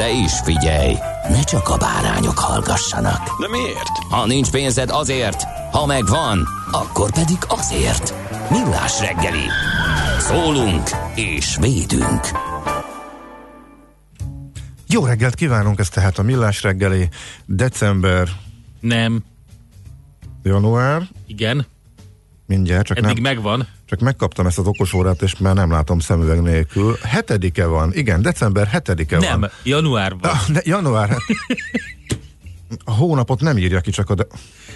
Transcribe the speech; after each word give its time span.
De 0.00 0.10
is 0.10 0.32
figyelj, 0.44 0.94
ne 1.28 1.42
csak 1.42 1.68
a 1.68 1.76
bárányok 1.76 2.38
hallgassanak. 2.38 3.40
De 3.40 3.48
miért? 3.48 3.88
Ha 4.10 4.26
nincs 4.26 4.50
pénzed 4.50 4.90
azért, 4.90 5.42
ha 5.72 5.86
megvan, 5.86 6.48
akkor 6.70 7.12
pedig 7.12 7.36
azért. 7.48 8.14
Millás 8.50 9.00
reggeli. 9.00 9.44
Szólunk 10.18 10.88
és 11.14 11.56
védünk. 11.60 12.20
Jó 14.86 15.04
reggelt 15.04 15.34
kívánunk, 15.34 15.78
ez 15.78 15.88
tehát 15.88 16.18
a 16.18 16.22
Millás 16.22 16.62
reggeli, 16.62 17.08
december, 17.46 18.28
Nem. 18.80 19.24
január, 20.42 21.08
Igen. 21.26 21.66
mindjárt, 22.46 22.86
csak, 22.86 22.96
Eddig 22.96 23.20
nem, 23.20 23.22
megvan. 23.22 23.68
Csak 23.90 24.00
megkaptam 24.00 24.46
ezt 24.46 24.58
az 24.58 24.66
okos 24.66 24.92
órát, 24.92 25.22
és 25.22 25.38
már 25.38 25.54
nem 25.54 25.70
látom 25.70 25.98
szemüveg 25.98 26.42
nélkül. 26.42 26.96
Hetedike 27.02 27.66
van, 27.66 27.92
igen, 27.94 28.22
december 28.22 28.66
hetedike 28.66 29.18
Nem. 29.18 29.40
van. 29.40 29.50
Januárban. 29.62 30.30
Ah, 30.30 30.48
de 30.48 30.62
január, 30.64 31.16
a 32.84 32.90
hónapot 32.92 33.40
nem 33.40 33.58
írja 33.58 33.80
ki, 33.80 33.90
csak 33.90 34.10
a... 34.10 34.14
De... 34.14 34.26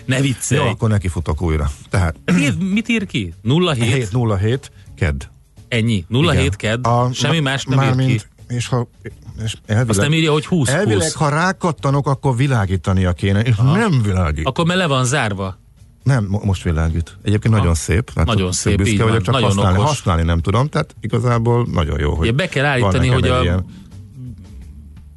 Ne 0.04 0.20
viccelj. 0.20 0.60
Jó, 0.64 0.68
akkor 0.68 0.88
nekifutok 0.88 1.42
újra. 1.42 1.70
Tehát 1.90 2.16
Írd, 2.40 2.62
mit 2.62 2.88
ír 2.88 3.06
ki? 3.06 3.34
07? 3.74 3.84
707, 3.84 4.70
kedd. 4.96 5.22
Ennyi. 5.68 6.04
07 6.08 6.56
kedd. 6.56 6.86
Semmi 7.12 7.40
más 7.40 7.64
nem 7.64 8.00
ír 8.00 8.06
ki. 8.06 8.20
És 8.48 8.66
ha, 8.68 8.88
és 9.44 9.56
elvileg, 9.66 9.88
Azt 9.88 10.00
nem 10.00 10.12
írja, 10.12 10.32
hogy 10.32 10.46
20 10.46 10.68
Elvileg, 10.68 11.02
20. 11.02 11.12
ha 11.14 11.28
rákattanok, 11.28 12.06
akkor 12.06 12.36
világítania 12.36 13.12
kéne, 13.12 13.40
és 13.40 13.56
nem 13.56 14.02
világít. 14.02 14.46
Akkor 14.46 14.66
me 14.66 14.74
le 14.74 14.86
van 14.86 15.04
zárva. 15.04 15.62
Nem, 16.04 16.24
mo- 16.28 16.44
most 16.44 16.62
világít. 16.62 17.16
Egyébként 17.22 17.54
Ha. 17.54 17.60
nagyon 17.60 17.74
szép. 17.74 18.10
Mert 18.14 18.28
Nagyon 18.28 18.52
szép, 18.52 18.76
büszke 18.76 18.96
vagyok, 18.96 19.10
van. 19.10 19.22
csak 19.22 19.34
Nagyon 19.34 19.48
használni, 19.48 19.78
okos. 19.78 19.88
használni 19.90 20.22
nem 20.22 20.38
tudom, 20.40 20.68
tehát 20.68 20.94
igazából 21.00 21.66
nagyon 21.72 22.00
jó, 22.00 22.14
hogy 22.14 22.26
Ugye 22.28 22.36
be 22.36 22.48
kell 22.48 22.64
állítani, 22.64 23.08
hogy 23.08 23.28
a, 23.28 23.42
ilyen, 23.42 23.64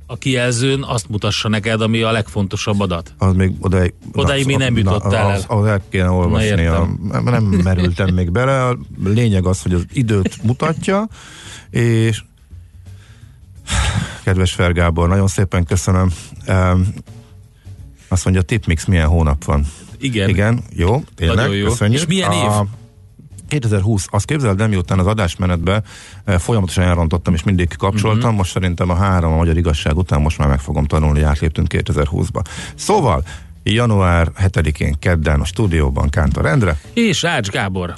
a 0.06 0.18
kijelzőn 0.18 0.84
azt 0.84 1.10
mutassa 1.10 1.50
neked, 1.50 1.82
ami 1.82 2.02
a 2.02 2.12
legfontosabb 2.12 2.80
adat. 2.80 3.14
az 3.18 3.34
még 3.36 3.52
odáig, 3.60 3.94
Odáig 4.14 4.46
még 4.46 4.58
nem 4.58 4.78
jutottál 4.78 5.32
el. 5.32 5.44
az 5.48 5.66
el 5.66 5.82
kéne 5.90 6.10
olvasni. 6.10 6.66
A, 6.66 6.88
nem 7.24 7.44
merültem 7.44 8.14
még 8.14 8.32
bele. 8.32 8.66
A 8.68 8.78
lényeg 9.04 9.46
az, 9.46 9.62
hogy 9.62 9.74
az 9.74 9.86
időt 9.94 10.44
mutatja, 10.44 11.08
és 11.70 12.24
kedves 14.24 14.54
Fergábor, 14.54 15.08
nagyon 15.08 15.28
szépen 15.28 15.64
köszönöm. 15.66 16.12
Azt 18.08 18.24
mondja, 18.24 18.42
Tipmix 18.42 18.86
milyen 18.86 19.08
hónap 19.08 19.44
van? 19.44 19.66
Igen. 20.00 20.30
Igen, 20.30 20.64
jó, 20.76 21.04
tényleg, 21.16 21.36
Nagyon 21.38 21.56
jó. 21.56 21.68
köszönjük. 21.68 22.00
És 22.00 22.06
milyen 22.08 22.32
év? 22.32 22.44
A 22.50 22.66
2020, 23.48 24.06
azt 24.10 24.26
képzeld 24.26 24.62
el, 24.62 24.68
miután 24.68 25.00
az 25.00 25.06
adásmenetben 25.08 25.84
eh, 26.24 26.40
folyamatosan 26.40 26.84
elrontottam, 26.84 27.34
és 27.34 27.44
mindig 27.44 27.76
kapcsoltam, 27.78 28.10
Mhm. 28.12 28.20
uh-huh. 28.24 28.38
most 28.38 28.52
szerintem 28.52 28.90
a 28.90 28.96
három 28.96 29.34
a 29.34 29.36
magyar 29.36 29.58
igazság 29.58 29.98
után 29.98 30.22
most 30.22 30.38
már 30.38 30.48
meg 30.48 30.60
fogom 30.60 30.86
tanulni, 30.86 31.20
hogy 31.20 31.28
átléptünk 31.30 31.68
2020-ba. 31.74 32.42
Szóval, 32.76 33.24
január 33.64 34.32
7-én 34.38 34.96
kedden 35.00 35.40
a 35.42 35.46
stúdióban 35.46 36.10
Kántor 36.10 36.46
Endre. 36.46 36.80
És 36.94 37.24
Ács 37.24 37.50
Gábor. 37.50 37.94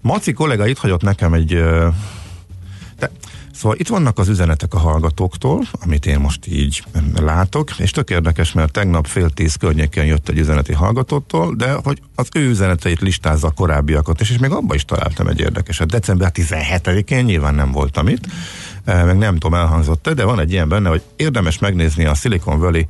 Maci 0.00 0.32
kollega 0.32 0.66
itt 0.66 0.78
hagyott 0.78 1.02
nekem 1.02 1.32
egy... 1.34 1.52
ö, 1.54 1.88
De, 2.98 3.10
szóval 3.54 3.76
itt 3.78 3.88
vannak 3.88 4.18
az 4.18 4.28
üzenetek 4.28 4.74
a 4.74 4.78
hallgatóktól, 4.78 5.64
amit 5.80 6.06
én 6.06 6.18
most 6.18 6.46
így 6.46 6.84
látok, 7.20 7.70
és 7.78 7.90
tök 7.90 8.10
érdekes, 8.10 8.52
mert 8.52 8.72
tegnap 8.72 9.06
fél 9.06 9.30
tíz 9.30 9.54
környéken 9.54 10.06
jött 10.06 10.28
egy 10.28 10.38
üzeneti 10.38 10.72
hallgatótól, 10.72 11.54
de 11.54 11.72
hogy 11.72 12.02
az 12.14 12.28
ő 12.34 12.48
üzeneteit 12.48 13.00
listázza 13.00 13.46
a 13.46 13.50
korábbiakat, 13.50 14.20
és, 14.20 14.30
és 14.30 14.38
még 14.38 14.50
abban 14.50 14.76
is 14.76 14.84
találtam 14.84 15.26
egy 15.26 15.40
érdekeset. 15.40 15.90
December 15.90 16.30
17-én 16.34 17.24
nyilván 17.24 17.54
nem 17.54 17.72
voltam 17.72 18.08
itt, 18.08 18.26
eh, 18.84 19.04
meg 19.04 19.18
nem 19.18 19.38
tudom 19.38 19.54
elhangzott 19.54 20.10
de 20.10 20.24
van 20.24 20.40
egy 20.40 20.52
ilyen 20.52 20.68
benne, 20.68 20.88
hogy 20.88 21.02
érdemes 21.16 21.58
megnézni 21.58 22.04
a 22.04 22.14
Silicon 22.14 22.58
Valley 22.58 22.82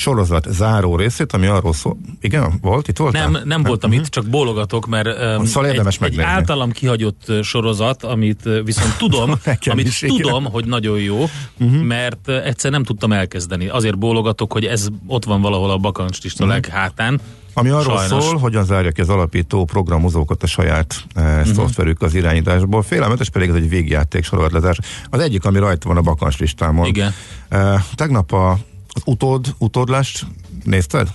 sorozat 0.00 0.46
záró 0.50 0.96
részét, 0.96 1.32
ami 1.32 1.46
arról 1.46 1.72
szól. 1.72 1.96
Igen, 2.20 2.58
volt? 2.60 2.88
Itt 2.88 2.96
voltál? 2.96 3.28
Nem, 3.28 3.42
nem 3.44 3.62
voltam 3.62 3.92
itt, 3.92 4.04
csak 4.04 4.26
bólogatok, 4.26 4.86
mert 4.86 5.38
um, 5.38 5.44
Szóval 5.44 5.70
érdemes 5.70 5.98
egy, 6.00 6.12
egy 6.12 6.20
általam 6.20 6.70
kihagyott 6.70 7.32
sorozat, 7.42 8.04
amit 8.04 8.48
viszont 8.64 8.96
tudom, 8.96 9.32
amit 9.72 9.86
is, 9.86 10.04
tudom, 10.06 10.44
hogy 10.44 10.66
nagyon 10.66 10.98
jó, 10.98 11.28
uh-huh. 11.58 11.82
mert 11.82 12.28
egyszer 12.28 12.70
nem 12.70 12.84
tudtam 12.84 13.12
elkezdeni. 13.12 13.68
Azért 13.68 13.98
bólogatok, 13.98 14.52
hogy 14.52 14.64
ez 14.64 14.86
ott 15.06 15.24
van 15.24 15.40
valahol 15.40 15.70
a 15.70 15.76
bakancslista 15.76 16.44
uh-huh. 16.44 16.60
leghátán. 16.60 17.20
Ami 17.54 17.68
arról 17.68 17.96
Sajnos. 17.98 18.24
Szól, 18.24 18.36
hogyan 18.38 18.64
zárja 18.64 18.90
ki 18.90 19.00
az 19.00 19.08
alapító 19.08 19.64
programozókat 19.64 20.42
a 20.42 20.46
saját 20.46 21.04
e, 21.14 21.20
Mhm. 21.20 21.38
uh-huh. 21.38 21.54
szoftverük 21.54 22.02
az 22.02 22.14
irányításból. 22.14 22.82
Félelmetes 22.82 23.30
pedig 23.30 23.48
ez 23.48 23.54
egy 23.54 23.68
végjáték 23.68 24.24
sorozatletás. 24.24 24.78
Az 25.10 25.20
egyik, 25.20 25.44
ami 25.44 25.58
rajta 25.58 25.88
van 25.88 25.96
a 25.96 26.00
bakancs 26.00 26.38
listámon. 26.38 26.86
Igen. 26.86 27.14
E, 27.48 27.84
tegnap 27.94 28.32
a, 28.32 28.58
az 28.90 29.02
utód, 29.04 29.54
utódlást 29.58 30.26
nézted? 30.64 31.08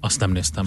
Azt 0.00 0.20
nem 0.20 0.30
néztem. 0.30 0.66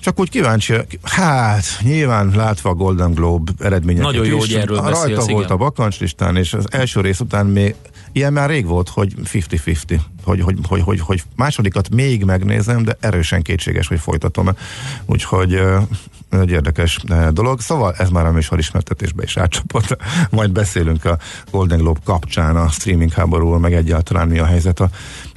Csak 0.00 0.20
úgy 0.20 0.30
kíváncsi, 0.30 0.74
hát 1.02 1.64
nyilván 1.80 2.32
látva 2.34 2.70
a 2.70 2.74
Golden 2.74 3.12
Globe 3.12 3.52
eredményeket 3.58 4.06
Nagyon 4.06 4.26
jó, 4.26 4.36
is, 4.36 4.44
hogy 4.44 4.54
erről 4.54 4.76
rajta 4.76 5.00
beszélsz, 5.00 5.28
volt 5.28 5.44
igen. 5.44 5.56
a 5.56 5.56
bakancslistán, 5.56 6.36
és 6.36 6.52
az 6.52 6.66
első 6.70 7.00
rész 7.00 7.20
után 7.20 7.46
még 7.46 7.74
ilyen 8.12 8.32
már 8.32 8.48
rég 8.48 8.66
volt, 8.66 8.88
hogy 8.88 9.14
50-50, 9.24 10.00
hogy, 10.24 10.40
hogy, 10.40 10.58
hogy, 10.68 10.80
hogy, 10.80 11.00
hogy 11.00 11.22
másodikat 11.36 11.88
még 11.88 12.24
megnézem, 12.24 12.82
de 12.82 12.96
erősen 13.00 13.42
kétséges, 13.42 13.86
hogy 13.86 14.00
folytatom 14.00 14.48
Úgyhogy 15.06 15.60
egy 16.30 16.50
érdekes 16.50 16.98
ö, 17.08 17.28
dolog. 17.32 17.60
Szóval 17.60 17.94
ez 17.98 18.08
már 18.08 18.26
a 18.26 18.32
műsor 18.32 18.58
ismertetésbe 18.58 19.22
is 19.22 19.36
átcsapott. 19.36 19.96
Majd 20.30 20.50
beszélünk 20.50 21.04
a 21.04 21.18
Golden 21.50 21.78
Globe 21.78 22.00
kapcsán 22.04 22.56
a 22.56 22.68
streaming 22.68 23.12
háborúról, 23.12 23.58
meg 23.58 23.72
egyáltalán 23.74 24.28
mi 24.28 24.38
a 24.38 24.44
helyzet 24.44 24.80
a, 24.80 24.90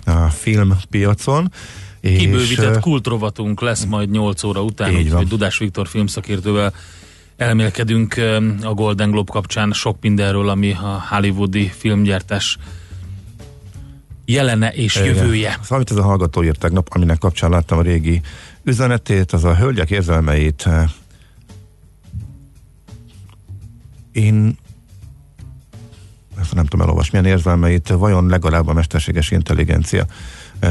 a 0.06 0.30
filmpiacon. 0.30 1.52
És, 2.00 2.18
Kibővített 2.18 2.76
ö, 2.76 2.80
kultrovatunk 2.80 3.62
lesz 3.62 3.86
majd 3.86 4.10
8 4.12 4.44
óra 4.44 4.62
után, 4.64 4.92
Így 4.92 5.10
van. 5.10 5.18
hogy 5.18 5.28
Dudás 5.28 5.58
Viktor 5.58 5.88
filmszakértővel 5.88 6.74
elmélkedünk 7.38 8.18
öm, 8.18 8.58
a 8.64 8.74
Golden 8.74 9.12
Globe 9.12 9.32
kapcsán 9.32 9.72
sok 9.72 9.98
mindenről, 10.02 10.50
ami 10.50 10.72
a 10.72 11.06
hollywoodi 11.10 11.72
filmgyártás 11.78 12.58
jelene 14.26 14.70
és 14.74 14.96
Igen. 14.96 15.08
jövője. 15.08 15.50
Szóval, 15.52 15.68
amit 15.70 15.92
ez 15.92 15.98
a 15.98 16.04
hallgató 16.04 16.44
írt 16.44 16.60
tegnap, 16.60 16.88
aminek 16.92 17.18
kapcsán 17.18 17.50
láttam 17.50 17.78
a 17.78 17.82
régi 17.82 18.22
üzenetét, 18.70 19.32
az 19.32 19.44
a 19.44 19.56
hölgyek 19.56 19.90
érzelmeit 19.90 20.64
eh, 20.66 20.90
én 24.12 24.58
ezt 26.40 26.54
nem 26.54 26.66
tudom 26.66 26.82
elolvasni, 26.86 27.20
milyen 27.20 27.38
érzelmeit 27.38 27.88
vajon 27.88 28.28
legalább 28.28 28.68
a 28.68 28.74
mesterséges 28.74 29.32
intelligencia 29.32 30.06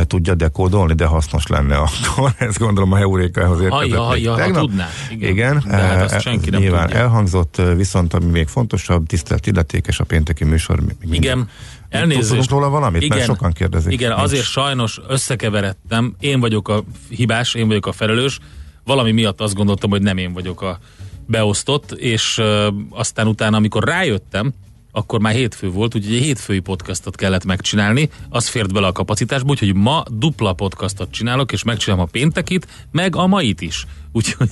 tudja 0.06 0.34
dekódolni, 0.34 0.94
de 0.94 1.04
hasznos 1.04 1.46
lenne 1.46 1.76
akkor. 1.76 2.32
Ezt 2.48 2.58
gondolom 2.58 2.92
a 2.92 2.96
heurékához 2.96 3.60
érkezett. 3.60 3.94
Ha, 3.94 4.04
ha, 4.04 4.14
még 4.14 4.26
ha, 4.28 4.60
tudná. 4.60 4.88
Igen. 5.10 5.30
Igen, 5.30 5.62
De 5.66 5.76
hát 5.76 5.96
eh, 5.96 6.02
azt 6.02 6.20
senki 6.20 6.50
nem 6.50 6.60
nyilván 6.60 6.86
tudja. 6.86 7.00
elhangzott, 7.00 7.58
eh, 7.58 7.74
viszont 7.76 8.14
ami 8.14 8.26
még 8.26 8.46
fontosabb, 8.46 9.06
tisztelt 9.06 9.46
illetékes 9.46 10.00
a 10.00 10.04
pénteki 10.04 10.44
műsor. 10.44 10.82
Igen, 11.10 11.48
elnézést. 11.88 12.28
Tudunk 12.28 12.50
róla 12.50 12.68
valamit? 12.68 13.08
Mert 13.08 13.24
sokan 13.24 13.52
kérdezik. 13.52 13.92
Igen, 13.92 14.08
Nincs. 14.08 14.22
azért 14.22 14.44
sajnos 14.44 15.00
összekeveredtem. 15.08 16.14
Én 16.20 16.40
vagyok 16.40 16.68
a 16.68 16.84
hibás, 17.08 17.54
én 17.54 17.66
vagyok 17.66 17.86
a 17.86 17.92
felelős. 17.92 18.38
Valami 18.84 19.12
miatt 19.12 19.40
azt 19.40 19.54
gondoltam, 19.54 19.90
hogy 19.90 20.02
nem 20.02 20.16
én 20.16 20.32
vagyok 20.32 20.62
a 20.62 20.78
beosztott, 21.26 21.92
és 21.92 22.38
ö, 22.38 22.68
aztán 22.90 23.26
utána, 23.26 23.56
amikor 23.56 23.84
rájöttem, 23.84 24.52
akkor 24.98 25.20
már 25.20 25.34
hétfő 25.34 25.70
volt, 25.70 25.94
úgyhogy 25.94 26.14
egy 26.14 26.22
hétfői 26.22 26.58
podcastot 26.58 27.16
kellett 27.16 27.44
megcsinálni, 27.44 28.10
az 28.28 28.48
fért 28.48 28.72
bele 28.72 28.86
a 28.86 28.92
kapacitásba, 28.92 29.50
úgyhogy 29.50 29.74
ma 29.74 30.02
dupla 30.10 30.52
podcastot 30.52 31.10
csinálok, 31.10 31.52
és 31.52 31.62
megcsinálom 31.62 32.04
a 32.04 32.08
péntekit, 32.10 32.66
meg 32.90 33.16
a 33.16 33.26
mait 33.26 33.60
is. 33.60 33.86
Úgyhogy, 34.12 34.50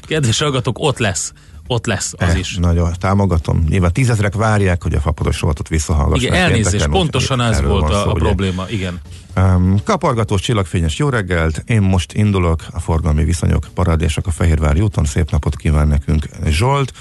kedves 0.00 0.38
hallgatók, 0.38 0.78
ott 0.78 0.98
lesz 0.98 1.32
ott 1.70 1.86
lesz 1.86 2.12
az 2.16 2.28
Eh, 2.28 2.38
is. 2.38 2.56
Nagyon 2.56 2.92
támogatom. 2.98 3.64
Nyilván 3.68 3.92
tízezrek 3.92 4.34
várják, 4.34 4.82
hogy 4.82 4.94
a 4.94 5.00
fapados 5.00 5.40
rovatot 5.40 5.68
visszahallgassák. 5.68 6.30
Igen, 6.30 6.42
elnézést, 6.42 6.88
pontosan 6.88 7.40
ez 7.40 7.60
volt 7.60 7.90
a, 7.90 7.92
szó, 7.92 8.08
a 8.08 8.12
ugye. 8.12 8.20
probléma, 8.20 8.64
igen. 8.68 9.00
Um, 9.36 9.82
kapargatós, 9.84 10.40
csillagfényes 10.40 10.98
jó 10.98 11.08
reggelt, 11.08 11.62
én 11.66 11.82
most 11.82 12.12
indulok, 12.12 12.62
a 12.72 12.80
forgalmi 12.80 13.24
viszonyok 13.24 13.66
parádésak 13.74 14.26
a 14.26 14.30
Fehérvári 14.30 14.80
úton, 14.80 15.04
szép 15.04 15.30
napot 15.30 15.56
kíván 15.56 15.88
nekünk 15.88 16.28
Zsolt, 16.46 16.92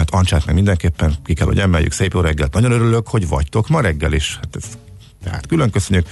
hát 0.00 0.10
Ancsát 0.10 0.46
meg 0.46 0.54
mindenképpen 0.54 1.14
ki 1.24 1.34
kell, 1.34 1.46
hogy 1.46 1.58
emeljük, 1.58 1.92
szép 1.92 2.12
jó 2.12 2.20
reggelt, 2.20 2.52
nagyon 2.52 2.72
örülök, 2.72 3.08
hogy 3.08 3.28
vagytok 3.28 3.68
ma 3.68 3.80
reggel 3.80 4.12
is, 4.12 4.34
hát 4.34 4.56
ez, 4.56 4.64
tehát 5.24 5.46
külön 5.46 5.70
köszönjük. 5.70 6.06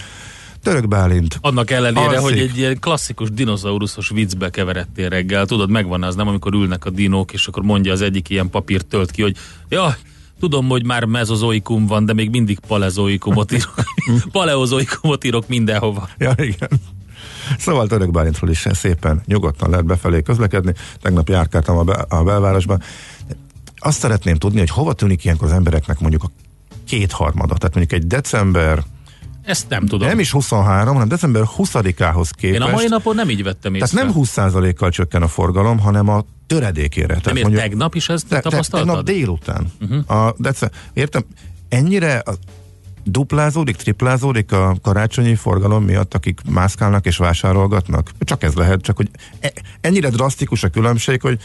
Török 0.62 0.88
Bálint, 0.88 1.38
Annak 1.40 1.70
ellenére, 1.70 2.06
Alszik. 2.06 2.22
hogy 2.22 2.38
egy 2.38 2.58
ilyen 2.58 2.78
klasszikus 2.80 3.30
dinoszauruszos 3.30 4.08
viccbe 4.08 4.50
keveredtél 4.50 5.08
reggel. 5.08 5.46
Tudod, 5.46 5.70
megvan 5.70 6.02
az, 6.02 6.14
nem 6.14 6.28
amikor 6.28 6.54
ülnek 6.54 6.84
a 6.84 6.90
dinók, 6.90 7.32
és 7.32 7.46
akkor 7.46 7.62
mondja 7.62 7.92
az 7.92 8.00
egyik 8.00 8.28
ilyen 8.28 8.50
papírt 8.50 8.86
tölt 8.86 9.10
ki, 9.10 9.22
hogy 9.22 9.36
ja, 9.68 9.96
tudom, 10.40 10.68
hogy 10.68 10.84
már 10.84 11.04
mezozoikum 11.04 11.86
van, 11.86 12.04
de 12.04 12.12
még 12.12 12.30
mindig 12.30 12.58
palezoikumot 12.58 13.52
írok. 13.52 13.74
Paleozoikumot 14.32 15.24
írok 15.24 15.48
mindenhova. 15.48 16.08
Ja, 16.18 16.32
igen. 16.36 16.80
Szóval 17.58 17.86
Török 17.86 18.10
Bálintról 18.10 18.50
is 18.50 18.66
szépen 18.72 19.22
nyugodtan 19.26 19.70
lehet 19.70 19.84
befelé 19.84 20.22
közlekedni. 20.22 20.72
Tegnap 21.00 21.28
járkáltam 21.28 21.76
a, 21.76 21.82
be, 21.82 21.92
a 22.08 22.22
belvárosban. 22.22 22.82
Azt 23.78 23.98
szeretném 23.98 24.36
tudni, 24.36 24.58
hogy 24.58 24.70
hova 24.70 24.92
tűnik 24.92 25.24
ilyenkor 25.24 25.48
az 25.48 25.54
embereknek 25.54 25.98
mondjuk 25.98 26.22
a 26.22 26.30
kétharmada. 26.86 27.54
Tehát 27.54 27.74
mondjuk 27.74 28.00
egy 28.00 28.06
december, 28.06 28.84
Ezt 29.42 29.68
nem 29.68 29.86
tudom. 29.86 30.08
nem 30.08 30.18
is 30.18 30.30
23, 30.30 30.92
hanem 30.92 31.08
december 31.08 31.42
20-ához 31.56 32.30
képest. 32.30 32.62
Én 32.62 32.68
a 32.68 32.70
mai 32.70 32.86
napon 32.88 33.14
nem 33.14 33.30
így 33.30 33.42
vettem 33.42 33.74
észre. 33.74 33.86
tehát 33.86 34.14
nem 34.14 34.24
20%-kal 34.24 34.90
csökken 34.90 35.22
a 35.22 35.28
forgalom, 35.28 35.78
hanem 35.78 36.08
a 36.08 36.24
töredékére. 36.46 37.06
Tehát 37.06 37.32
miért 37.32 37.54
tegnap 37.54 37.94
is 37.94 38.08
ezt 38.08 38.26
te, 38.28 38.40
tapasztaltad? 38.40 38.88
tegnap 38.88 39.04
délután. 39.04 39.72
Uh-huh. 39.80 40.26
A 40.26 40.34
dece- 40.38 40.72
értem, 40.92 41.24
ennyire 41.68 42.18
a, 42.18 42.34
duplázódik, 43.10 43.76
triplázódik 43.76 44.52
a 44.52 44.76
karácsonyi 44.82 45.34
forgalom 45.34 45.84
miatt, 45.84 46.14
akik 46.14 46.40
mászkálnak 46.50 47.06
és 47.06 47.16
vásárolgatnak? 47.16 48.10
Csak 48.20 48.42
ez 48.42 48.54
lehet, 48.54 48.80
csak 48.80 48.96
hogy 48.96 49.10
e, 49.40 49.52
ennyire 49.80 50.08
drasztikus 50.08 50.62
a 50.62 50.68
különbség, 50.68 51.20
hogy 51.20 51.38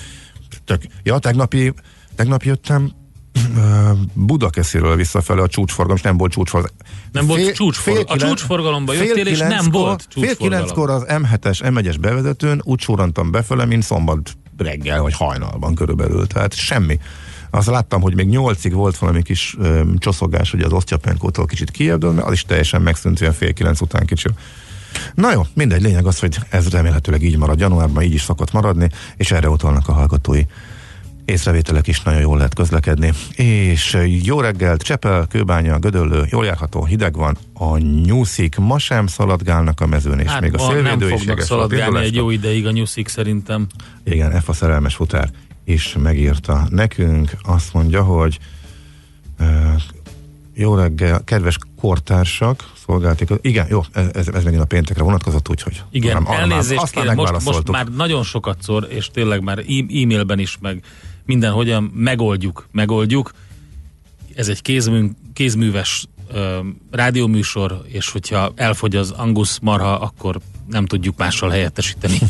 csak, 0.63 0.81
ja, 1.03 1.19
tegnapi, 1.19 1.73
tegnap 2.15 2.43
jöttem 2.43 2.91
Budakesziről 4.13 4.95
visszafele 4.95 5.41
a 5.41 5.47
csúcsforgalom, 5.47 5.97
és 5.97 6.03
nem 6.03 6.17
volt 6.17 6.31
csúcsforgalom. 6.31 6.77
Nem 7.11 7.25
volt 7.25 7.53
csúcsforgalom. 7.53 8.07
A 8.09 8.17
csúcsforgalomba 8.17 8.91
fél 8.91 9.03
jöttél, 9.03 9.27
és 9.27 9.39
nem 9.39 9.71
volt 9.71 10.07
Fél 10.09 10.35
kilenckor 10.35 10.89
az 10.89 11.05
M7-es, 11.07 11.59
M1-es 11.63 11.95
bevezetőn 11.99 12.61
úgy 12.63 12.79
sorrantam 12.79 13.31
befele, 13.31 13.65
mint 13.65 13.83
szombat 13.83 14.31
reggel, 14.57 15.01
vagy 15.01 15.13
hajnalban 15.13 15.75
körülbelül. 15.75 16.27
Tehát 16.27 16.53
semmi. 16.53 16.99
Azt 17.49 17.67
láttam, 17.67 18.01
hogy 18.01 18.15
még 18.15 18.27
nyolcig 18.27 18.73
volt 18.73 18.97
valami 18.97 19.21
kis 19.21 19.55
ö, 19.59 19.81
csoszogás, 19.97 20.51
hogy 20.51 20.61
az 20.61 20.71
Osztyapenkótól 20.71 21.45
kicsit 21.45 21.71
kijebb, 21.71 21.99
de 21.99 22.21
az 22.21 22.31
is 22.31 22.43
teljesen 22.43 22.81
megszűnt 22.81 23.21
olyan 23.21 23.33
fél 23.33 23.53
kilenc 23.53 23.81
után 23.81 24.05
kicsit. 24.05 24.33
Na 25.15 25.31
jó, 25.31 25.41
mindegy, 25.53 25.81
lényeg 25.81 26.05
az, 26.05 26.19
hogy 26.19 26.37
ez 26.49 26.69
remélhetőleg 26.69 27.23
így 27.23 27.37
marad 27.37 27.59
januárban, 27.59 28.03
így 28.03 28.13
is 28.13 28.21
szokott 28.21 28.51
maradni, 28.51 28.89
és 29.17 29.31
erre 29.31 29.49
utalnak 29.49 29.87
a 29.87 29.93
hallgatói 29.93 30.41
észrevételek 31.25 31.87
is 31.87 32.01
nagyon 32.01 32.21
jól 32.21 32.37
lehet 32.37 32.53
közlekedni. 32.53 33.13
És 33.35 33.97
jó 34.23 34.39
reggelt, 34.39 34.81
Csepel, 34.81 35.27
Kőbánya, 35.29 35.79
Gödöllő, 35.79 36.25
jól 36.29 36.45
járható, 36.45 36.85
hideg 36.85 37.15
van, 37.15 37.37
a 37.53 37.77
nyúszik 37.77 38.55
ma 38.57 38.79
sem 38.79 39.07
szaladgálnak 39.07 39.81
a 39.81 39.85
mezőn, 39.85 40.19
és 40.19 40.29
Hát 40.29 40.41
még 40.41 40.53
a 40.53 40.57
ma 40.57 40.73
nem 40.73 40.83
szélvédő 40.83 41.13
is 41.13 41.19
fognak 41.19 41.41
szaladgálni 41.41 41.99
egy 41.99 42.15
jó 42.15 42.29
ideig 42.29 42.65
a 42.65 42.71
nyuszik 42.71 43.07
szerintem. 43.07 43.67
igen, 44.03 44.41
F 44.41 44.49
a 44.49 44.53
szerelmes 44.53 44.95
futár 44.95 45.29
is 45.65 45.95
megírta 45.99 46.67
nekünk, 46.69 47.31
azt 47.43 47.73
mondja, 47.73 48.03
hogy 48.03 48.39
jó 50.55 50.75
reggel, 50.75 51.23
kedves 51.23 51.57
kortársak, 51.79 52.71
szolgálték, 52.85 53.29
igen, 53.41 53.67
jó, 53.69 53.81
ez, 53.91 54.27
ez 54.27 54.43
megint 54.43 54.61
a 54.61 54.65
péntekre 54.65 55.03
vonatkozott, 55.03 55.49
úgyhogy 55.49 55.83
Igen, 55.91 56.17
arra 56.17 56.39
elnézést 56.39 56.89
kérem, 56.89 57.15
most, 57.15 57.43
most 57.45 57.71
már 57.71 57.87
nagyon 57.87 58.23
sokat 58.23 58.61
szor, 58.61 58.87
és 58.89 59.09
tényleg 59.13 59.43
már 59.43 59.57
e- 59.57 59.63
e-mailben 60.01 60.39
is, 60.39 60.57
meg 60.61 60.83
mindenhogyan 61.25 61.83
megoldjuk, 61.95 62.67
megoldjuk. 62.71 63.31
Ez 64.35 64.47
egy 64.47 64.61
kézmű, 64.61 65.09
kézműves 65.33 66.05
ö, 66.33 66.59
rádióműsor, 66.91 67.81
és 67.85 68.09
hogyha 68.11 68.51
elfogy 68.55 68.95
az 68.95 69.11
Angus 69.11 69.57
marha, 69.61 69.99
akkor 69.99 70.39
nem 70.69 70.85
tudjuk 70.85 71.17
mással 71.17 71.49
helyettesíteni. 71.49 72.17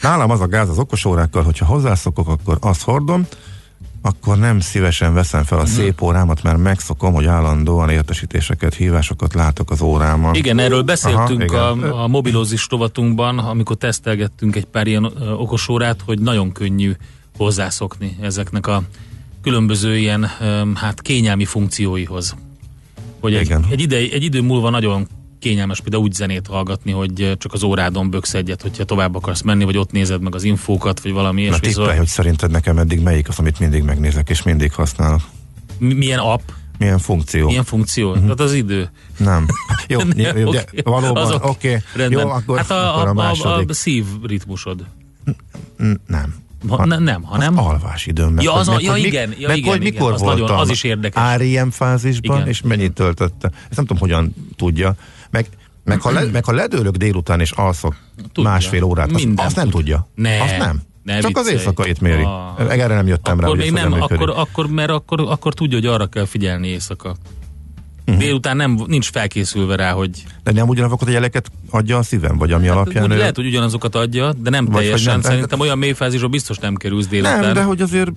Nálam 0.00 0.30
az 0.30 0.40
a 0.40 0.46
gáz 0.46 0.68
az 0.68 0.78
okos 0.78 1.04
órákkal, 1.04 1.42
hogyha 1.42 1.64
hozzászokok, 1.64 2.28
akkor 2.28 2.58
azt 2.60 2.82
hordom, 2.82 3.26
akkor 4.02 4.38
nem 4.38 4.60
szívesen 4.60 5.14
veszem 5.14 5.42
fel 5.44 5.58
a 5.58 5.62
Mhm. 5.62 5.70
szép 5.70 6.02
órámat, 6.02 6.42
mert 6.42 6.58
megszokom, 6.58 7.12
hogy 7.12 7.26
állandóan 7.26 7.88
értesítéseket, 7.90 8.74
hívásokat 8.74 9.34
látok 9.34 9.70
az 9.70 9.80
órámon. 9.80 10.34
Igen, 10.34 10.58
erről 10.58 10.82
beszéltünk 10.82 11.52
Aha, 11.52 11.74
igen. 11.76 11.90
a, 11.90 12.02
a 12.02 12.06
mobilózis 12.08 12.66
rovatunkban, 12.70 13.38
amikor 13.38 13.76
tesztelgettünk 13.76 14.56
egy 14.56 14.64
pár 14.64 14.86
ilyen 14.86 15.04
okosórát, 15.38 16.00
hogy 16.04 16.18
nagyon 16.18 16.52
könnyű 16.52 16.92
hozzászokni 17.36 18.16
ezeknek 18.20 18.66
a 18.66 18.82
különböző 19.42 19.98
ilyen 19.98 20.30
hát 20.74 21.02
kényelmi 21.02 21.44
funkcióihoz. 21.44 22.34
Hogy 23.20 23.34
egy, 23.34 23.44
Igen. 23.44 23.66
egy, 23.70 23.80
ide, 23.80 23.96
egy 23.96 24.22
idő 24.24 24.40
múlva 24.42 24.70
nagyon 24.70 25.08
kényelmes 25.38 25.80
például 25.80 26.02
úgy 26.02 26.12
zenét 26.12 26.46
hallgatni, 26.46 26.92
hogy 26.92 27.20
ö, 27.20 27.36
csak 27.36 27.52
az 27.52 27.62
órádon 27.62 28.10
böksz 28.10 28.34
egyet, 28.34 28.62
hogyha 28.62 28.84
tovább 28.84 29.14
akarsz 29.14 29.42
menni, 29.42 29.64
vagy 29.64 29.76
ott 29.76 29.92
nézed 29.92 30.22
meg 30.22 30.34
az 30.34 30.44
infókat, 30.44 31.00
vagy 31.00 31.12
valami 31.12 31.40
Na 31.40 31.46
ilyesmi. 31.46 31.66
tippelj, 31.68 31.98
hogy 31.98 32.06
szerinted 32.06 32.50
nekem 32.50 32.78
eddig 32.78 33.00
melyik 33.00 33.28
az, 33.28 33.38
amit 33.38 33.58
mindig 33.58 33.82
megnézek 33.82 34.30
és 34.30 34.42
mindig 34.42 34.72
használok. 34.72 35.20
Mi- 35.78 35.94
milyen 35.94 36.18
app, 36.18 36.48
Milyen 36.78 36.98
funkció? 36.98 37.46
milyen 37.46 37.64
funkció? 37.64 38.08
Uh-huh. 38.08 38.22
Tehát 38.22 38.40
az 38.40 38.52
idő. 38.52 38.90
Nem. 39.18 39.46
Jó, 39.88 40.00
Nem, 40.02 40.36
jó, 40.36 40.48
oké. 40.48 40.60
de 40.72 40.90
valóban, 40.90 41.32
oké. 41.42 41.82
Okay. 41.94 42.10
Jó, 42.10 42.28
akkor, 42.28 42.56
hát 42.56 42.70
a, 42.70 42.94
akkor 42.94 43.04
a, 43.04 43.06
a, 43.06 43.10
a, 43.10 43.14
második. 43.14 43.70
a 43.70 43.74
szívritmusod. 43.74 44.84
Mm, 45.82 45.92
nem. 46.06 46.34
Ha, 46.68 46.86
ne, 46.86 46.98
nem, 46.98 47.22
hanem... 47.22 47.58
Az 47.58 47.64
alvás. 47.64 48.06
Meg, 48.14 48.42
Ja, 48.42 48.52
az 48.52 48.66
meg, 48.66 48.82
ja, 48.82 48.90
hogy 48.90 49.04
igen, 49.04 49.34
ja, 49.38 49.48
meg, 49.48 49.56
igen, 49.56 49.70
hogy 49.70 49.80
igen, 49.80 49.92
mikor 49.92 50.12
az 50.12 50.20
voltam 50.20 50.40
nagyon- 50.40 50.58
az 50.58 50.70
is 50.70 50.82
érdekes. 50.84 51.36
REM 51.36 51.70
fázisban, 51.70 52.36
Igen. 52.36 52.48
és 52.48 52.62
mennyit 52.62 52.92
töltötte. 52.92 53.48
Ezt 53.68 53.76
nem 53.76 53.84
tudom, 53.86 53.98
hogyan 53.98 54.34
tudja. 54.56 54.94
Meg, 55.30 55.46
meg, 55.84 56.00
ha, 56.00 56.10
le, 56.10 56.24
meg 56.32 56.44
ha 56.44 56.52
ledőlök 56.52 56.96
délután 56.96 57.40
és 57.40 57.50
alszok 57.50 57.96
Tudja. 58.32 58.50
másfél 58.50 58.82
órát, 58.82 59.12
azt, 59.12 59.26
azt 59.36 59.56
nem 59.56 59.64
tud. 59.64 59.74
tudja. 59.74 60.08
Ne, 60.14 60.42
azt 60.42 60.58
nem. 60.58 60.82
ne 61.02 61.20
Csak 61.20 61.36
az 61.36 61.42
viccelj. 61.42 61.56
éjszakait 61.56 62.00
méri. 62.00 62.22
Ah. 62.22 62.60
Erre 62.78 62.94
nem 62.94 63.06
jöttem 63.06 63.40
rá, 63.40 63.46
akkor 63.46 63.58
hogy 63.58 63.72
még 63.72 63.82
nem, 63.82 63.92
akkor, 64.02 64.32
akkor, 64.36 64.66
mert 64.66 64.90
akkor, 64.90 65.20
akkor 65.20 65.54
tudja, 65.54 65.76
hogy 65.78 65.86
arra 65.86 66.06
kell 66.06 66.24
figyelni 66.24 66.68
éjszaka. 66.68 67.16
Uh-huh. 68.06 68.22
Délután 68.24 68.56
nem, 68.56 68.80
nincs 68.86 69.10
felkészülve 69.10 69.76
rá, 69.76 69.92
hogy 69.92 70.24
De 70.44 70.52
nem 70.52 70.68
ugyanazokat 70.68 71.08
a 71.08 71.10
jeleket 71.10 71.50
adja 71.70 71.98
a 71.98 72.02
szívem, 72.02 72.36
vagy 72.38 72.52
ami 72.52 72.68
alapján... 72.68 73.04
úgy, 73.04 73.12
ő- 73.12 73.16
lehet, 73.16 73.36
hogy 73.36 73.46
ugyanazokat 73.46 73.94
adja, 73.94 74.32
de 74.32 74.50
nem 74.50 74.64
Vagy 74.64 74.74
teljesen. 74.74 75.12
nem. 75.12 75.20
Szerintem 75.20 75.60
olyan 75.60 75.78
mélyfázisra 75.78 76.28
biztos 76.28 76.58
nem 76.58 76.74
kerülsz 76.74 77.06
délután. 77.06 77.40
Nem, 77.40 77.52
de 77.52 77.62
hogy 77.62 77.80
azért 77.82 78.10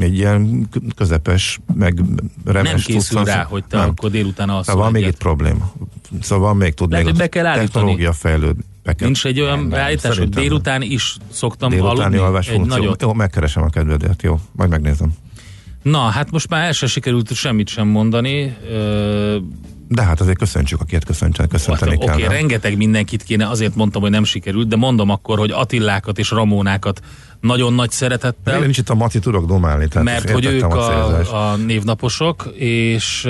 egy 0.00 0.14
ilyen 0.16 0.68
közepes, 0.96 1.60
meg 1.74 2.00
remes 2.44 2.70
nem 2.70 2.80
készül 2.80 3.00
cuccan- 3.00 3.26
rá, 3.26 3.42
hogy 3.42 3.64
te 3.64 3.76
nem. 3.76 3.88
akkor 3.88 4.10
délután 4.10 4.48
alszol 4.48 4.64
Szóval 4.64 4.82
van 4.82 4.92
még 4.92 5.06
itt 5.06 5.16
probléma. 5.18 5.72
Szóval 6.20 6.46
van 6.48 6.56
még 6.56 6.74
tud 6.74 6.90
Lehet, 6.90 7.04
még 7.06 7.14
hogy 7.14 7.22
be 7.24 7.28
kell 7.28 7.46
állítani. 7.46 7.66
technológia 7.70 8.12
fejlőd. 8.12 8.56
Be 8.82 8.92
kell. 8.92 9.06
Nincs 9.06 9.26
egy 9.26 9.40
olyan 9.40 9.58
Nem, 9.58 9.68
beállítás, 9.68 10.18
hogy 10.18 10.28
nem. 10.28 10.42
délután 10.42 10.82
is 10.82 11.16
szoktam 11.32 11.70
Délutáni 11.70 11.98
aludni? 12.00 12.18
alvás 12.18 12.48
Egy 12.48 12.54
funkció. 12.54 12.76
nagyot. 12.76 13.02
Jó, 13.02 13.12
megkeresem 13.12 13.62
a 13.62 13.68
kedvedet, 13.68 14.22
jó, 14.22 14.40
majd 14.52 14.70
megnézem. 14.70 15.10
Na, 15.90 15.98
hát 15.98 16.30
most 16.30 16.48
már 16.48 16.64
el 16.64 16.72
se 16.72 16.86
sikerült 16.86 17.34
semmit 17.34 17.68
sem 17.68 17.88
mondani. 17.88 18.56
Ö, 18.70 19.36
De 19.88 20.02
hát 20.02 20.20
azért 20.20 20.38
köszöntsük, 20.38 20.80
akiket 20.80 21.04
köszönteni, 21.04 21.48
köszönteni 21.48 21.94
Oké, 21.94 22.04
kell. 22.04 22.14
okay, 22.14 22.26
nem? 22.26 22.32
rengeteg 22.32 22.76
mindenkit 22.76 23.22
kéne, 23.22 23.48
azért 23.48 23.74
mondtam, 23.74 24.02
hogy 24.02 24.10
nem 24.10 24.24
sikerült, 24.24 24.68
de 24.68 24.76
mondom 24.76 25.10
akkor, 25.10 25.38
hogy 25.38 25.50
Attillákat 25.50 26.18
és 26.18 26.30
Ramónákat 26.30 27.00
nagyon 27.40 27.72
nagy 27.72 27.90
szeretettel, 27.90 28.54
Én 28.54 28.60
nincs 28.60 28.78
itt 28.78 28.88
a 28.88 28.94
Maci, 28.94 29.18
tudok 29.18 29.46
domálni. 29.46 29.88
Tehát 29.88 30.04
mert 30.04 30.30
hogy 30.30 30.44
ők 30.44 30.60
célzást. 30.60 31.30
a, 31.30 31.50
a 31.50 31.56
névnaposok, 31.56 32.52
és 32.58 33.28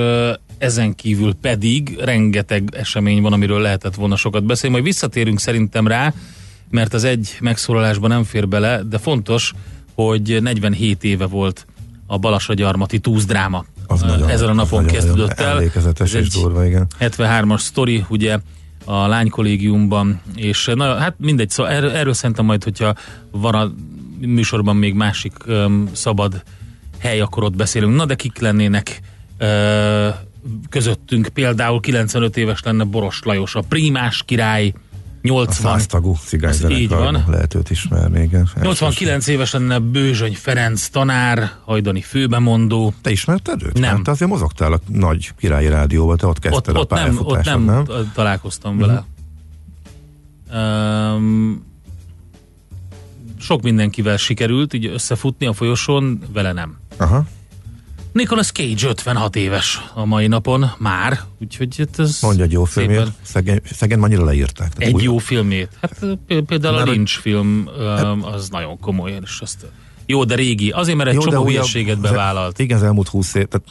ezen 0.58 0.94
kívül 0.94 1.34
pedig 1.34 1.98
rengeteg 2.00 2.68
esemény 2.72 3.22
van, 3.22 3.32
amiről 3.32 3.60
lehetett 3.60 3.94
volna 3.94 4.16
sokat 4.16 4.44
beszélni. 4.44 4.74
Majd 4.74 4.86
visszatérünk 4.88 5.40
szerintem 5.40 5.86
rá, 5.86 6.12
mert 6.70 6.94
az 6.94 7.04
egy 7.04 7.36
megszólalásban 7.40 8.10
nem 8.10 8.24
fér 8.24 8.48
bele, 8.48 8.82
de 8.82 8.98
fontos, 8.98 9.52
hogy 9.94 10.38
47 10.42 11.04
éve 11.04 11.26
volt 11.26 11.66
a 12.06 12.18
Balasagyarmati 12.18 12.98
túzdráma. 12.98 13.64
Az 13.86 14.02
Ö, 14.02 14.06
nagyon- 14.06 14.28
Ezen 14.28 14.48
a 14.48 14.52
napon 14.52 14.82
nagyon- 14.84 14.94
kezdődött 14.98 15.28
nagyon 15.28 15.46
el. 15.50 15.56
emlékezetes 15.56 16.14
Ez 16.14 16.20
és 16.20 16.28
durva, 16.28 16.64
igen. 16.66 16.86
73-as 17.00 17.58
sztori, 17.60 18.04
ugye 18.08 18.38
a 18.84 19.06
lánykollégiumban, 19.06 20.20
és 20.34 20.70
na, 20.74 20.94
hát 20.94 21.14
mindegy, 21.18 21.50
szóval 21.50 21.72
erről, 21.72 21.90
erről 21.90 22.12
szerintem 22.12 22.44
majd, 22.44 22.64
hogyha 22.64 22.94
van 23.30 23.54
a 23.54 23.72
műsorban 24.18 24.76
még 24.76 24.94
másik 24.94 25.32
um, 25.46 25.88
szabad 25.92 26.42
hely, 26.98 27.20
akkor 27.20 27.42
ott 27.44 27.56
beszélünk. 27.56 27.96
Na 27.96 28.04
de 28.04 28.14
kik 28.14 28.38
lennének 28.38 29.00
ö, 29.38 30.08
közöttünk? 30.68 31.28
Például 31.28 31.80
95 31.80 32.36
éves 32.36 32.62
lenne 32.62 32.84
Boros 32.84 33.20
Lajos, 33.24 33.54
a 33.54 33.60
Prímás 33.60 34.22
király, 34.26 34.72
A 35.28 35.32
80, 35.32 35.72
száztagú 35.72 36.10
így 36.10 36.18
cigányzenekarban 36.26 37.12
van. 37.12 37.24
lehet 37.28 37.54
őt 37.54 37.70
ismerni, 37.70 38.22
igen. 38.22 38.48
89 38.62 39.26
éves 39.26 39.52
lenne 39.52 39.78
Bőzsöny 39.78 40.34
Ferenc 40.34 40.88
tanár, 40.88 41.50
hajdani 41.64 42.00
főbemondó. 42.00 42.94
Te 43.02 43.10
ismerted 43.10 43.62
őt? 43.62 43.78
Nem. 43.78 43.94
Hát 43.94 44.02
te 44.02 44.10
azért 44.10 44.30
mozogtál 44.30 44.72
a 44.72 44.80
nagy 44.86 45.32
királyi 45.38 45.68
rádióban, 45.68 46.16
te 46.16 46.26
ott 46.26 46.36
Ott, 46.36 46.40
kezdted 46.40 46.76
ott, 46.76 46.92
a 46.92 46.94
nem, 46.94 47.18
ott 47.22 47.44
nem, 47.44 47.62
nem? 47.62 47.84
találkoztam 48.14 48.78
vele. 48.78 49.04
Um, 50.54 51.64
sok 53.38 53.62
mindenkivel 53.62 54.16
sikerült 54.16 54.74
így 54.74 54.86
összefutni 54.86 55.46
a 55.46 55.52
folyosón, 55.52 56.20
vele 56.32 56.52
nem. 56.52 56.76
Aha. 56.96 57.26
Nicolas 58.16 58.50
Cage 58.52 58.88
56 58.88 59.36
éves 59.36 59.80
a 59.94 60.04
mai 60.04 60.26
napon, 60.26 60.70
már, 60.78 61.20
úgyhogy 61.40 61.76
hát 61.78 61.98
ez 61.98 62.18
Mondja 62.22 62.44
egy 62.44 62.52
jó 62.52 62.64
szépen- 62.66 63.14
Szegény, 63.22 63.60
szegény 63.64 63.98
annyira 64.02 64.24
leírták. 64.24 64.68
Tehát 64.72 64.88
Egy 64.88 64.94
úgy- 64.94 65.02
jó 65.02 65.18
filmét. 65.18 65.68
Hát 65.80 65.98
pé- 66.26 66.40
például 66.44 66.74
a 66.74 66.76
Mert- 66.76 66.86
Hát- 66.88 66.96
Lynch 66.96 67.12
film 67.20 67.68
um, 67.78 68.24
az 68.24 68.48
nagyon 68.48 68.78
komoly, 68.80 69.18
és 69.22 69.38
azt 69.40 69.66
jó, 70.06 70.24
de 70.24 70.34
régi. 70.34 70.70
Azért, 70.70 70.96
mert 70.96 71.08
egy 71.08 71.14
Jó, 71.14 71.20
csomó 71.20 71.44
hülyeséget 71.44 71.96
az- 71.96 72.00
bevállalt. 72.10 72.58
Igen, 72.58 72.76
az 72.76 72.82
elmúlt 72.82 73.08
20 73.08 73.34
év, 73.34 73.44
tehát 73.46 73.66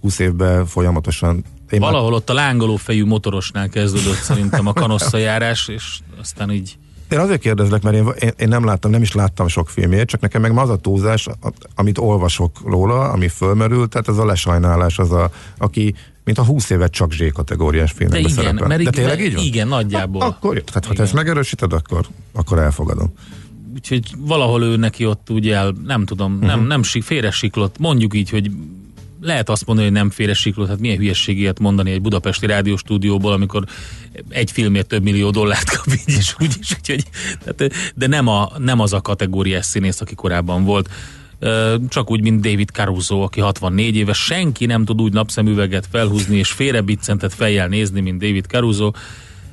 20 0.00 0.18
évben 0.18 0.66
folyamatosan. 0.66 1.44
Én 1.70 1.80
már- 1.80 1.90
Valahol 1.90 2.14
ott 2.14 2.30
a 2.30 2.34
lángoló 2.34 2.76
fejű 2.76 3.04
motorosnál 3.04 3.68
kezdődött 3.68 4.20
szerintem 4.22 4.66
a 4.66 4.72
kanosszajárás, 4.72 5.68
és 5.68 5.98
aztán 6.20 6.50
így 6.50 6.76
Én 7.12 7.18
azért 7.18 7.40
kérdezlek, 7.40 7.82
mert 7.82 7.96
én, 7.96 8.06
én, 8.20 8.30
én 8.36 8.48
nem 8.48 8.64
láttam, 8.64 8.90
nem 8.90 9.02
is 9.02 9.12
láttam 9.12 9.48
sok 9.48 9.68
filmjét, 9.68 10.06
csak 10.06 10.20
nekem 10.20 10.40
meg 10.40 10.58
az 10.58 10.68
a 10.68 10.76
túlzás, 10.76 11.28
amit 11.74 11.98
olvasok 11.98 12.60
róla, 12.64 13.00
ami 13.10 13.28
fölmerül, 13.28 13.88
tehát 13.88 14.08
ez 14.08 14.16
a 14.16 14.24
lesajnálás, 14.24 14.98
az 14.98 15.12
a, 15.12 15.30
aki 15.58 15.94
mint 16.24 16.38
a 16.38 16.44
20 16.44 16.70
évet 16.70 16.92
csak 16.92 17.12
Z 17.12 17.32
kategóriás 17.32 17.90
De 17.90 17.96
filmekben 17.96 18.30
igen, 18.30 18.34
szerepel. 18.34 18.66
mert 18.66 18.82
De 18.82 18.90
igen, 18.90 18.92
tényleg 18.92 19.20
így 19.20 19.34
van? 19.34 19.44
igen, 19.44 19.68
nagyjából. 19.68 20.22
Akkor 20.22 20.54
jó. 20.54 20.60
Tehát, 20.60 20.74
ha 20.74 20.80
te 20.80 20.92
Igen. 20.92 21.04
ezt 21.04 21.14
megerősíted, 21.14 21.72
akkor, 21.72 22.06
akkor 22.32 22.58
elfogadom. 22.58 23.12
Úgyhogy 23.74 24.14
valahol 24.18 24.62
ő 24.62 24.76
neki 24.76 25.06
ott 25.06 25.30
ugye 25.30 25.54
el, 25.56 25.74
nem 25.84 26.04
tudom, 26.04 26.32
uh-huh. 26.32 26.48
Mhm. 26.48 26.58
nem, 26.58 26.66
nem 26.66 26.82
si- 26.82 27.00
félresiklott. 27.00 27.78
Mondjuk 27.78 28.14
így, 28.14 28.30
hogy 28.30 28.50
lehet 29.22 29.48
azt 29.48 29.66
mondani, 29.66 29.88
hogy 29.88 29.96
nem 29.96 30.10
félresiklott, 30.10 30.68
hát 30.68 30.78
milyen 30.78 30.96
hülyesség 30.96 31.38
ilyet 31.38 31.58
mondani 31.58 31.90
egy 31.90 32.02
budapesti 32.02 32.46
rádióstúdióból, 32.46 33.32
amikor 33.32 33.64
egy 34.28 34.50
filmért 34.50 34.86
több 34.86 35.02
millió 35.02 35.30
dollárt 35.30 35.76
kap 35.76 35.86
így 35.86 36.16
is, 36.18 36.34
úgy 36.38 36.56
is, 36.60 36.76
úgyhogy, 36.76 37.04
tehát, 37.44 37.74
de 37.94 38.06
nem, 38.06 38.28
a, 38.28 38.52
nem 38.58 38.80
az 38.80 38.92
a 38.92 39.00
kategóriás 39.00 39.64
színész, 39.64 40.00
aki 40.00 40.14
korábban 40.14 40.64
volt. 40.64 40.88
Csak 41.88 42.10
úgy, 42.10 42.22
mint 42.22 42.40
David 42.40 42.68
Caruso, 42.68 43.20
aki 43.20 43.40
64 43.40 43.96
éves, 43.96 44.18
senki 44.18 44.66
nem 44.66 44.84
tud 44.84 45.00
úgy 45.00 45.12
napszemüveget 45.12 45.88
felhúzni 45.90 46.36
és 46.36 46.50
félrebiccentet 46.50 47.34
fejjel 47.34 47.68
nézni, 47.68 48.00
mint 48.00 48.20
David 48.20 48.44
Caruso. 48.44 48.90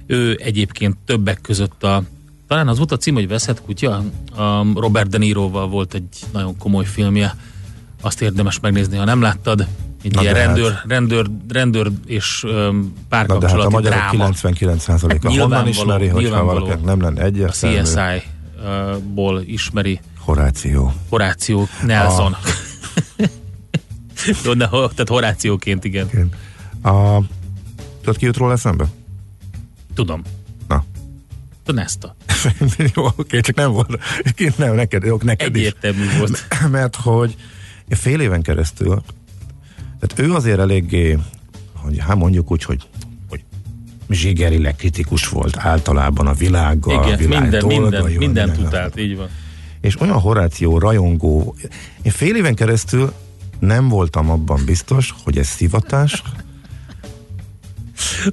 Ő 0.05 0.39
egyébként 0.43 0.97
többek 1.05 1.41
között 1.41 1.83
a 1.83 2.03
talán 2.47 2.67
az 2.67 2.77
volt 2.77 2.91
a 2.91 2.97
cím, 2.97 3.13
hogy 3.13 3.27
Veszett 3.27 3.61
kutya? 3.61 4.03
A 4.35 4.65
Robert 4.73 5.09
De 5.09 5.17
Niroval 5.17 5.67
volt 5.67 5.93
egy 5.93 6.19
nagyon 6.31 6.57
komoly 6.57 6.85
filmje. 6.85 7.35
Azt 8.01 8.21
érdemes 8.21 8.59
megnézni, 8.59 8.97
ha 8.97 9.03
nem 9.03 9.21
láttad. 9.21 9.67
Egy 10.03 10.13
Na 10.13 10.21
ilyen 10.21 10.33
de 10.33 10.39
hát. 10.39 10.47
rendőr, 10.47 10.73
rendőr, 10.87 11.29
rendőr 11.49 11.91
és 12.05 12.43
um, 12.43 12.51
Na 12.51 12.51
de 12.51 12.67
hát 12.83 12.89
a 12.97 13.01
párkapcsolati 13.09 13.73
magyarok 13.73 13.99
dráma. 13.99 14.29
99%-a 14.33 15.27
Hát 15.29 15.37
honnan 15.39 15.67
ismeri, 15.67 16.07
hogyha 16.07 16.43
valakinek 16.43 16.83
nem 16.83 17.01
lenne 17.01 17.21
A 17.21 17.25
egyértelmű. 17.25 17.81
CSI-ból 17.81 19.41
ismeri 19.45 19.99
Horáció. 20.19 20.93
Horáció 21.09 21.67
Nelson. 21.85 22.35
Jó, 24.43 24.53
de, 24.53 24.67
tehát 24.67 25.07
Horációként, 25.07 25.83
igen. 25.83 26.07
Igen. 26.11 26.29
A, 26.81 27.21
tudod 28.01 28.17
ki 28.17 28.25
jut 28.25 28.37
róla 28.37 28.53
eszembe? 28.53 28.85
Tudom. 29.93 30.21
Na. 30.67 30.83
A 31.65 31.71
Nesta. 31.71 32.15
Jó, 32.95 33.05
oké, 33.05 33.39
csak 33.39 33.55
nem 33.55 33.71
volt. 33.71 33.99
Nem, 34.57 34.75
neked, 34.75 35.03
jó, 35.03 35.17
neked 35.23 35.55
is. 35.55 35.61
Egyértelmű 35.61 36.05
volt. 36.17 36.45
Mert 36.71 36.95
hogy 36.95 37.35
fél 37.95 38.19
éven 38.19 38.41
keresztül, 38.41 39.01
tehát 39.99 40.29
ő 40.29 40.33
azért 40.33 40.59
eléggé, 40.59 41.17
hogy 41.73 41.97
hát 41.99 42.15
mondjuk 42.15 42.51
úgy, 42.51 42.63
hogy, 42.63 42.87
zsigerileg 44.09 44.75
kritikus 44.75 45.27
volt 45.27 45.57
általában 45.57 46.27
a 46.27 46.33
világgal, 46.33 46.97
a 46.97 47.05
Igen, 47.05 47.17
világ 47.17 47.41
minden, 47.41 47.65
minden, 47.65 47.89
dolgaival, 47.89 48.17
mindent 48.17 48.51
minden- 48.51 48.67
utált, 48.67 48.99
így 48.99 49.17
van. 49.17 49.27
És 49.81 50.01
olyan 50.01 50.19
Horáció 50.19 50.77
rajongó, 50.77 51.55
én 52.01 52.11
fél 52.11 52.35
éven 52.35 52.55
keresztül 52.55 53.13
nem 53.59 53.87
voltam 53.87 54.29
abban 54.29 54.65
biztos, 54.65 55.15
hogy 55.23 55.37
ez 55.37 55.47
szivatás. 55.47 56.23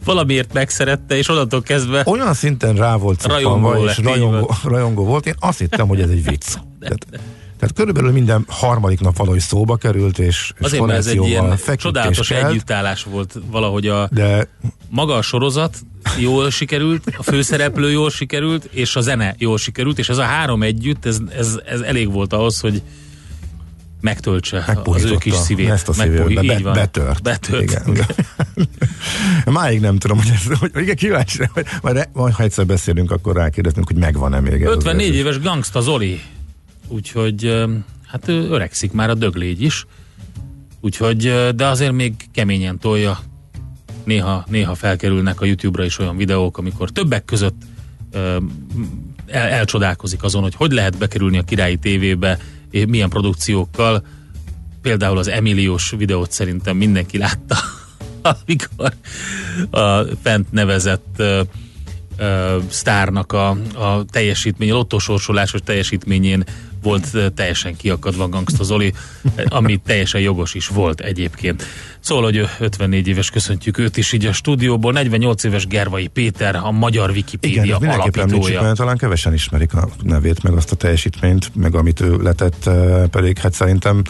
Valamiért 0.04 0.52
megszerette, 0.52 1.16
és 1.16 1.28
onnantól 1.28 1.62
kezdve 1.62 2.02
Olyan 2.06 2.34
szinten 2.34 2.74
rá 2.74 2.96
volt 2.96 3.24
Rajongó 3.24 3.84
lett, 3.84 3.92
és 3.92 3.98
így 3.98 4.04
rajongó, 4.04 4.50
rajongó 4.64 5.04
volt, 5.04 5.26
én 5.26 5.34
azt 5.38 5.58
hittem, 5.58 5.88
hogy 5.88 6.00
ez 6.00 6.10
egy 6.10 6.24
vicc. 6.24 6.46
Tehát, 6.80 7.06
tehát 7.58 7.74
körülbelül 7.74 8.12
minden 8.12 8.44
harmadik 8.48 9.00
nap 9.00 9.16
valahogy 9.16 9.40
szóba 9.40 9.76
került, 9.76 10.18
és, 10.18 10.52
és 10.58 10.66
Azért, 10.66 10.86
mert 10.86 10.98
ez 10.98 11.06
egy 11.06 11.24
ilyen 11.24 11.58
csodálatos 11.76 12.30
együttállás 12.30 13.02
volt 13.02 13.34
valahogy 13.50 13.86
a 13.86 14.08
De 14.12 14.48
maga 14.88 15.14
a 15.14 15.22
sorozat 15.22 15.78
jól 16.18 16.50
sikerült, 16.50 17.02
a 17.16 17.22
főszereplő 17.22 17.90
jól 17.90 18.10
sikerült, 18.10 18.64
és 18.64 18.96
a 18.96 19.00
zene 19.00 19.34
jól 19.38 19.58
sikerült, 19.58 19.98
és 19.98 20.08
ez 20.08 20.18
a 20.18 20.22
három 20.22 20.62
együtt, 20.62 21.06
ez, 21.06 21.18
ez, 21.36 21.58
ez 21.66 21.80
elég 21.80 22.12
volt 22.12 22.32
ahhoz, 22.32 22.60
hogy 22.60 22.82
megtöltse 24.00 24.82
az 24.84 25.04
ő 25.04 25.16
kis 25.16 25.34
szívét. 25.34 25.68
Ezt 25.68 25.88
a 25.88 25.92
szívét, 25.92 26.46
be, 26.46 26.58
van. 26.62 26.72
betört. 26.72 27.22
Betört. 27.22 27.62
Igen, 27.62 27.82
igen. 27.86 28.06
Máig 29.56 29.80
nem 29.80 29.98
tudom, 29.98 30.16
hogy 30.16 30.30
ez, 30.34 30.58
hogy, 30.58 30.70
igen, 30.74 30.96
kíváncsi, 30.96 31.38
hogy 31.52 31.66
majd, 31.82 32.08
majd, 32.12 32.34
ha 32.34 32.42
egyszer 32.42 32.66
beszélünk, 32.66 33.10
akkor 33.10 33.36
rákérdezünk, 33.36 33.86
hogy 33.86 33.96
megvan-e 33.96 34.40
még 34.40 34.62
ez 34.62 34.68
az 34.68 34.74
54 34.76 35.06
érzés. 35.06 35.20
éves 35.20 35.40
gangsta 35.40 35.80
Zoli, 35.80 36.20
úgyhogy 36.88 37.64
hát 38.06 38.28
öregszik 38.28 38.92
már 38.92 39.10
a 39.10 39.14
döglégy 39.14 39.62
is, 39.62 39.86
úgyhogy, 40.80 41.52
de 41.54 41.66
azért 41.66 41.92
még 41.92 42.14
keményen 42.32 42.78
tolja. 42.78 43.18
Néha, 44.04 44.44
néha 44.48 44.74
felkerülnek 44.74 45.40
a 45.40 45.44
YouTube-ra 45.44 45.84
is 45.84 45.98
olyan 45.98 46.16
videók, 46.16 46.58
amikor 46.58 46.90
többek 46.90 47.24
között 47.24 47.62
el, 49.26 49.48
elcsodálkozik 49.48 50.22
azon, 50.22 50.42
hogy 50.42 50.54
hogy 50.54 50.72
lehet 50.72 50.98
bekerülni 50.98 51.38
a 51.38 51.42
királyi 51.42 51.76
tévébe, 51.76 52.38
és 52.70 52.84
milyen 52.88 53.08
produkciókkal. 53.08 54.06
Például 54.82 55.18
az 55.18 55.28
Emiliós 55.28 55.90
videót 55.90 56.30
szerintem 56.30 56.76
mindenki 56.76 57.18
látta, 57.18 57.56
amikor 58.46 58.92
a 59.70 60.02
fent 60.22 60.52
nevezett 60.52 61.14
ö, 61.16 61.42
ö, 62.16 62.58
sztárnak 62.68 63.32
a, 63.32 63.48
a 63.74 64.04
teljesítmény, 64.10 64.70
a 64.70 64.74
lottósorsolásos 64.74 65.60
teljesítményén 65.64 66.44
volt 66.86 67.34
teljesen 67.34 67.76
kiakadva 67.76 68.28
Gangsta 68.28 68.64
Zoli, 68.64 68.92
ami 69.48 69.80
teljesen 69.86 70.20
jogos 70.20 70.54
is 70.54 70.68
volt 70.68 71.00
egyébként. 71.00 71.64
Szóval, 72.00 72.24
hogy 72.24 72.36
ő 72.36 72.48
54 72.58 73.08
éves, 73.08 73.30
köszöntjük 73.30 73.78
őt 73.78 73.96
is 73.96 74.12
így 74.12 74.26
a 74.26 74.32
stúdióból, 74.32 74.92
48 74.92 75.44
éves 75.44 75.66
Gervai 75.66 76.06
Péter, 76.06 76.56
a 76.56 76.70
magyar 76.70 77.10
Wikipédia 77.10 77.62
Igen, 77.62 77.78
mindenképpen 77.80 78.20
említsük, 78.20 78.40
alapítója. 78.40 78.62
mert 78.62 78.76
talán 78.76 78.96
kevesen 78.96 79.32
ismerik 79.32 79.74
a 79.74 79.88
nevét, 80.02 80.42
meg 80.42 80.52
azt 80.52 80.72
a 80.72 80.76
teljesítményt, 80.76 81.54
meg 81.54 81.74
amit 81.74 82.00
ő 82.00 82.16
letett, 82.16 82.70
pedig 83.10 83.38
hát 83.38 83.52
szerintem 83.52 84.02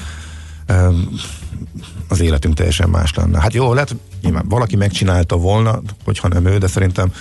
az 2.08 2.20
életünk 2.20 2.54
teljesen 2.54 2.88
más 2.88 3.14
lenne. 3.14 3.40
Hát 3.40 3.54
jó, 3.54 3.72
lehet, 3.72 3.96
nyilván 4.22 4.48
valaki 4.48 4.76
megcsinálta 4.76 5.36
volna, 5.36 5.80
hogyha 6.04 6.28
nem 6.28 6.46
ő, 6.46 6.58
de 6.58 6.66
szerintem 6.66 7.12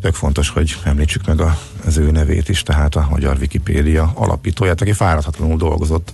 tök 0.00 0.14
fontos, 0.14 0.48
hogy 0.48 0.76
említsük 0.84 1.26
meg 1.26 1.40
a, 1.40 1.58
az 1.84 1.96
ő 1.96 2.10
nevét 2.10 2.48
is, 2.48 2.62
tehát 2.62 2.94
a 2.94 3.06
Magyar 3.10 3.36
Wikipédia 3.40 4.12
alapítóját, 4.14 4.80
aki 4.80 4.92
fáradhatatlanul 4.92 5.56
dolgozott. 5.56 6.12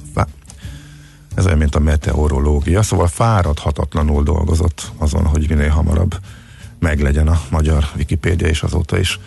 Ez 1.35 1.47
olyan, 1.47 1.59
mint 1.59 1.75
a 1.75 1.81
meteorológia, 1.81 2.83
szóval 2.83 3.07
fáradhatatlanul 3.07 4.23
dolgozott 4.23 4.93
azon, 4.99 5.26
hogy 5.26 5.49
minél 5.49 5.69
hamarabb 5.69 6.16
meglegyen 6.78 7.28
a 7.28 7.40
magyar 7.50 7.88
Wikipédia, 7.97 8.49
és 8.49 8.62
azóta 8.62 8.99
is 8.99 9.19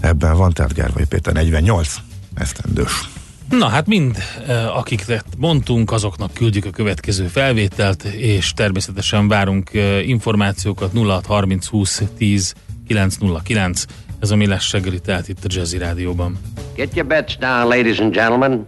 ebben 0.00 0.36
van, 0.36 0.52
tehát 0.52 0.74
Gervai 0.74 1.04
Péter 1.04 1.32
48 1.32 1.96
esztendős. 2.34 3.08
Na 3.48 3.68
hát 3.68 3.86
mind, 3.86 4.18
eh, 4.46 4.76
akiket 4.76 5.24
mondtunk, 5.38 5.92
azoknak 5.92 6.32
küldjük 6.32 6.64
a 6.64 6.70
következő 6.70 7.26
felvételt, 7.26 8.02
és 8.04 8.52
természetesen 8.52 9.28
várunk 9.28 9.74
eh, 9.74 10.08
információkat 10.08 10.90
06 10.92 11.26
30 11.26 11.66
20 11.66 12.02
10 12.16 12.54
909. 12.86 13.84
Ez 14.20 14.30
a 14.30 14.36
Millás 14.36 14.72
reggeli, 14.72 15.00
tehát 15.00 15.28
itt 15.28 15.44
a 15.44 15.48
Jazzy 15.50 15.78
Rádióban. 15.78 16.38
Get 16.74 16.94
your 16.94 17.08
bets 17.08 17.38
down, 17.38 17.68
ladies 17.68 17.98
and 17.98 18.12
gentlemen. 18.14 18.64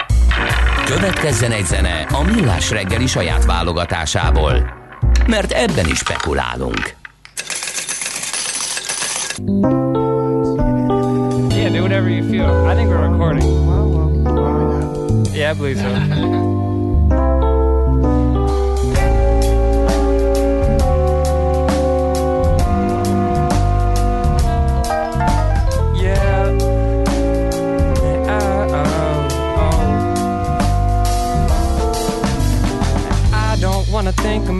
Következzen 0.84 1.52
egy 1.52 1.66
zene 1.66 2.06
a 2.10 2.22
Millás 2.22 2.70
reggeli 2.70 3.06
saját 3.06 3.44
válogatásából. 3.44 4.74
Mert 5.26 5.52
ebben 5.52 5.86
is 5.86 5.98
spekulálunk. 5.98 6.94
Yeah, 11.50 11.72
do 11.72 11.80
whatever 11.80 12.08
you 12.08 12.28
feel. 12.28 12.66
I 12.66 12.74
think 12.74 12.88
we're 12.88 13.08
recording. 13.08 13.44
Yeah, 15.34 15.50
I 15.50 15.54
believe 15.54 15.78
so. 15.78 16.54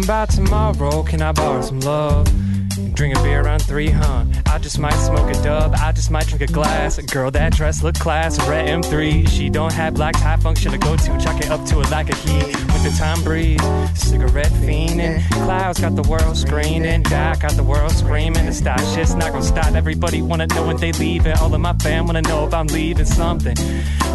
tomorrow? 0.06 1.02
Can 1.02 1.20
I 1.20 1.32
borrow 1.32 1.60
some 1.62 1.80
love? 1.80 2.28
Drink 2.94 3.16
a 3.16 3.22
beer 3.25 3.46
on 3.48 3.58
three, 3.58 3.88
huh? 3.88 4.25
I 4.46 4.58
just 4.58 4.78
might 4.78 4.94
smoke 4.94 5.28
a 5.28 5.42
dub. 5.42 5.75
I 5.75 5.90
just 5.90 6.12
might 6.12 6.28
drink 6.28 6.42
a 6.42 6.52
glass. 6.52 6.98
Girl, 6.98 7.30
that 7.32 7.54
dress 7.54 7.82
look 7.82 7.96
class. 7.96 8.38
Red 8.48 8.68
M3. 8.68 9.28
She 9.28 9.50
don't 9.50 9.72
have 9.72 9.94
black 9.94 10.14
tie 10.14 10.36
function 10.36 10.70
to 10.70 10.78
go 10.78 10.96
to. 10.96 11.18
Chuck 11.18 11.40
it 11.40 11.50
up 11.50 11.64
to 11.66 11.80
a 11.80 11.86
lack 11.90 12.08
of 12.08 12.18
heat. 12.20 12.46
With 12.46 12.84
the 12.84 12.94
time 12.96 13.22
breeze, 13.25 13.60
cigarette 13.94 14.52
fiending. 14.52 15.28
Clouds 15.30 15.80
got 15.80 15.96
the 15.96 16.08
world 16.08 16.36
screaming. 16.36 17.02
Dak 17.02 17.40
got 17.40 17.52
the 17.52 17.64
world 17.64 17.90
screaming. 17.90 18.46
The 18.46 18.52
stop 18.52 18.80
shit's 18.94 19.14
not 19.14 19.32
gonna 19.32 19.42
stop. 19.42 19.75
Everybody 19.75 20.22
wanna 20.22 20.46
know 20.46 20.68
when 20.68 20.76
they 20.76 20.92
leave 20.92 21.26
it. 21.26 21.40
All 21.40 21.52
of 21.52 21.60
my 21.60 21.75
fam 21.75 22.06
wanna 22.06 22.22
know 22.22 22.46
if 22.46 22.54
I'm 22.54 22.68
leaving 22.68 23.06
something. 23.06 23.56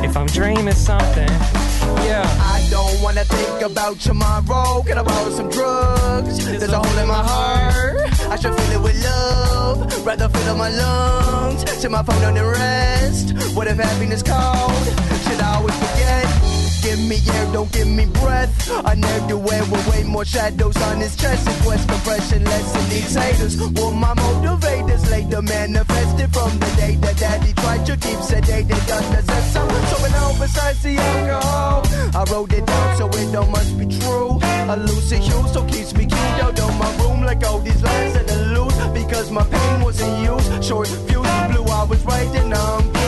If 0.03 0.15
I'm 0.15 0.27
dreaming 0.27 0.73
something. 0.73 1.70
Yeah. 2.05 2.25
I 2.55 2.65
don't 2.69 3.01
wanna 3.01 3.25
think 3.25 3.61
about 3.61 3.99
tomorrow. 3.99 4.81
Can 4.83 4.97
I 4.97 5.03
borrow 5.03 5.29
some 5.31 5.49
drugs? 5.49 6.43
There's 6.45 6.63
a 6.71 6.77
hole 6.77 6.97
in 6.99 7.07
my 7.07 7.23
heart. 7.23 7.97
I 8.29 8.35
should 8.35 8.55
fill 8.55 8.71
it 8.71 8.81
with 8.83 9.03
love. 9.03 10.05
Rather 10.05 10.29
fill 10.29 10.49
up 10.51 10.57
my 10.57 10.69
lungs. 10.69 11.61
Set 11.79 11.91
my 11.91 12.03
phone 12.03 12.23
on 12.23 12.33
the 12.35 12.45
rest. 12.45 13.55
What 13.55 13.67
if 13.67 13.77
happiness 13.77 14.23
called? 14.23 14.85
Should 15.25 15.39
I 15.41 15.55
always 15.57 15.75
forget? 15.75 16.50
Give 16.81 16.99
me 16.99 17.17
air, 17.29 17.53
don't 17.53 17.71
give 17.71 17.87
me 17.87 18.05
breath. 18.07 18.51
Ne'er 18.97 19.27
do 19.27 19.37
well 19.37 19.65
with 19.71 19.87
way 19.87 20.03
more 20.03 20.25
shadows 20.25 20.75
on 20.77 20.97
his 20.97 21.15
chest. 21.15 21.47
Was 21.65 21.85
compression, 21.85 22.43
less 22.43 22.73
than 22.73 22.89
these 22.89 23.13
haters. 23.13 23.55
Will 23.57 23.91
my 23.91 24.13
motivators 24.15 25.09
later 25.11 25.41
manifested 25.41 26.33
from 26.33 26.57
the 26.59 26.65
day 26.77 26.95
that 26.95 27.17
daddy 27.17 27.53
tried 27.53 27.85
to 27.85 27.95
keep 27.97 28.17
sedated 28.17 28.81
under 28.97 29.21
some 29.53 29.69
So 29.89 29.95
when 30.01 30.13
all 30.15 30.33
besides 30.39 30.81
the 30.81 30.97
alcohol, 30.97 31.83
I 32.15 32.23
wrote 32.31 32.53
it 32.53 32.65
down 32.65 32.97
so 32.97 33.07
it 33.09 33.31
don't 33.31 33.51
must 33.51 33.77
be 33.77 33.85
true. 33.99 34.39
A 34.41 34.75
lucid 34.75 35.19
hue, 35.19 35.47
so 35.53 35.63
keeps 35.65 35.93
me 35.93 36.05
keyed 36.05 36.39
out 36.41 36.59
on 36.59 36.77
my 36.79 36.89
room 36.97 37.21
like 37.21 37.45
all 37.45 37.59
these 37.59 37.81
lines 37.83 38.13
that 38.13 38.31
I 38.31 38.35
lose. 38.55 38.75
Because 38.91 39.29
my 39.29 39.43
pain 39.43 39.81
wasn't 39.81 40.17
used. 40.19 40.63
Short 40.63 40.87
fuse 40.87 41.07
blue, 41.07 41.23
I 41.23 41.85
was 41.87 42.03
right 42.05 42.33
and 42.35 42.53
I'm 42.53 42.81
um, 42.81 43.00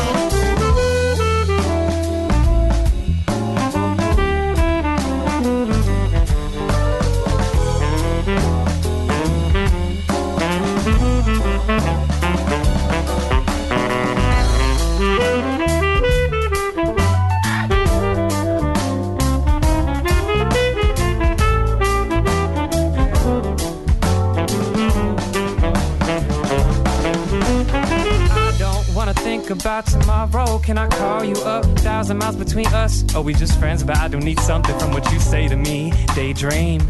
Can 30.63 30.77
I 30.77 30.88
call 30.88 31.25
you 31.25 31.36
up? 31.43 31.65
Thousand 31.79 32.20
miles 32.20 32.38
between 32.38 32.67
us. 32.67 33.03
Oh, 33.13 33.22
we 33.22 33.34
just 33.34 33.60
friends? 33.60 33.84
But 33.84 33.98
I 33.98 34.08
don't 34.08 34.24
need 34.24 34.39
something 34.39 34.77
from 34.79 34.91
what 34.91 35.12
you 35.12 35.20
say 35.20 35.50
to 35.50 35.58
me. 35.58 35.91
Daydream. 36.15 36.82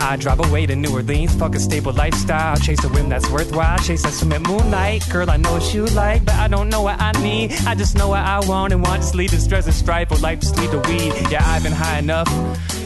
I 0.00 0.16
drive 0.16 0.40
away 0.40 0.66
to 0.66 0.76
New 0.76 0.92
Orleans, 0.92 1.34
fuck 1.34 1.54
a 1.54 1.58
stable 1.58 1.94
lifestyle. 1.94 2.56
Chase 2.56 2.84
a 2.84 2.88
whim 2.88 3.08
that's 3.08 3.28
worthwhile. 3.30 3.78
Chase 3.78 4.02
that 4.02 4.12
swim 4.12 4.32
at 4.32 4.42
moonlight. 4.42 5.08
Girl, 5.10 5.30
I 5.30 5.38
know 5.38 5.52
what 5.52 5.72
you 5.72 5.86
like, 5.86 6.26
but 6.26 6.34
I 6.34 6.48
don't 6.48 6.68
know 6.68 6.82
what 6.82 7.00
I 7.00 7.12
need. 7.22 7.52
I 7.66 7.74
just 7.74 7.96
know 7.96 8.08
what 8.08 8.20
I 8.20 8.40
want 8.40 8.74
and 8.74 8.82
want. 8.82 9.00
Just 9.00 9.14
lead 9.14 9.30
the 9.30 9.38
stress 9.38 9.64
and 9.64 9.74
strife, 9.74 10.10
or 10.10 10.16
oh, 10.16 10.20
life 10.20 10.40
just 10.40 10.58
lead 10.58 10.70
the 10.70 10.80
weed. 10.80 11.14
Yeah, 11.30 11.42
I've 11.46 11.62
been 11.62 11.72
high 11.72 12.00
enough. 12.00 12.28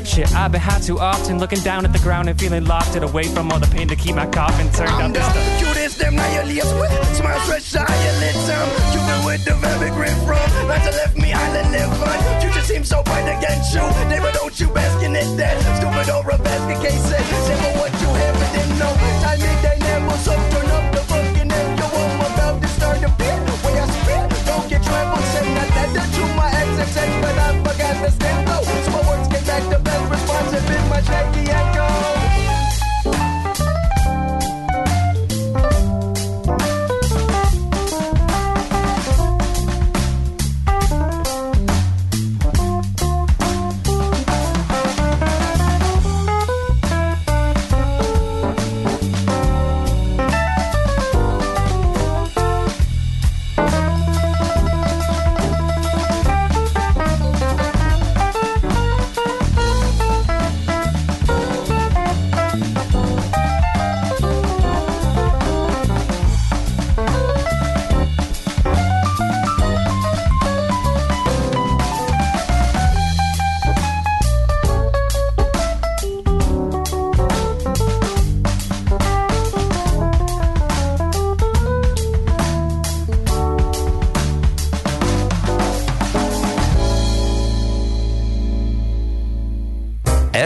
Shit, 0.07 0.33
I've 0.37 0.53
been 0.53 0.61
high 0.61 0.79
too 0.79 1.01
often. 1.01 1.41
Looking 1.41 1.61
down 1.61 1.85
at 1.85 1.93
the 1.93 1.99
ground 1.99 2.29
and 2.29 2.39
feeling 2.39 2.65
locked 2.65 2.95
it 2.95 3.03
away 3.03 3.25
from 3.25 3.51
all 3.51 3.59
the 3.59 3.67
pain 3.67 3.89
to 3.89 3.97
keep 3.97 4.15
my 4.15 4.27
coffin 4.27 4.71
turned 4.71 4.91
I'm 4.91 5.17
up. 5.17 5.68
And 6.01 6.17
them 6.17 6.17
now 6.17 6.35
your 6.35 6.45
lips 6.45 6.73
with 6.75 7.17
Smile 7.17 7.41
stretch 7.41 7.75
eyelids 7.77 8.49
um 8.51 8.69
Cupid 8.93 9.21
with 9.27 9.45
the 9.45 9.55
very 9.55 9.91
grip 9.91 10.17
from 10.27 10.39
Lines 10.69 10.85
that 10.85 10.95
left 10.95 11.17
me 11.17 11.33
island 11.33 11.73
live 11.73 12.43
You 12.43 12.51
just 12.51 12.69
seem 12.69 12.85
so 12.85 13.03
bright 13.03 13.27
against 13.27 13.75
you. 13.75 13.83
Never 14.09 14.31
don't 14.33 14.55
you 14.61 14.69
bask 14.69 15.03
in 15.03 15.17
it 15.17 15.37
that 15.37 15.57
Stupid 15.79 16.09
or 16.11 16.31
a 16.31 16.39
basket 16.39 16.79
case 16.83 17.03
Say 17.09 17.57
for 17.63 17.73
what 17.79 17.93
you 18.01 18.09
have 18.09 18.35
but 18.39 18.51
didn't 18.53 18.79
know. 18.79 18.93
Time 19.23 19.41
me 19.41 19.53
they 19.63 19.79
never 19.79 20.19
so 20.23 20.33
turn 20.35 20.69
up. 20.77 20.85
The 20.95 21.03
fucking 21.11 21.51
end 21.51 21.79
You 21.79 21.87
I'm 21.87 22.21
about 22.21 22.63
to 22.63 22.69
start 22.69 23.03
a 23.03 23.11
beat 23.19 23.41
When 23.65 23.75
I 23.79 23.87
spit 23.89 24.25
Don't 24.47 24.67
get 24.69 24.83
trouble. 24.83 25.23
Say 25.33 25.47
not 25.55 25.69
that 25.79 25.91
to 25.95 26.23
my 26.39 26.49
ex 26.53 26.69
and 26.83 26.91
say 26.95 27.09
But 27.23 27.37
I 27.39 27.49
forgot 27.65 27.97
the 28.03 28.11
stand 28.11 28.43
though 28.47 28.65
So 28.85 28.91
my 28.95 29.03
words 29.09 29.27
came 29.29 29.47
back 29.47 29.65
the 29.71 29.79
best 29.79 30.05
response. 30.11 30.53
And 30.53 30.65
been 30.69 30.85
my 30.89 31.01
shaky 31.03 31.51
echo 31.51 32.18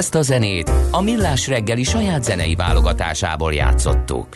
Ezt 0.02 0.14
a 0.14 0.22
zenét 0.22 0.72
a 0.90 1.02
Millás 1.02 1.48
reggeli 1.48 1.82
saját 1.82 2.24
zenei 2.24 2.54
válogatásából 2.54 3.54
játszottuk. 3.54 4.26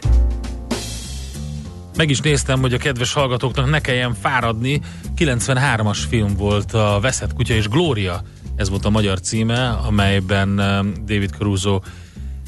Meg 1.97 2.11
is 2.11 2.21
néztem, 2.21 2.61
hogy 2.61 2.73
a 2.73 2.79
kedves 2.79 3.13
hallgatóknak 3.13 3.71
ne 3.71 3.81
kelljen 3.81 4.15
fáradni. 4.15 4.81
93-as 5.17 5.99
film 6.09 6.35
volt 6.37 6.73
a 6.73 6.99
Veszett 7.01 7.33
kutya 7.33 7.55
és 7.55 7.69
Glória. 7.69 8.23
Ez 8.57 8.69
volt 8.69 8.85
a 8.85 8.91
magyar 8.91 9.21
címe, 9.21 9.69
amelyben 9.69 10.49
um, 10.49 10.93
David 11.05 11.31
Caruso 11.31 11.81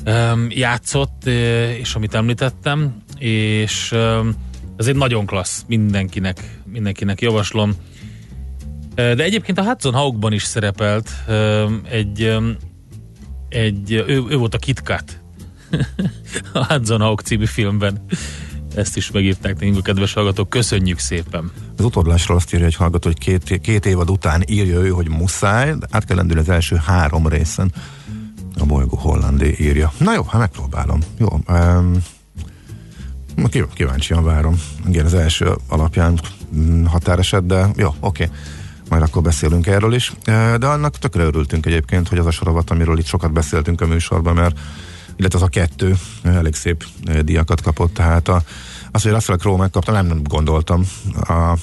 um, 0.06 0.46
játszott, 0.50 1.26
eh, 1.26 1.78
és 1.78 1.94
amit 1.94 2.14
említettem, 2.14 3.02
és 3.18 3.92
um, 3.92 4.34
ez 4.76 4.86
egy 4.86 4.96
nagyon 4.96 5.26
klassz, 5.26 5.64
mindenkinek, 5.66 6.60
mindenkinek 6.64 7.20
javaslom. 7.20 7.74
Eh, 8.94 9.14
De 9.14 9.22
egyébként 9.22 9.58
a 9.58 9.64
Hudson 9.64 9.94
Hawkban 9.94 10.32
is 10.32 10.42
szerepelt 10.42 11.10
egy, 11.90 12.36
egy 13.48 13.92
ő, 13.92 14.24
ő 14.28 14.36
volt 14.36 14.54
a 14.54 14.58
Kit 14.58 14.82
Kat 14.82 15.20
a 16.52 16.64
Hudson 16.66 17.00
Hawk 17.00 17.20
című 17.20 17.44
filmben. 17.44 18.04
Ezt 18.74 18.96
is 18.96 19.10
megírták 19.10 19.54
nekünk 19.54 19.76
a 19.76 19.82
kedves 19.82 20.12
hallgatók. 20.12 20.48
Köszönjük 20.48 20.98
szépen! 20.98 21.50
Az 21.76 21.84
utódlásról 21.84 22.36
azt 22.36 22.54
írja 22.54 22.66
egy 22.66 22.74
hallgató, 22.74 23.08
hogy 23.08 23.18
két, 23.18 23.60
két 23.60 23.86
évad 23.86 24.10
után 24.10 24.42
írja 24.46 24.80
ő, 24.80 24.88
hogy 24.88 25.08
muszáj, 25.08 25.74
de 25.78 25.86
át 25.90 26.04
kell 26.04 26.16
lendülni 26.16 26.40
az 26.42 26.48
első 26.48 26.76
három 26.76 27.28
részen. 27.28 27.72
A 28.58 28.64
bolygó 28.64 28.96
hollandi 28.96 29.56
írja. 29.60 29.92
Na 29.98 30.12
jó, 30.14 30.22
hát 30.22 30.40
megpróbálom. 30.40 31.00
Jó, 31.18 31.40
um, 31.48 32.02
kíváncsian 33.74 34.24
várom. 34.24 34.60
Igen, 34.88 35.04
az 35.04 35.14
első 35.14 35.56
alapján 35.68 36.20
mm, 36.56 36.84
határeset, 36.84 37.46
de 37.46 37.68
jó, 37.76 37.94
oké. 38.00 38.24
Okay. 38.24 38.36
Majd 38.88 39.02
akkor 39.02 39.22
beszélünk 39.22 39.66
erről 39.66 39.94
is. 39.94 40.12
De 40.58 40.66
annak 40.66 40.98
tökre 40.98 41.22
örültünk 41.22 41.66
egyébként, 41.66 42.08
hogy 42.08 42.18
az 42.18 42.26
a 42.26 42.30
sorovat, 42.30 42.70
amiről 42.70 42.98
itt 42.98 43.06
sokat 43.06 43.32
beszéltünk 43.32 43.80
a 43.80 43.86
műsorban, 43.86 44.34
mert 44.34 44.58
illetve 45.16 45.38
az 45.38 45.44
a 45.44 45.48
kettő 45.48 45.96
elég 46.22 46.54
szép 46.54 46.84
díjakat 47.22 47.60
kapott, 47.60 47.94
tehát 47.94 48.28
a, 48.28 48.42
az, 48.90 49.02
hogy 49.02 49.12
Russell 49.12 49.36
Crowe 49.36 49.58
megkapta, 49.58 49.92
nem, 49.92 50.06
nem 50.06 50.22
gondoltam. 50.22 50.84
A, 51.20 51.56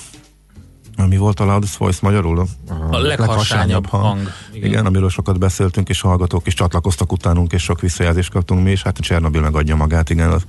ami 0.98 1.18
volt 1.18 1.40
a 1.40 1.46
Loudest 1.46 1.76
Voice 1.76 2.00
magyarul? 2.02 2.48
A 2.90 2.98
legharsányabb 2.98 3.86
hang. 3.88 4.20
Igen. 4.20 4.34
Igen. 4.54 4.70
Igen, 4.70 4.86
amiről 4.86 5.10
sokat 5.10 5.40
beszéltünk, 5.40 5.90
és 5.90 6.04
a 6.04 6.08
hallgatók 6.08 6.48
is 6.48 6.54
csatlakoztak 6.54 7.12
utánunk, 7.12 7.54
és 7.54 7.64
sok 7.64 7.82
visszajelzést 7.82 8.32
kaptunk 8.32 8.64
mi 8.64 8.72
is. 8.72 8.84
Hát 8.84 8.98
a 8.98 9.02
Csernobil 9.02 9.42
megadja 9.42 9.76
magát, 9.76 10.10
igen, 10.10 10.32
az 10.32 10.46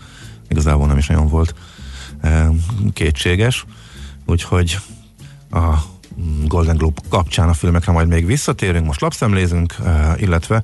igazából 0.49 0.87
nem 0.87 0.99
is 0.99 1.07
nagyon 1.07 1.29
volt 1.29 1.55
kétséges. 2.93 3.65
Úgyhogy 4.27 4.79
a 5.51 5.75
Golden 6.45 6.77
Globe 6.77 7.01
kapcsán 7.09 7.49
a 7.49 7.55
filmekre 7.55 7.93
majd 7.93 8.09
még 8.09 8.27
visszatérünk. 8.27 8.87
Most 8.87 9.01
lapszemlézünk, 9.01 9.75
e, 9.85 10.15
illetve 10.19 10.63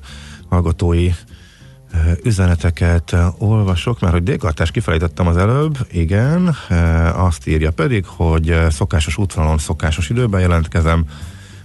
hallgatói 0.49 1.11
Ö, 1.93 2.11
Üzeneteket 2.23 3.11
ö, 3.11 3.25
olvasok, 3.37 3.99
mert 3.99 4.13
hogy 4.13 4.23
délkartást 4.23 4.71
kifelejtettem 4.71 5.27
az 5.27 5.37
előbb, 5.37 5.77
igen, 5.91 6.55
azt 7.15 7.47
írja 7.47 7.71
pedig, 7.71 8.05
hogy 8.05 8.57
szokásos 8.69 9.17
útvonalon, 9.17 9.57
szokásos 9.57 10.09
időben 10.09 10.41
jelentkezem, 10.41 11.05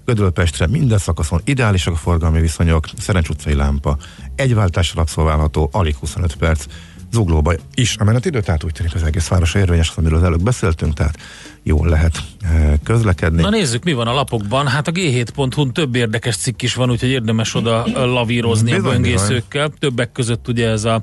Gödölpestre 0.05 0.67
minden 0.67 0.99
szakaszon 0.99 1.41
ideálisak 1.45 1.95
a 1.95 1.97
forgalmi 1.97 2.41
viszonyok, 2.41 2.85
Szerencs 2.99 3.29
utcai 3.29 3.55
lámpa, 3.55 3.97
egy 4.35 4.55
váltásra 4.55 5.01
abszolválható, 5.01 5.69
alig 5.73 5.97
25 5.97 6.37
perc, 6.37 6.65
Zuglóba 7.13 7.53
is 7.75 7.97
a 7.97 8.05
menetidő, 8.05 8.41
tehát 8.41 8.65
úgy 8.65 8.73
tűnik 8.73 8.95
az 8.95 9.03
egész 9.03 9.29
város 9.29 9.55
érvényes, 9.55 9.93
amiről 9.97 10.19
az 10.19 10.25
előbb 10.25 10.43
beszéltünk, 10.43 10.95
tehát 10.95 11.19
jól 11.63 11.89
lehet 11.89 12.19
eh, 12.41 12.73
közlekedni. 12.85 13.43
Na 13.43 13.51
nézzük, 13.51 13.85
mi 13.85 13.93
van 13.93 14.07
a 14.07 14.13
lapokban. 14.13 14.67
Hát 14.67 14.89
a 14.89 14.93
g7.hu-n 14.93 15.73
több 15.73 15.95
érdekes 15.95 16.37
cikk 16.37 16.63
is 16.63 16.75
van, 16.75 16.91
úgyhogy 16.91 17.09
érdemes 17.09 17.55
oda 17.55 17.85
ö, 17.95 18.07
lavírozni 18.07 18.73
a 18.73 18.77
Bizony, 18.77 18.93
böngészőkkel. 18.93 19.71
Többek 19.79 20.13
között 20.13 20.49
ugye 20.49 20.69
ez 20.69 20.85
a 20.85 21.03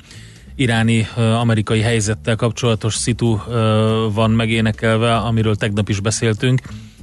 iráni 0.56 1.08
ö, 1.18 1.22
amerikai 1.22 1.82
helyzettel 1.82 2.36
kapcsolatos 2.36 2.94
szitu 2.94 3.38
van 4.14 4.32
megénekelve, 4.32 5.16
amiről 5.16 5.56
tegnap 5.56 5.90
is 5.90 6.00
beszéltünk. 6.00 6.62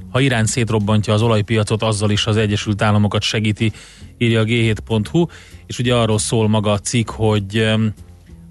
Ha 0.09 0.19
Irán 0.19 0.45
szétrobbantja 0.45 1.13
az 1.13 1.21
olajpiacot, 1.21 1.83
azzal 1.83 2.11
is 2.11 2.25
az 2.25 2.37
Egyesült 2.37 2.81
Államokat 2.81 3.21
segíti, 3.21 3.71
írja 4.17 4.39
a 4.39 4.43
g7.hu, 4.43 5.25
és 5.67 5.79
ugye 5.79 5.95
arról 5.95 6.19
szól 6.19 6.47
maga 6.47 6.71
a 6.71 6.79
cikk, 6.79 7.09
hogy 7.09 7.73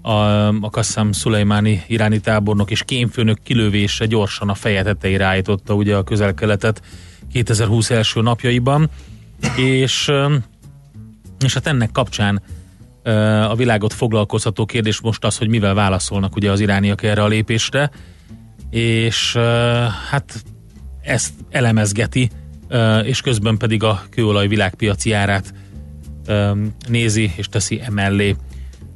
a, 0.05 0.47
a 0.47 0.69
Qassam 0.69 1.11
Szulejmáni 1.11 1.83
iráni 1.87 2.19
tábornok 2.19 2.71
és 2.71 2.83
kémfőnök 2.83 3.37
kilövése 3.43 4.05
gyorsan 4.05 4.49
a 4.49 4.53
feje 4.53 4.83
tetejére 4.83 5.25
állította 5.25 5.73
ugye 5.73 5.95
a 5.95 6.03
közel-keletet 6.03 6.81
2020 7.31 7.89
első 7.89 8.21
napjaiban, 8.21 8.89
és, 9.57 10.11
és 11.45 11.53
hát 11.53 11.67
ennek 11.67 11.91
kapcsán 11.91 12.41
a 13.49 13.55
világot 13.55 13.93
foglalkoztató 13.93 14.65
kérdés 14.65 15.01
most 15.01 15.25
az, 15.25 15.37
hogy 15.37 15.47
mivel 15.47 15.73
válaszolnak 15.73 16.35
ugye 16.35 16.51
az 16.51 16.59
irániak 16.59 17.03
erre 17.03 17.23
a 17.23 17.27
lépésre, 17.27 17.91
és 18.69 19.35
hát 20.09 20.43
ezt 21.01 21.33
elemezgeti, 21.49 22.29
és 23.03 23.21
közben 23.21 23.57
pedig 23.57 23.83
a 23.83 24.03
kőolaj 24.09 24.47
világpiaci 24.47 25.11
árát 25.11 25.53
nézi 26.87 27.31
és 27.35 27.47
teszi 27.47 27.81
emellé 27.81 28.35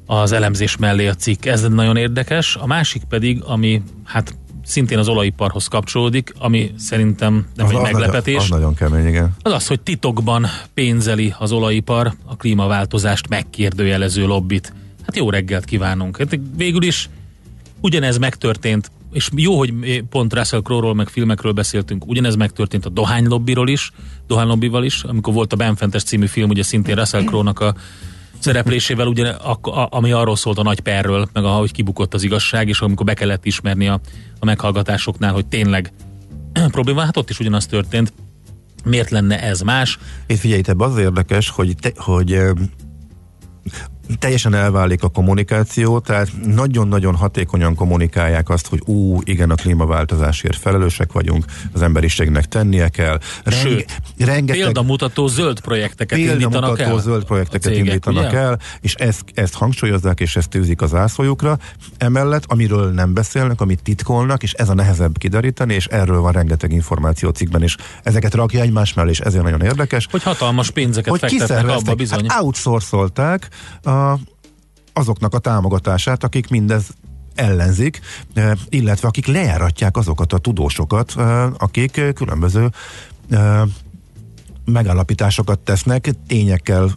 az 0.08 0.32
elemzés 0.32 0.78
mellé 0.78 1.08
a 1.08 1.14
cikk. 1.14 1.46
Ez 1.46 1.62
nagyon 1.62 1.98
érdekes. 1.98 2.56
A 2.56 2.66
másik 2.66 3.04
pedig, 3.04 3.42
ami 3.46 3.82
hát 4.04 4.36
szintén 4.66 4.98
az 4.98 5.08
olajiparhoz 5.08 5.68
kapcsolódik, 5.68 6.34
ami 6.40 6.72
szerintem 6.78 7.48
nem 7.56 7.66
az, 7.66 7.72
egy 7.72 7.78
az 7.78 7.84
meglepetés. 7.84 8.34
Nagyon, 8.34 8.44
az 8.44 8.50
nagyon 8.50 8.74
kemény, 8.74 9.08
igen. 9.08 9.36
Az 9.42 9.52
az, 9.52 9.68
hogy 9.68 9.82
titokban 9.82 10.46
pénzeli 10.74 11.34
az 11.38 11.52
olajipar 11.52 12.14
a 12.26 12.36
klímaváltozást 12.36 13.30
megkérdőjelező 13.30 14.26
lobbit. 14.26 14.74
Hát 15.06 15.16
jó 15.16 15.30
reggelt 15.30 15.66
kívánunk. 15.66 16.18
Hát 16.18 16.40
végül 16.56 16.84
is 16.84 17.10
ugyanez 17.82 18.18
megtörtént, 18.18 18.92
és 19.12 19.30
jó, 19.36 19.58
hogy 19.58 20.04
pont 20.10 20.34
Russell 20.34 20.62
Crowe-ról, 20.62 20.96
meg 20.96 21.08
filmekről 21.08 21.52
beszéltünk, 21.52 22.08
ugyanez 22.08 22.36
megtörtént 22.36 22.86
a 22.86 22.90
dohánylobbiról 22.90 23.70
is, 23.70 23.92
dohánylobbival 24.28 24.84
is, 24.84 25.04
amikor 25.04 25.34
volt 25.34 25.54
a 25.54 25.56
Benfentes 25.56 26.04
című 26.04 26.26
film, 26.26 26.50
ugye 26.50 26.64
szintén 26.64 26.96
Russell 26.96 27.24
Crowe-nak 27.24 27.60
a 27.60 27.76
szereplésével, 28.40 29.08
ugye, 29.08 29.30
a, 29.30 29.60
a, 29.62 29.88
ami 29.92 30.12
arról 30.12 30.36
szólt 30.36 30.58
a 30.58 30.64
nagy 30.64 30.80
perről, 30.80 31.30
meg 31.34 31.44
ahogy 31.44 31.72
kibukott 31.72 32.14
az 32.14 32.24
igazság, 32.24 32.68
és 32.68 32.80
amikor 32.80 33.06
be 33.06 33.14
kellett 33.14 33.46
ismerni 33.46 33.88
a, 33.88 34.00
a 34.40 34.46
meghallgatásoknál, 34.46 35.34
hogy 35.34 35.46
tényleg 35.46 35.92
probléma, 36.72 37.02
hát 37.02 37.18
ott 37.18 37.30
is 37.30 37.40
ugyanaz 37.40 37.66
történt. 37.66 38.14
Miért 38.84 39.10
lenne 39.10 39.42
ez 39.42 39.62
más? 39.62 40.00
Itt 40.28 40.40
figyelj, 40.40 40.62
ebben 40.66 40.90
az 40.90 40.98
érdekes, 40.98 41.50
hogy, 41.50 41.76
te, 41.80 41.92
hogy 41.96 42.40
teljesen 44.20 44.54
elválik 44.54 45.04
a 45.04 45.10
kommunikáció, 45.10 46.00
tehát 46.00 46.30
nagyon-nagyon 46.46 47.16
hatékonyan 47.16 47.76
kommunikálják 47.76 48.50
azt, 48.50 48.68
hogy 48.68 48.82
ú, 48.86 49.20
igen, 49.24 49.50
a 49.50 49.56
klímaváltozásért 49.56 50.58
felelősek 50.58 51.12
vagyunk, 51.12 51.46
az 51.74 51.82
emberiségnek 51.82 52.46
tennie 52.46 52.90
kell. 52.90 53.20
Sőt, 53.46 54.02
rengeteg 54.18 54.64
Példamutató 54.64 55.28
zöld 55.28 55.60
projekteket 55.60 56.18
indítanak 56.18 56.40
példamutató 56.40 56.96
el. 56.96 57.00
zöld 57.00 57.24
projekteket 57.24 57.72
cégek, 57.72 57.86
indítanak 57.86 58.30
ugye? 58.30 58.38
el, 58.38 58.60
és 58.82 58.94
ezt, 58.94 59.24
ezt 59.34 59.54
hangsúlyozzák, 59.54 60.20
és 60.20 60.36
ezt 60.36 60.50
tűzik 60.50 60.82
az 60.82 60.94
ászlójukra. 60.94 61.58
Emellett, 61.98 62.44
amiről 62.48 62.92
nem 62.92 63.14
beszélnek, 63.14 63.62
amit 63.62 63.82
titkolnak, 63.84 64.44
és 64.44 64.54
ez 64.54 64.70
a 64.70 64.74
nehezebb 64.74 65.18
kideríteni, 65.18 65.74
és 65.74 65.86
erről 65.86 66.20
van 66.20 66.32
rengeteg 66.32 66.72
információ 66.72 67.30
cikkben, 67.30 67.62
és 67.62 67.76
ezeket 68.04 68.34
rakja 68.34 68.62
egymás 68.62 68.94
mellé, 68.94 69.10
és 69.10 69.20
ezért 69.20 69.44
nagyon 69.44 69.62
érdekes. 69.62 70.08
Hogy 70.12 70.24
hatalmas 70.24 70.72
pénzeket 70.72 71.10
hogy 71.10 71.20
fektetnek 71.20 71.70
abba 71.70 71.96
bizony. 71.96 72.26
hát 72.28 72.42
outsourcolták 72.42 73.50
a, 73.84 73.90
azoknak 74.94 75.34
a 75.34 75.40
támogatását, 75.40 76.24
akik 76.24 76.50
mindez 76.50 76.90
ellenzik, 77.38 78.00
eh, 78.34 78.52
illetve 78.70 79.08
akik 79.08 79.26
lejáratják 79.26 79.98
azokat 79.98 80.34
a 80.34 80.38
tudósokat, 80.38 81.14
eh, 81.18 81.48
akik 81.58 82.14
különböző 82.14 82.70
eh, 83.30 83.62
megállapításokat 84.66 85.60
tesznek, 85.60 86.10
tényekkel 86.28 86.92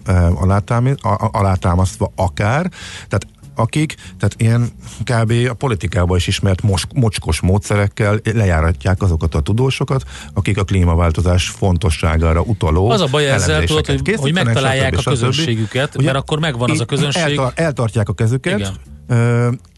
alátámasztva 1.30 2.12
akár, 2.16 2.70
tehát 3.08 3.26
akik, 3.60 3.94
tehát 3.94 4.34
ilyen 4.36 4.72
kb. 5.04 5.32
a 5.48 5.54
politikában 5.54 6.16
is 6.16 6.26
ismert 6.26 6.62
mos, 6.62 6.84
mocskos 6.94 7.40
módszerekkel 7.40 8.20
lejáratják 8.34 9.02
azokat 9.02 9.34
a 9.34 9.40
tudósokat, 9.40 10.04
akik 10.34 10.58
a 10.58 10.64
klímaváltozás 10.64 11.48
fontosságára 11.48 12.40
utaló 12.40 12.90
Az 12.90 13.00
a 13.00 13.06
baj 13.06 13.30
ezzel, 13.30 13.64
tudod, 13.64 13.86
hogy, 13.86 14.14
hogy 14.16 14.32
megtalálják 14.32 14.94
stb. 14.94 15.06
a 15.06 15.10
közönségüket, 15.10 15.96
Ugye, 15.96 16.06
mert 16.06 16.18
akkor 16.18 16.38
megvan 16.38 16.70
az 16.70 16.80
a 16.80 16.84
közönség. 16.84 17.22
Eltar, 17.22 17.52
eltartják 17.54 18.08
a 18.08 18.12
kezüket. 18.12 18.58
Igen. 18.58 18.72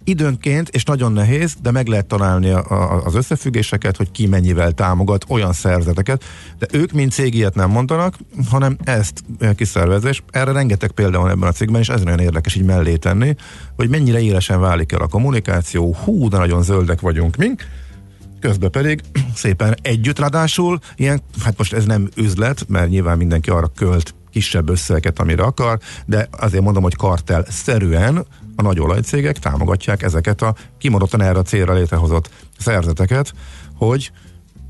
Időnként, 0.04 0.68
és 0.68 0.84
nagyon 0.84 1.12
nehéz, 1.12 1.54
de 1.62 1.70
meg 1.70 1.86
lehet 1.86 2.06
találni 2.06 2.50
a, 2.50 2.70
a, 2.70 3.04
az 3.04 3.14
összefüggéseket, 3.14 3.96
hogy 3.96 4.10
ki 4.10 4.26
mennyivel 4.26 4.72
támogat 4.72 5.24
olyan 5.28 5.52
szerzeteket, 5.52 6.24
de 6.58 6.66
ők 6.72 6.92
mint 6.92 7.12
cég 7.12 7.34
ilyet 7.34 7.54
nem 7.54 7.70
mondanak, 7.70 8.14
hanem 8.50 8.76
ezt 8.84 9.24
kiszervezés. 9.56 10.22
Erre 10.30 10.52
rengeteg 10.52 10.90
példa 10.90 11.18
van 11.18 11.30
ebben 11.30 11.48
a 11.48 11.52
cikkben, 11.52 11.80
és 11.80 11.88
ez 11.88 12.02
nagyon 12.02 12.18
érdekes 12.18 12.54
így 12.54 12.64
mellé 12.64 12.96
tenni, 12.96 13.34
hogy 13.76 13.88
mennyire 13.88 14.20
élesen 14.20 14.60
válik 14.60 14.92
el 14.92 15.00
a 15.00 15.06
kommunikáció, 15.06 15.94
hú, 15.94 16.28
de 16.28 16.36
nagyon 16.36 16.62
zöldek 16.62 17.00
vagyunk 17.00 17.36
mink, 17.36 17.64
közben 18.40 18.70
pedig 18.70 19.00
szépen 19.34 19.74
együtt, 19.82 20.18
ráadásul 20.18 20.78
ilyen, 20.96 21.22
hát 21.42 21.58
most 21.58 21.72
ez 21.72 21.84
nem 21.84 22.08
üzlet, 22.16 22.64
mert 22.68 22.88
nyilván 22.88 23.16
mindenki 23.16 23.50
arra 23.50 23.70
költ 23.76 24.14
kisebb 24.30 24.68
összeget, 24.68 25.18
amire 25.18 25.42
akar, 25.42 25.78
de 26.06 26.28
azért 26.30 26.62
mondom, 26.62 26.82
hogy 26.82 26.96
kartel 26.96 27.44
szerűen 27.48 28.26
a 28.56 28.62
nagy 28.62 28.80
olajcégek 28.80 29.38
támogatják 29.38 30.02
ezeket 30.02 30.42
a 30.42 30.54
kimondottan 30.78 31.22
erre 31.22 31.38
a 31.38 31.42
célra 31.42 31.74
létrehozott 31.74 32.30
szerzeteket, 32.58 33.32
hogy 33.76 34.10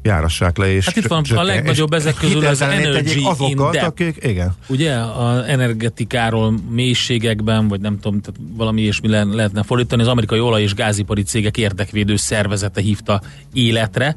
járassák 0.03 0.57
le, 0.57 0.73
és 0.73 0.85
Hát 0.85 0.97
itt 0.97 1.07
van 1.07 1.25
a 1.35 1.42
legnagyobb 1.42 1.92
ezek 1.92 2.14
közül 2.14 2.47
az 2.47 2.61
Energy 2.61 3.23
azokat, 3.25 3.75
in 3.75 3.81
akik, 3.81 4.18
igen. 4.23 4.55
Ugye 4.68 4.95
az 4.95 5.45
energetikáról 5.47 6.55
mélységekben, 6.71 7.68
vagy 7.68 7.81
nem 7.81 7.99
tudom, 7.99 8.21
tehát 8.21 8.40
valami 8.57 8.81
ilyesmi 8.81 9.09
le- 9.09 9.25
lehetne 9.25 9.62
fordítani, 9.62 10.03
az 10.03 10.09
amerikai 10.09 10.40
olaj- 10.40 10.62
és 10.62 10.75
gázipari 10.75 11.23
cégek 11.23 11.57
érdekvédő 11.57 12.16
szervezete 12.16 12.81
hívta 12.81 13.23
életre, 13.53 14.16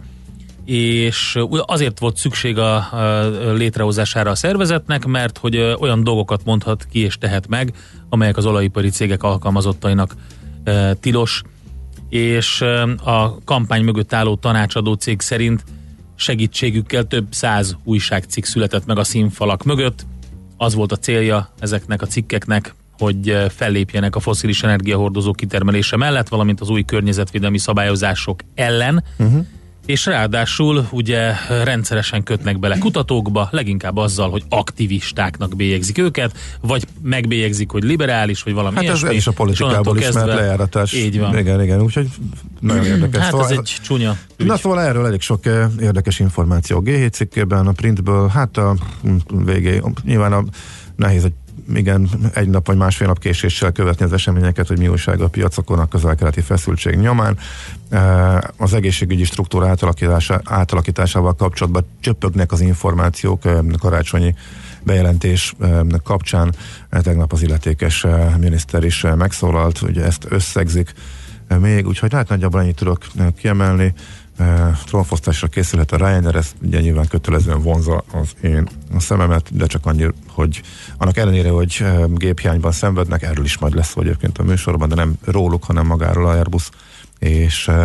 és 0.65 1.39
azért 1.65 1.99
volt 1.99 2.17
szükség 2.17 2.58
a, 2.58 2.89
létrehozására 3.54 4.32
a 4.32 4.36
szervezetnek, 4.36 5.06
mert 5.06 5.38
hogy 5.38 5.58
olyan 5.80 6.04
dolgokat 6.04 6.41
mondhat 6.45 6.88
ki 6.91 6.99
és 6.99 7.17
tehet 7.17 7.47
meg, 7.47 7.73
amelyek 8.10 8.38
az 8.38 8.45
olajipari 8.45 8.89
cégek 8.89 9.23
alkalmazottainak 9.23 10.15
tilos, 10.99 11.41
és 12.10 12.62
a 13.04 13.43
kampány 13.43 13.84
mögött 13.84 14.13
álló 14.13 14.36
tanácsadó 14.36 14.93
cég 14.93 15.21
szerint 15.21 15.63
segítségükkel 16.15 17.04
több 17.04 17.25
száz 17.30 17.78
újságcikk 17.84 18.43
született 18.43 18.86
meg 18.86 18.97
a 18.97 19.04
színfalak 19.04 19.63
mögött. 19.63 20.06
Az 20.58 20.75
volt 20.75 20.91
a 20.91 20.97
célja 20.97 21.49
ezeknek 21.60 22.01
a 22.01 22.06
cikkeknek, 22.06 22.75
hogy 22.97 23.38
fellépjenek 23.49 24.15
a 24.15 24.19
foszilis 24.19 24.63
energiahordozó 24.63 25.32
kitermelése 25.32 25.97
mellett, 25.97 26.28
valamint 26.28 26.62
az 26.62 26.69
új 26.69 26.84
környezetvédelmi 26.84 27.58
szabályozások 27.58 28.39
ellen, 28.56 29.04
uh-huh. 29.17 29.45
És 29.86 30.06
ráadásul 30.06 30.88
ugye 30.91 31.34
rendszeresen 31.63 32.24
kötnek 32.24 32.60
bele 32.60 32.78
kutatókba, 32.78 33.48
leginkább 33.52 33.98
azzal, 33.98 34.30
hogy 34.30 34.43
aktivistáknak 34.50 35.56
bélyegzik 35.56 35.98
őket, 35.98 36.38
vagy 36.62 36.84
megbélyegzik, 37.02 37.71
hogy 37.71 37.84
liberális, 37.84 38.43
vagy 38.43 38.54
valami 38.54 38.76
Hát 38.76 38.84
ilyesmi. 38.84 39.10
ez 39.10 39.15
is 39.15 39.28
a 39.28 39.32
politikából 39.32 39.98
ismert 39.98 40.28
lejáratás. 40.28 40.93
Így 40.93 41.19
van. 41.19 41.38
Igen, 41.38 41.63
igen, 41.63 41.82
úgyhogy 41.82 42.08
nagyon 42.60 42.86
érdekes. 42.86 43.21
Hát 43.21 43.32
Szóval 43.32 43.45
ez 43.45 43.52
egy 43.52 43.76
csúnya 43.84 44.17
ügy. 44.38 44.45
Na 44.45 44.58
szóval 44.58 44.82
erről 44.82 45.06
elég 45.06 45.21
sok 45.21 45.45
eh, 45.45 45.67
érdekes 45.80 46.19
információ 46.19 46.78
a 46.78 46.82
G7 46.82 47.12
cikkében, 47.12 47.67
a 47.67 47.71
printből, 47.71 48.28
hát 48.28 48.58
a 48.58 48.76
mm, 49.08 49.17
végé, 49.45 49.82
nyilván 50.04 50.34
a 50.34 50.43
nehéz, 50.95 51.21
hogy 51.21 51.34
igen, 51.73 52.10
egy 52.34 52.49
nap 52.49 52.67
vagy 52.67 52.78
másfél 52.78 53.08
nap 53.08 53.19
késéssel 53.19 53.71
követni 53.71 54.06
az 54.06 54.13
eseményeket, 54.13 54.67
hogy 54.67 54.78
mi 54.78 54.88
újság 54.88 55.21
a 55.21 55.28
piacokon 55.28 55.80
a 55.80 55.86
közel-keleti 55.86 56.41
feszültség 56.41 56.95
nyomán. 56.95 57.38
Az 58.58 58.73
egészségügyi 58.73 59.23
struktúra 59.23 59.67
átalakítása, 59.67 60.41
átalakításával 60.43 61.34
kapcsolatban 61.34 61.86
csöpögnek 61.99 62.51
az 62.51 62.62
információk 62.62 63.41
karácsonyi 63.80 64.36
bejelentés 64.84 65.56
kapcsán 66.04 66.56
tegnap 66.89 67.34
az 67.34 67.41
illetékes 67.41 68.06
miniszter 68.39 68.84
is 68.84 69.06
megszólalt, 69.17 69.82
ugye 69.82 70.04
ezt 70.04 70.25
összegzik 70.30 70.93
még, 71.60 71.88
úgyhogy 71.88 72.13
hát 72.13 72.30
nagyjából 72.30 72.62
ennyit 72.62 72.75
tudok 72.75 73.06
kiemelni. 73.38 73.93
Uh, 74.39 74.71
trónfosztásra 74.86 75.48
készülhet 75.48 75.91
a 75.91 75.98
Ryanair, 75.98 76.36
ez 76.36 76.52
ugye 76.62 76.80
nyilván 76.82 77.08
kötelezően 77.08 77.62
vonza 77.62 78.04
az 78.12 78.36
én 78.41 78.67
szememet, 78.98 79.58
de 79.58 79.65
csak 79.65 79.86
annyi, 79.86 80.08
hogy 80.28 80.62
annak 80.98 81.17
ellenére, 81.17 81.50
hogy 81.50 81.78
uh, 81.82 82.13
géphiányban 82.13 82.71
szenvednek, 82.71 83.21
erről 83.24 83.45
is 83.45 83.58
majd 83.58 83.76
lesz 83.76 83.95
egyébként 83.95 84.38
a 84.38 84.43
műsorban, 84.43 84.89
de 84.89 84.95
nem 84.95 85.13
róluk, 85.26 85.63
hanem 85.63 85.86
magáról 85.86 86.26
a 86.26 86.32
Airbus 86.32 86.69
és 87.19 87.67
uh, 87.67 87.84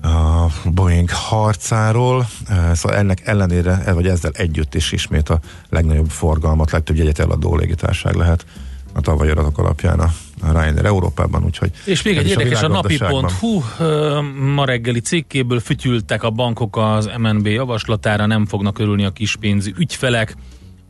a 0.00 0.50
Boeing 0.64 1.10
harcáról, 1.10 2.28
szóval 2.72 2.98
ennek 2.98 3.26
ellenére, 3.26 3.92
vagy 3.92 4.06
ezzel 4.06 4.30
együtt 4.34 4.74
is 4.74 4.92
ismét 4.92 5.28
a 5.28 5.40
legnagyobb 5.68 6.10
forgalmat, 6.10 6.70
legtöbb 6.70 6.96
jegyet 6.96 7.18
eladó 7.18 7.56
légitárság 7.56 8.14
lehet 8.14 8.46
a 8.92 9.00
tavalyi 9.00 9.30
adatok 9.30 9.58
alapján 9.58 10.00
a 10.00 10.10
a 10.10 10.10
Ryanair 10.42 10.84
Európában, 10.84 11.44
úgyhogy... 11.44 11.70
És 11.84 12.02
még 12.02 12.16
egy 12.16 12.28
érdekes, 12.28 12.62
a 12.62 12.68
napi 12.68 12.96
világgazdaságban. 12.96 13.20
pont. 13.40 13.66
Hú, 13.78 13.84
ö, 13.84 14.20
ma 14.54 14.64
reggeli 14.64 15.00
cikkéből 15.00 15.60
fütyültek 15.60 16.22
a 16.22 16.30
bankok 16.30 16.76
az 16.76 17.10
MNB 17.18 17.46
javaslatára, 17.46 18.26
nem 18.26 18.46
fognak 18.46 18.78
örülni 18.78 19.04
a 19.04 19.10
kispénzű 19.10 19.72
ügyfelek. 19.78 20.36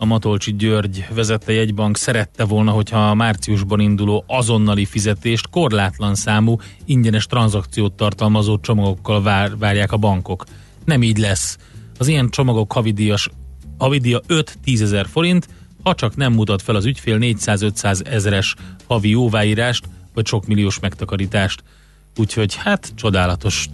A 0.01 0.05
Matolcsi 0.05 0.57
György 0.57 1.07
vezette 1.15 1.53
jegybank 1.53 1.97
szerette 1.97 2.45
volna, 2.45 2.71
hogyha 2.71 3.11
a 3.11 3.15
márciusban 3.15 3.81
induló 3.81 4.25
azonnali 4.27 4.85
fizetést 4.85 5.49
korlátlan 5.49 6.15
számú 6.15 6.57
ingyenes 6.85 7.27
tranzakciót 7.27 7.93
tartalmazó 7.93 8.59
csomagokkal 8.59 9.23
vár, 9.23 9.57
várják 9.57 9.93
a 9.93 9.97
bankok. 9.97 10.45
Nem 10.85 11.03
így 11.03 11.19
lesz. 11.19 11.59
Az 11.99 12.09
ilyen 12.09 12.31
csomagok 12.31 12.73
havidíjas, 12.73 13.31
havidíja 13.79 14.21
5-10 14.29 14.81
ezer 14.81 15.07
forint, 15.07 15.49
ha 15.88 15.94
csak 15.94 16.16
nem 16.16 16.33
mutat 16.33 16.62
fel 16.62 16.74
az 16.74 16.85
ügyfél 16.85 17.18
400-500 17.20 18.07
ezeres 18.07 18.55
havi 18.87 19.09
jóváírást, 19.09 19.88
vagy 20.14 20.27
sok 20.27 20.46
milliós 20.46 20.79
megtakarítást. 20.81 21.62
Úgyhogy 22.16 22.55
hát 22.55 22.92
csodálatos. 22.94 23.68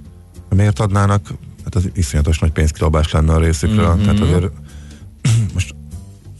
Miért 0.48 0.78
adnának? 0.78 1.26
Hát 1.64 1.74
az 1.74 1.90
iszonyatos 1.94 2.38
nagy 2.38 2.50
pénzkilabás 2.50 3.10
lenne 3.10 3.32
a 3.32 3.38
részükről. 3.38 3.88
Mhm. 3.88 3.94
Mm-hmm. 3.94 4.02
Tehát 4.02 4.20
azért 4.20 4.52
most 5.54 5.74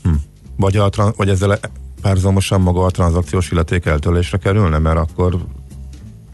hm, 0.02 0.12
vagy, 0.56 0.76
a, 0.76 0.90
vagy 1.16 1.28
ezzel 1.28 1.58
párhuzamosan 2.02 2.60
maga 2.60 2.84
a 2.84 2.90
tranzakciós 2.90 3.50
illeték 3.50 3.84
eltörlésre 3.84 4.38
kerülne, 4.38 4.78
mert 4.78 4.98
akkor 4.98 5.38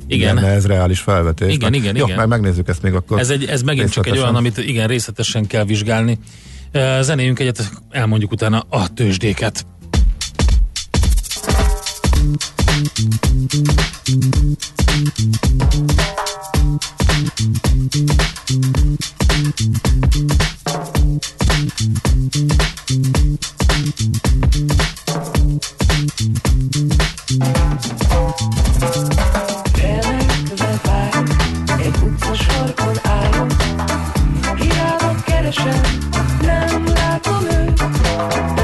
Igen. 0.06 0.34
lenne 0.34 0.48
ez 0.48 0.66
reális 0.66 1.00
felvetés. 1.00 1.54
Igen, 1.54 1.74
igen, 1.74 1.96
Jó, 1.96 2.04
igen. 2.04 2.16
majd 2.16 2.28
megnézzük 2.28 2.68
ezt 2.68 2.82
még 2.82 2.94
akkor. 2.94 3.18
Ez, 3.18 3.30
egy, 3.30 3.44
ez 3.44 3.62
megint 3.62 3.90
csak 3.90 4.06
egy 4.06 4.18
olyan, 4.18 4.34
amit 4.34 4.58
igen, 4.58 4.86
részletesen 4.86 5.46
kell 5.46 5.64
vizsgálni. 5.64 6.18
Zenéjünk 7.00 7.38
egyet, 7.38 7.70
elmondjuk 7.90 8.32
utána 8.32 8.64
a 8.68 8.92
tőzsdéket. 8.92 9.66
Elmenekülve 29.82 30.80
vár, 30.84 31.22
egy 31.78 31.94
utca 32.02 32.34
sarkon 32.34 32.96
állom 33.02 33.48
Keresem, 35.50 35.80
nem 36.40 36.84
látom 36.84 37.44
őt 37.44 38.59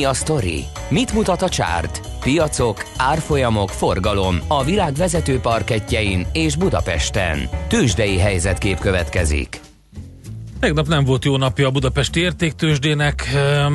Mi 0.00 0.06
a 0.06 0.14
sztori? 0.14 0.64
Mit 0.88 1.12
mutat 1.12 1.42
a 1.42 1.48
csárt? 1.48 2.00
Piacok, 2.20 2.84
árfolyamok, 2.96 3.68
forgalom 3.68 4.40
a 4.48 4.64
világ 4.64 4.94
vezető 4.94 5.38
parketjein 5.38 6.26
és 6.32 6.56
Budapesten. 6.56 7.48
Tősdei 7.68 8.18
helyzetkép 8.18 8.78
következik. 8.78 9.60
Tegnap 10.60 10.88
nem 10.88 11.04
volt 11.04 11.24
jó 11.24 11.36
napja 11.36 11.66
a 11.66 11.70
budapesti 11.70 12.20
értéktősdének, 12.20 13.28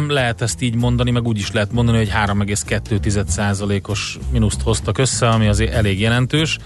lehet 0.07 0.41
ezt 0.41 0.61
így 0.61 0.75
mondani, 0.75 1.11
meg 1.11 1.27
úgy 1.27 1.37
is 1.37 1.51
lehet 1.51 1.71
mondani, 1.71 1.97
hogy 1.97 2.09
3,2%-os 2.09 4.17
mínuszt 4.31 4.61
hoztak 4.61 4.97
össze, 4.97 5.29
ami 5.29 5.47
azért 5.47 5.73
elég 5.73 5.99
jelentős, 5.99 6.57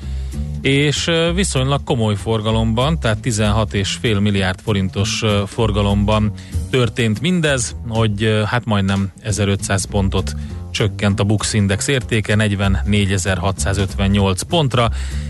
és 0.62 1.12
viszonylag 1.36 1.84
komoly 1.84 2.16
forgalomban, 2.16 3.00
tehát 3.00 3.18
16,5 3.24 4.20
milliárd 4.20 4.60
forintos 4.60 5.24
forgalomban 5.46 6.34
történt 6.70 7.22
mindez, 7.22 7.76
hogy 7.88 8.44
hát 8.46 8.66
majdnem 8.66 9.12
1500 9.22 9.86
pontot 9.86 10.36
csökkent 10.80 11.20
a 11.20 11.24
Bux 11.24 11.54
Index 11.54 11.88
értéke 11.88 12.36
44.658 12.38 14.42
pontra, 14.48 14.90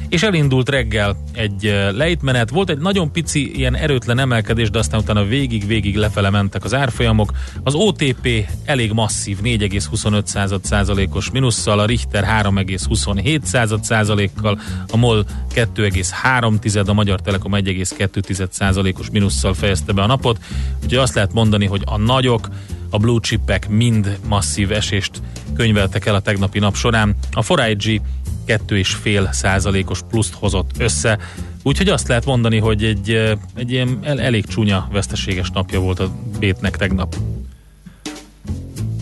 és 0.09 0.23
elindult 0.23 0.69
reggel 0.69 1.17
egy 1.33 1.75
lejtmenet. 1.91 2.49
Volt 2.49 2.69
egy 2.69 2.77
nagyon 2.77 3.11
pici, 3.11 3.55
ilyen 3.55 3.75
erőtlen 3.75 4.19
emelkedés, 4.19 4.69
de 4.69 4.79
aztán 4.79 4.99
utána 4.99 5.23
végig-végig 5.23 5.95
lefele 5.95 6.29
mentek 6.29 6.63
az 6.63 6.73
árfolyamok. 6.73 7.31
Az 7.63 7.73
OTP 7.73 8.47
elég 8.65 8.91
masszív, 8.91 9.37
4,25 9.43 10.63
százalékos 10.63 11.31
minusszal, 11.31 11.79
a 11.79 11.85
Richter 11.85 12.43
3,27 12.43 13.81
százalékkal, 13.81 14.59
a 14.91 14.97
MOL 14.97 15.25
2,3%, 15.55 16.87
a 16.87 16.93
Magyar 16.93 17.21
Telekom 17.21 17.51
1,2 17.55 18.47
százalékos 18.49 19.09
minusszal 19.09 19.53
fejezte 19.53 19.91
be 19.91 20.01
a 20.01 20.07
napot. 20.07 20.39
Úgyhogy 20.83 20.97
azt 20.97 21.15
lehet 21.15 21.33
mondani, 21.33 21.65
hogy 21.65 21.81
a 21.85 21.97
nagyok, 21.97 22.47
a 22.89 22.97
blue 22.97 23.19
chipek 23.19 23.69
mind 23.69 24.19
masszív 24.27 24.71
esést 24.71 25.21
könyveltek 25.55 26.05
el 26.05 26.15
a 26.15 26.19
tegnapi 26.19 26.59
nap 26.59 26.75
során. 26.75 27.15
A 27.31 27.43
4IG 27.43 28.01
2,5 28.47 29.31
százalékos 29.31 30.01
pluszt 30.09 30.33
hozott 30.33 30.71
össze, 30.77 31.19
úgyhogy 31.63 31.89
azt 31.89 32.07
lehet 32.07 32.25
mondani, 32.25 32.57
hogy 32.57 32.83
egy, 32.83 33.11
eh, 33.11 33.31
egy 33.55 33.71
ilyen 33.71 33.99
el, 34.01 34.21
elég 34.21 34.45
csúnya 34.45 34.87
veszteséges 34.91 35.49
napja 35.49 35.79
volt 35.79 35.99
a 35.99 36.11
Bétnek 36.39 36.77
tegnap. 36.77 37.15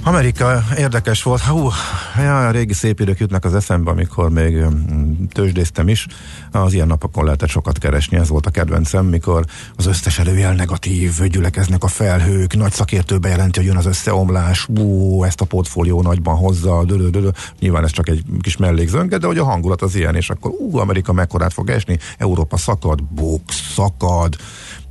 Amerika 0.07 0.63
érdekes 0.77 1.23
volt. 1.23 1.41
Hú, 1.41 1.69
a 2.17 2.51
régi 2.51 2.73
szép 2.73 2.99
idők 2.99 3.19
jutnak 3.19 3.45
az 3.45 3.55
eszembe, 3.55 3.91
amikor 3.91 4.29
még 4.29 4.55
mm, 4.55 5.23
tőzsdéztem 5.31 5.87
is. 5.87 6.07
Az 6.51 6.73
ilyen 6.73 6.87
napokon 6.87 7.23
lehetett 7.23 7.49
sokat 7.49 7.77
keresni, 7.77 8.17
ez 8.17 8.29
volt 8.29 8.45
a 8.45 8.49
kedvencem, 8.49 9.05
mikor 9.05 9.45
az 9.75 9.85
összes 9.85 10.19
előjel 10.19 10.53
negatív, 10.53 11.21
gyülekeznek 11.29 11.83
a 11.83 11.87
felhők, 11.87 12.55
nagy 12.55 12.71
szakértő 12.71 13.17
bejelenti, 13.17 13.59
hogy 13.59 13.67
jön 13.67 13.77
az 13.77 13.85
összeomlás, 13.85 14.67
ú, 14.67 15.23
ezt 15.23 15.41
a 15.41 15.45
portfólió 15.45 16.01
nagyban 16.01 16.35
hozza, 16.35 16.83
dölö. 16.83 17.29
Nyilván 17.59 17.83
ez 17.83 17.91
csak 17.91 18.09
egy 18.09 18.23
kis 18.41 18.57
mellékzönge, 18.57 19.17
de 19.17 19.27
hogy 19.27 19.37
a 19.37 19.43
hangulat 19.43 19.81
az 19.81 19.95
ilyen, 19.95 20.15
és 20.15 20.29
akkor 20.29 20.51
ú, 20.51 20.77
Amerika 20.77 21.13
mekkorát 21.13 21.53
fog 21.53 21.69
esni, 21.69 21.97
Európa 22.17 22.57
szakad, 22.57 23.03
buk, 23.03 23.41
szakad, 23.75 24.35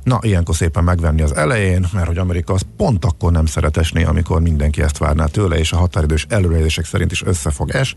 Na, 0.07 0.19
ilyenkor 0.21 0.55
szépen 0.55 0.83
megvenni 0.83 1.21
az 1.21 1.35
elején, 1.35 1.87
mert 1.93 2.07
hogy 2.07 2.17
Amerika 2.17 2.53
az 2.53 2.61
pont 2.77 3.05
akkor 3.05 3.31
nem 3.31 3.45
szeret 3.45 3.77
esni, 3.77 4.03
amikor 4.03 4.41
mindenki 4.41 4.81
ezt 4.81 4.97
várná 4.97 5.25
tőle, 5.25 5.57
és 5.57 5.71
a 5.71 5.77
határidős 5.77 6.25
előrejelzések 6.29 6.85
szerint 6.85 7.11
is 7.11 7.23
össze 7.23 7.51
fog 7.51 7.69
es. 7.69 7.95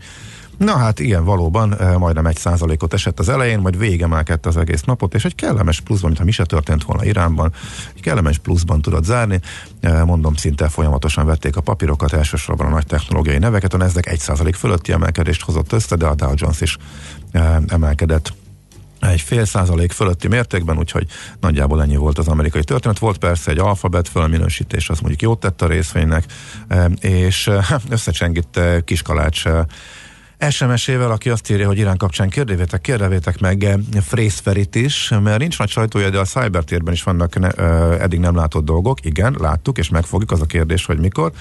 Na 0.57 0.77
hát 0.77 0.99
igen, 0.99 1.25
valóban 1.25 1.77
eh, 1.79 1.97
majdnem 1.97 2.25
egy 2.25 2.37
százalékot 2.37 2.93
esett 2.93 3.19
az 3.19 3.29
elején, 3.29 3.59
majd 3.59 3.77
végemelkedte 3.77 4.49
az 4.49 4.57
egész 4.57 4.81
napot, 4.81 5.13
és 5.13 5.25
egy 5.25 5.35
kellemes 5.35 5.79
pluszban, 5.79 6.07
mintha 6.07 6.25
mi 6.25 6.31
se 6.31 6.45
történt 6.45 6.83
volna 6.83 7.05
Iránban, 7.05 7.53
egy 7.95 8.01
kellemes 8.01 8.37
pluszban 8.37 8.81
tudott 8.81 9.03
zárni. 9.03 9.39
Eh, 9.79 10.05
Mondom, 10.05 10.35
szinte 10.35 10.69
folyamatosan 10.69 11.25
vették 11.25 11.55
a 11.55 11.61
papírokat, 11.61 12.13
elsősorban 12.13 12.67
a 12.67 12.69
nagy 12.69 12.85
technológiai 12.85 13.37
neveket, 13.37 13.73
a 13.73 13.77
Nasdaq 13.77 14.09
egy 14.09 14.19
százalék 14.19 14.55
fölötti 14.55 14.91
emelkedést 14.91 15.41
hozott 15.41 15.71
össze, 15.71 15.95
de 15.95 16.05
a 16.05 16.15
Dow 16.15 16.33
Jones 16.35 16.61
is 16.61 16.77
eh, 17.31 17.55
emelkedett 17.67 18.33
egy 19.09 19.21
fél 19.21 19.45
százalék 19.45 19.91
fölötti 19.91 20.27
mértékben, 20.27 20.77
úgyhogy 20.77 21.05
nagyjából 21.39 21.81
ennyi 21.81 21.95
volt 21.95 22.17
az 22.17 22.27
amerikai 22.27 22.63
történet. 22.63 22.99
Volt 22.99 23.17
persze 23.17 23.51
egy 23.51 23.59
alfabet 23.59 24.07
fölminősítés, 24.07 24.89
az 24.89 24.99
mondjuk 24.99 25.21
jót 25.21 25.39
tett 25.39 25.61
a 25.61 25.67
részvénynek, 25.67 26.25
eh, 26.67 26.85
és 26.99 27.47
eh, 27.47 27.65
összecsengít 27.89 28.57
eh, 28.57 28.81
Kiskalács 28.81 29.43
SMS-ével, 30.49 31.11
aki 31.11 31.29
azt 31.29 31.51
írja, 31.51 31.67
hogy 31.67 31.77
Irán 31.77 31.97
kapcsán 31.97 32.29
kérdevétek, 32.29 32.81
kérdevétek 32.81 33.39
meg 33.39 33.79
Frészferit 34.01 34.75
is, 34.75 35.13
mert 35.23 35.39
nincs 35.39 35.57
nagy 35.59 35.69
sajtója, 35.69 36.09
de 36.09 36.19
a 36.19 36.25
cybertérben 36.25 36.93
is 36.93 37.03
vannak 37.03 37.39
ne, 37.39 37.49
eddig 37.99 38.19
nem 38.19 38.35
látott 38.35 38.65
dolgok. 38.65 39.05
Igen, 39.05 39.35
láttuk, 39.39 39.77
és 39.77 39.89
megfogjuk, 39.89 40.31
az 40.31 40.41
a 40.41 40.45
kérdés, 40.45 40.85
hogy 40.85 40.99
mikor. 40.99 41.31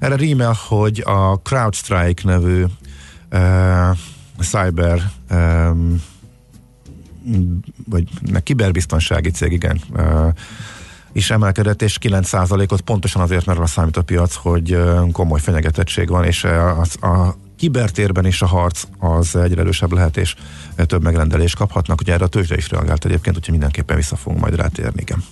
Erre 0.00 0.14
rímel, 0.14 0.56
hogy 0.68 1.02
a 1.06 1.40
CrowdStrike 1.42 2.22
nevű 2.24 2.64
uh, 3.32 3.96
cyber 4.40 5.10
um, 5.30 6.02
vagy 7.86 8.08
ne, 8.20 8.40
kiberbiztonsági 8.40 9.30
cég, 9.30 9.52
igen, 9.52 9.80
is 11.12 11.30
emelkedett, 11.30 11.82
és 11.82 11.98
9%-ot 12.00 12.80
pontosan 12.80 13.22
azért, 13.22 13.46
mert 13.46 13.58
arra 13.58 13.66
számít 13.66 13.96
a 13.96 14.02
piac, 14.02 14.34
hogy 14.34 14.78
komoly 15.12 15.40
fenyegetettség 15.40 16.08
van, 16.08 16.24
és 16.24 16.44
a, 16.44 16.80
a 17.00 17.36
kibertérben 17.56 18.26
is 18.26 18.42
a 18.42 18.46
harc 18.46 18.84
az 18.98 19.36
egyre 19.36 19.60
erősebb 19.60 19.92
lehet, 19.92 20.16
és 20.16 20.34
több 20.76 21.02
megrendelést 21.02 21.56
kaphatnak. 21.56 22.00
Ugye 22.00 22.12
erre 22.12 22.24
a 22.24 22.28
tőzsde 22.28 22.56
is 22.56 22.70
reagált 22.70 23.04
egyébként, 23.04 23.36
úgyhogy 23.36 23.52
mindenképpen 23.52 23.96
vissza 23.96 24.16
fogunk 24.16 24.40
majd 24.40 24.54
rátérni, 24.54 25.00
igen. 25.00 25.24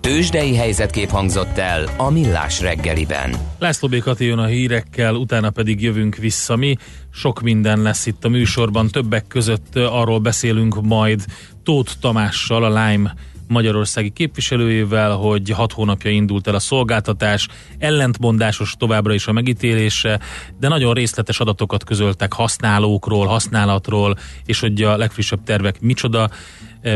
Tőzsdei 0.00 0.54
helyzetkép 0.54 1.08
hangzott 1.08 1.58
el 1.58 1.88
a 1.96 2.10
Millás 2.10 2.60
reggeliben. 2.60 3.34
László 3.58 3.88
B. 3.88 3.94
Jön 4.18 4.38
a 4.38 4.46
hírekkel, 4.46 5.14
utána 5.14 5.50
pedig 5.50 5.82
jövünk 5.82 6.16
vissza 6.16 6.56
mi. 6.56 6.76
Sok 7.12 7.40
minden 7.40 7.82
lesz 7.82 8.06
itt 8.06 8.24
a 8.24 8.28
műsorban, 8.28 8.88
többek 8.88 9.26
között 9.26 9.76
arról 9.76 10.18
beszélünk 10.18 10.82
majd 10.82 11.24
Tóth 11.62 11.92
Tamással, 12.00 12.64
a 12.64 12.68
Lime 12.68 13.14
magyarországi 13.48 14.10
képviselőjével, 14.10 15.16
hogy 15.16 15.50
hat 15.50 15.72
hónapja 15.72 16.10
indult 16.10 16.46
el 16.46 16.54
a 16.54 16.58
szolgáltatás, 16.58 17.48
ellentmondásos 17.78 18.74
továbbra 18.78 19.14
is 19.14 19.26
a 19.26 19.32
megítélése, 19.32 20.20
de 20.58 20.68
nagyon 20.68 20.94
részletes 20.94 21.40
adatokat 21.40 21.84
közöltek 21.84 22.32
használókról, 22.32 23.26
használatról, 23.26 24.18
és 24.44 24.60
hogy 24.60 24.82
a 24.82 24.96
legfrissebb 24.96 25.42
tervek 25.44 25.80
micsoda, 25.80 26.30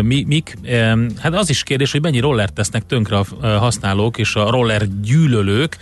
mi, 0.03 0.25
mik. 0.27 0.59
Hát 1.18 1.35
az 1.35 1.51
is 1.51 1.62
kérdés, 1.62 1.92
hogy 1.92 2.03
mennyi 2.03 2.21
roller 2.21 2.51
tesznek 2.51 2.87
tönkre 2.87 3.16
a 3.18 3.47
használók 3.47 4.18
és 4.18 4.35
a 4.35 4.51
roller 4.51 5.01
gyűlölők, 5.03 5.77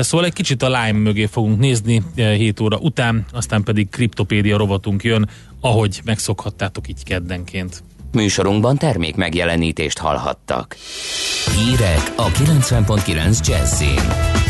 Szóval 0.00 0.26
egy 0.26 0.32
kicsit 0.32 0.62
a 0.62 0.66
Lime 0.66 0.98
mögé 0.98 1.26
fogunk 1.26 1.58
nézni 1.58 2.02
7 2.14 2.60
óra 2.60 2.76
után, 2.76 3.24
aztán 3.32 3.62
pedig 3.62 3.88
kriptopédia 3.88 4.56
rovatunk 4.56 5.04
jön, 5.04 5.28
ahogy 5.60 6.00
megszokhattátok 6.04 6.88
így 6.88 7.04
keddenként. 7.04 7.82
Műsorunkban 8.12 8.78
termék 8.78 9.14
megjelenítést 9.14 9.98
hallhattak. 9.98 10.76
Hírek 11.56 12.12
a 12.16 12.28
90.9 12.28 13.46
Jazzin. 13.46 14.41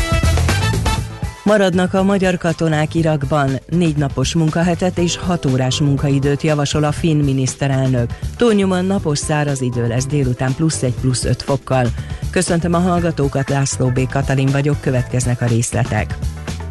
Maradnak 1.43 1.93
a 1.93 2.03
magyar 2.03 2.37
katonák 2.37 2.95
Irakban. 2.95 3.49
Négy 3.69 3.95
napos 3.95 4.33
munkahetet 4.33 4.97
és 4.97 5.17
hat 5.17 5.45
órás 5.45 5.79
munkaidőt 5.79 6.41
javasol 6.41 6.83
a 6.83 6.91
finn 6.91 7.23
miniszterelnök. 7.23 8.17
Túlnyomóan 8.37 8.85
napos 8.85 9.17
száraz 9.17 9.61
idő 9.61 9.87
lesz 9.87 10.05
délután 10.05 10.53
plusz 10.55 10.83
egy 10.83 10.93
plusz 11.01 11.23
öt 11.23 11.41
fokkal. 11.41 11.87
Köszöntöm 12.31 12.73
a 12.73 12.79
hallgatókat, 12.79 13.49
László 13.49 13.87
B. 13.87 14.09
Katalin 14.09 14.49
vagyok, 14.51 14.81
következnek 14.81 15.41
a 15.41 15.45
részletek. 15.45 16.17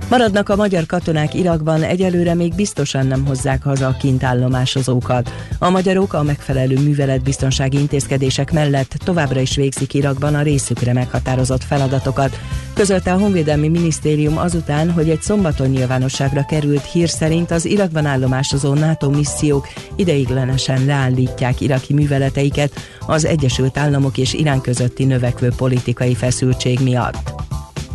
Maradnak 0.09 0.49
a 0.49 0.57
magyar 0.57 0.87
katonák 0.87 1.35
Irakban, 1.35 1.83
egyelőre 1.83 2.35
még 2.35 2.55
biztosan 2.55 3.07
nem 3.07 3.27
hozzák 3.27 3.63
haza 3.63 3.87
a 3.87 3.97
kintállomásozókat. 3.97 5.33
A 5.59 5.71
magyarok 5.71 6.13
a 6.13 6.23
megfelelő 6.23 6.79
műveletbiztonsági 6.79 7.79
intézkedések 7.79 8.53
mellett 8.53 8.95
továbbra 9.05 9.41
is 9.41 9.57
végzik 9.57 9.95
Irakban 9.95 10.35
a 10.35 10.43
részükre 10.43 10.93
meghatározott 10.93 11.65
feladatokat. 11.65 12.41
Közölte 12.75 13.13
a 13.13 13.19
Honvédelmi 13.19 13.69
Minisztérium 13.69 14.39
azután, 14.39 14.91
hogy 14.91 15.11
egy 15.11 15.23
szombaton 15.23 15.69
nyilvánosságra 15.69 16.45
került 16.45 16.85
hír 16.85 17.09
szerint 17.09 17.51
az 17.51 17.65
Irakban 17.65 18.07
állomásozó 18.07 18.75
NATO 18.75 19.11
missziók 19.11 19.69
ideiglenesen 19.97 20.85
leállítják 20.85 21.61
iraki 21.61 21.95
műveleteiket 21.95 22.73
az 23.07 23.25
Egyesült 23.25 23.79
Államok 23.79 24.19
és 24.19 24.33
Irán 24.33 24.61
közötti 24.61 25.05
növekvő 25.05 25.53
politikai 25.57 26.15
feszültség 26.15 26.81
miatt. 26.81 27.52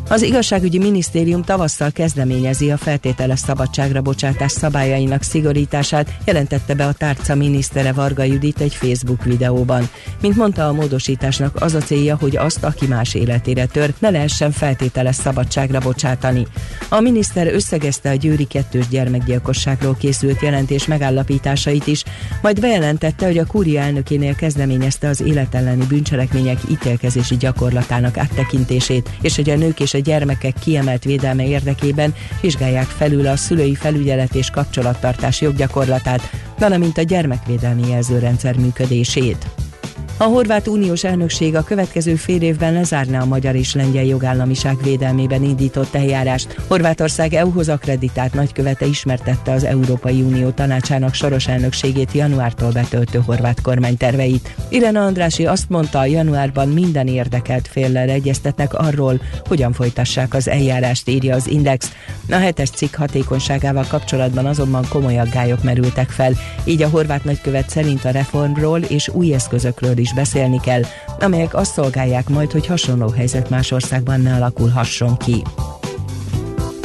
Az 0.09 0.21
igazságügyi 0.21 0.77
minisztérium 0.77 1.41
tavasszal 1.43 1.91
kezdeményezi 1.91 2.71
a 2.71 2.77
feltételes 2.77 3.39
szabadságra 3.39 4.01
bocsátás 4.01 4.51
szabályainak 4.51 5.23
szigorítását, 5.23 6.13
jelentette 6.25 6.75
be 6.75 6.85
a 6.85 6.93
tárca 6.93 7.35
minisztere 7.35 7.91
Varga 7.91 8.23
Judit 8.23 8.59
egy 8.59 8.73
Facebook 8.73 9.23
videóban. 9.23 9.89
Mint 10.21 10.35
mondta, 10.35 10.67
a 10.67 10.73
módosításnak 10.73 11.61
az 11.61 11.73
a 11.73 11.79
célja, 11.79 12.17
hogy 12.19 12.37
azt, 12.37 12.63
aki 12.63 12.85
más 12.85 13.13
életére 13.13 13.65
tör, 13.65 13.93
ne 13.99 14.09
lehessen 14.09 14.51
feltételes 14.51 15.15
szabadságra 15.15 15.79
bocsátani. 15.79 16.47
A 16.89 16.99
miniszter 16.99 17.53
összegezte 17.53 18.09
a 18.09 18.15
győri 18.15 18.45
kettős 18.45 18.87
gyermekgyilkosságról 18.87 19.95
készült 19.99 20.41
jelentés 20.41 20.85
megállapításait 20.85 21.87
is, 21.87 22.03
majd 22.41 22.59
bejelentette, 22.59 23.25
hogy 23.25 23.37
a 23.37 23.45
kúria 23.45 23.81
elnökénél 23.81 24.35
kezdeményezte 24.35 25.07
az 25.07 25.21
életelleni 25.21 25.85
bűncselekmények 25.85 26.59
ítélkezési 26.69 27.37
gyakorlatának 27.37 28.17
áttekintését, 28.17 29.09
és 29.21 29.35
hogy 29.35 29.49
a 29.49 29.55
nők 29.55 29.79
és 29.79 29.95
a 29.97 29.99
gyermekek 29.99 30.53
kiemelt 30.59 31.03
védelme 31.03 31.47
érdekében 31.47 32.13
vizsgálják 32.41 32.85
felül 32.85 33.27
a 33.27 33.35
szülői 33.35 33.75
felügyelet 33.75 34.35
és 34.35 34.49
kapcsolattartás 34.49 35.41
joggyakorlatát, 35.41 36.21
valamint 36.59 36.97
a 36.97 37.01
gyermekvédelmi 37.01 37.87
jelzőrendszer 37.87 38.57
működését. 38.57 39.45
A 40.19 40.23
horvát 40.23 40.67
uniós 40.67 41.03
elnökség 41.03 41.55
a 41.55 41.63
következő 41.63 42.15
fél 42.15 42.41
évben 42.41 42.73
lezárná 42.73 43.21
a 43.21 43.25
magyar 43.25 43.55
és 43.55 43.73
lengyel 43.73 44.03
jogállamiság 44.03 44.77
védelmében 44.83 45.43
indított 45.43 45.95
eljárást. 45.95 46.55
Horvátország 46.67 47.33
EU-hoz 47.33 47.69
akreditált 47.69 48.33
nagykövete 48.33 48.85
ismertette 48.85 49.51
az 49.51 49.63
Európai 49.63 50.21
Unió 50.21 50.49
tanácsának 50.49 51.13
soros 51.13 51.47
elnökségét 51.47 52.11
januártól 52.11 52.71
betöltő 52.71 53.21
horvát 53.25 53.61
kormány 53.61 53.97
terveit. 53.97 54.55
Irena 54.69 55.05
Andrási 55.05 55.45
azt 55.45 55.69
mondta, 55.69 56.05
januárban 56.05 56.67
minden 56.67 57.07
érdekelt 57.07 57.67
féllel 57.67 58.09
egyeztetnek 58.09 58.73
arról, 58.73 59.21
hogyan 59.47 59.73
folytassák 59.73 60.33
az 60.33 60.47
eljárást, 60.47 61.09
írja 61.09 61.35
az 61.35 61.47
Index. 61.47 61.91
A 62.29 62.35
hetes 62.35 62.69
cikk 62.69 62.95
hatékonyságával 62.95 63.85
kapcsolatban 63.87 64.45
azonban 64.45 64.85
komoly 64.89 65.19
aggályok 65.19 65.63
merültek 65.63 66.09
fel, 66.09 66.33
így 66.63 66.81
a 66.81 66.89
horvát 66.89 67.23
nagykövet 67.23 67.69
szerint 67.69 68.05
a 68.05 68.09
reformról 68.09 68.79
és 68.79 69.09
új 69.09 69.33
eszközökről 69.33 69.97
is 69.97 70.06
is 70.07 70.13
beszélni 70.13 70.59
kell, 70.59 70.81
amelyek 71.19 71.53
azt 71.53 71.73
szolgálják 71.73 72.29
majd, 72.29 72.51
hogy 72.51 72.67
hasonló 72.67 73.09
helyzet 73.09 73.49
más 73.49 73.71
országban 73.71 74.21
ne 74.21 74.35
alakulhasson 74.35 75.17
ki. 75.17 75.43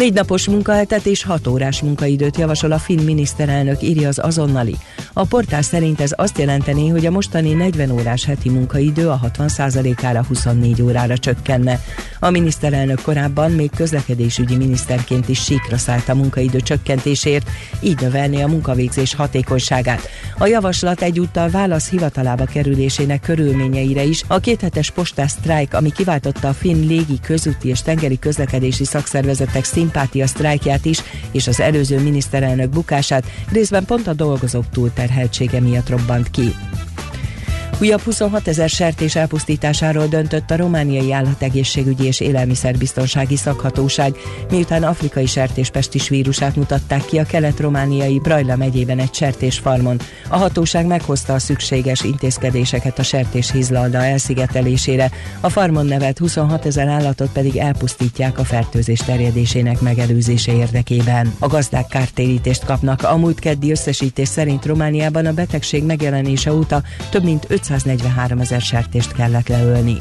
Négy 0.03 0.13
napos 0.13 0.49
munkahetet 0.49 1.07
és 1.07 1.25
hat 1.25 1.47
órás 1.47 1.83
munkaidőt 1.83 2.39
javasol 2.39 2.73
a 2.73 2.79
finn 2.79 3.05
miniszterelnök, 3.05 3.83
írja 3.83 4.09
az 4.09 4.19
azonnali. 4.19 4.77
A 5.13 5.25
portál 5.25 5.63
szerint 5.63 6.01
ez 6.01 6.13
azt 6.17 6.39
jelenteni, 6.39 6.89
hogy 6.89 7.07
a 7.07 7.11
mostani 7.11 7.53
40 7.53 7.91
órás 7.91 8.25
heti 8.25 8.51
munkaidő 8.51 9.09
a 9.09 9.21
60%-ára 9.39 10.25
24 10.29 10.83
órára 10.83 11.19
csökkenne. 11.19 11.81
A 12.21 12.31
miniszterelnök 12.31 13.03
korábban 13.03 13.51
még 13.51 13.71
közlekedésügyi 13.77 14.57
miniszterként 14.57 15.29
is 15.29 15.43
síkra 15.43 15.77
szállt 15.77 16.09
a 16.09 16.15
munkaidő 16.15 16.61
csökkentésért, 16.61 17.51
így 17.81 18.01
növelni 18.01 18.43
a 18.43 18.49
munkavégzés 18.49 19.15
hatékonyságát. 19.15 20.09
A 20.39 20.47
javaslat 20.47 21.03
egyúttal 21.03 21.49
válasz 21.49 21.91
hivatalába 21.91 22.45
kerülésének 22.45 23.21
körülményeire 23.21 24.03
is. 24.03 24.23
A 24.27 24.39
kéthetes 24.39 24.91
postás 24.91 25.31
sztrájk, 25.31 25.75
ami 25.75 25.93
kiváltotta 25.93 26.49
a 26.49 26.53
finn 26.53 26.87
légi, 26.87 27.21
közúti 27.23 27.69
és 27.69 27.83
tengeri 27.83 28.19
közlekedési 28.19 28.85
szakszervezetek 28.85 29.65
szimpátia 29.93 30.27
sztrájkját 30.27 30.85
is, 30.85 31.03
és 31.33 31.47
az 31.47 31.61
előző 31.61 32.01
miniszterelnök 32.01 32.71
bukását 32.71 33.25
részben 33.51 33.85
pont 33.85 34.07
a 34.07 34.13
dolgozók 34.13 34.65
túlterheltsége 34.73 35.61
miatt 35.61 35.89
robbant 35.89 36.31
ki. 36.31 36.55
Újabb 37.83 38.01
26 38.01 38.49
ezer 38.49 38.69
sertés 38.69 39.17
elpusztításáról 39.17 40.07
döntött 40.07 40.51
a 40.51 40.57
romániai 40.57 41.13
állategészségügyi 41.13 42.07
és 42.07 42.21
élelmiszerbiztonsági 42.21 43.37
szakhatóság, 43.37 44.17
miután 44.51 44.83
afrikai 44.83 45.27
sertéspestis 45.27 46.09
vírusát 46.09 46.57
mutatták 46.57 47.05
ki 47.05 47.19
a 47.19 47.25
kelet-romániai 47.25 48.19
Brajla 48.19 48.57
megyében 48.57 48.99
egy 48.99 49.15
sertésfarmon. 49.15 49.99
A 50.29 50.37
hatóság 50.37 50.87
meghozta 50.87 51.33
a 51.35 51.39
szükséges 51.39 52.03
intézkedéseket 52.03 52.99
a 52.99 53.03
sertés 53.03 53.51
hízlalda 53.51 54.05
elszigetelésére, 54.05 55.11
a 55.41 55.49
farmon 55.49 55.87
nevelt 55.87 56.19
26 56.19 56.67
ezer 56.67 56.89
állatot 56.89 57.33
pedig 57.33 57.57
elpusztítják 57.57 58.39
a 58.39 58.45
fertőzés 58.45 58.99
terjedésének 58.99 59.81
megelőzése 59.81 60.53
érdekében. 60.53 61.35
A 61.39 61.47
gazdák 61.47 61.87
kártérítést 61.87 62.65
kapnak. 62.65 63.03
A 63.03 63.17
múlt 63.17 63.39
keddi 63.39 63.71
összesítés 63.71 64.29
szerint 64.29 64.67
Romániában 64.67 65.27
a 65.27 65.33
betegség 65.33 65.85
megjelenése 65.85 66.53
óta 66.53 66.83
több 67.11 67.25
mint 67.25 67.45
500 67.49 67.71
243 67.79 68.41
ezer 68.41 68.61
sertést 68.61 69.13
kellett 69.13 69.49
leölni. 69.49 69.97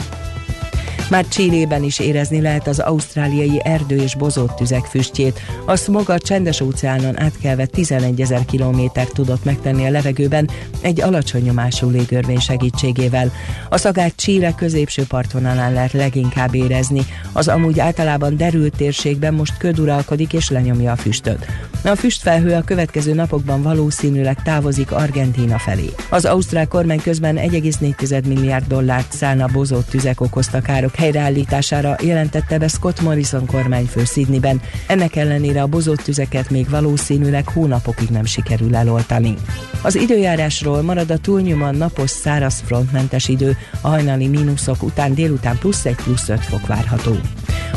Már 1.11 1.27
Csillében 1.27 1.83
is 1.83 1.99
érezni 1.99 2.41
lehet 2.41 2.67
az 2.67 2.79
ausztráliai 2.79 3.61
erdő 3.63 3.95
és 3.95 4.15
bozót 4.15 4.55
tüzek 4.55 4.85
füstjét. 4.85 5.39
A 5.65 5.75
smog 5.75 6.09
a 6.09 6.19
csendes 6.19 6.61
óceánon 6.61 7.19
átkelve 7.19 7.65
11 7.65 8.21
ezer 8.21 8.45
kilométert 8.45 9.13
tudott 9.13 9.43
megtenni 9.43 9.85
a 9.85 9.89
levegőben 9.89 10.49
egy 10.81 11.01
alacsony 11.01 11.43
nyomású 11.43 11.89
légörvény 11.89 12.39
segítségével. 12.39 13.31
A 13.69 13.77
szagát 13.77 14.15
Chile 14.15 14.53
középső 14.55 15.03
partvonalán 15.07 15.73
lehet 15.73 15.91
leginkább 15.91 16.55
érezni. 16.55 17.01
Az 17.31 17.47
amúgy 17.47 17.79
általában 17.79 18.37
derült 18.37 18.75
térségben 18.75 19.33
most 19.33 19.57
köd 19.57 19.79
uralkodik 19.79 20.33
és 20.33 20.49
lenyomja 20.49 20.91
a 20.91 20.95
füstöt. 20.95 21.45
A 21.83 21.95
füstfelhő 21.95 22.53
a 22.53 22.63
következő 22.63 23.13
napokban 23.13 23.61
valószínűleg 23.61 24.41
távozik 24.43 24.91
Argentína 24.91 25.57
felé. 25.57 25.89
Az 26.09 26.25
ausztrál 26.25 26.67
kormány 26.67 27.01
közben 27.01 27.35
1,4 27.35 28.27
milliárd 28.27 28.67
dollárt 28.67 29.11
szállna 29.13 29.47
bozott 29.53 29.89
tüzek 29.89 30.21
okozta 30.21 30.61
károk 30.61 30.99
helyreállítására 31.01 31.95
jelentette 32.01 32.57
be 32.57 32.67
Scott 32.67 33.01
Morrison 33.01 33.45
kormányfő 33.45 34.03
Sydneyben. 34.03 34.61
Ennek 34.87 35.15
ellenére 35.15 35.61
a 35.61 35.67
bozott 35.67 36.01
tüzeket 36.01 36.49
még 36.49 36.69
valószínűleg 36.69 37.47
hónapokig 37.47 38.09
nem 38.09 38.25
sikerül 38.25 38.75
eloltani. 38.75 39.35
Az 39.81 39.95
időjárásról 39.95 40.81
marad 40.81 41.11
a 41.11 41.17
túlnyomóan 41.17 41.75
napos 41.75 42.09
száraz 42.09 42.63
frontmentes 42.65 43.27
idő, 43.27 43.57
a 43.81 43.87
hajnali 43.87 44.27
mínuszok 44.27 44.83
után 44.83 45.13
délután 45.13 45.57
plusz 45.57 45.85
1 45.85 45.95
plusz 45.95 46.29
5 46.29 46.39
fok 46.39 46.67
várható. 46.67 47.15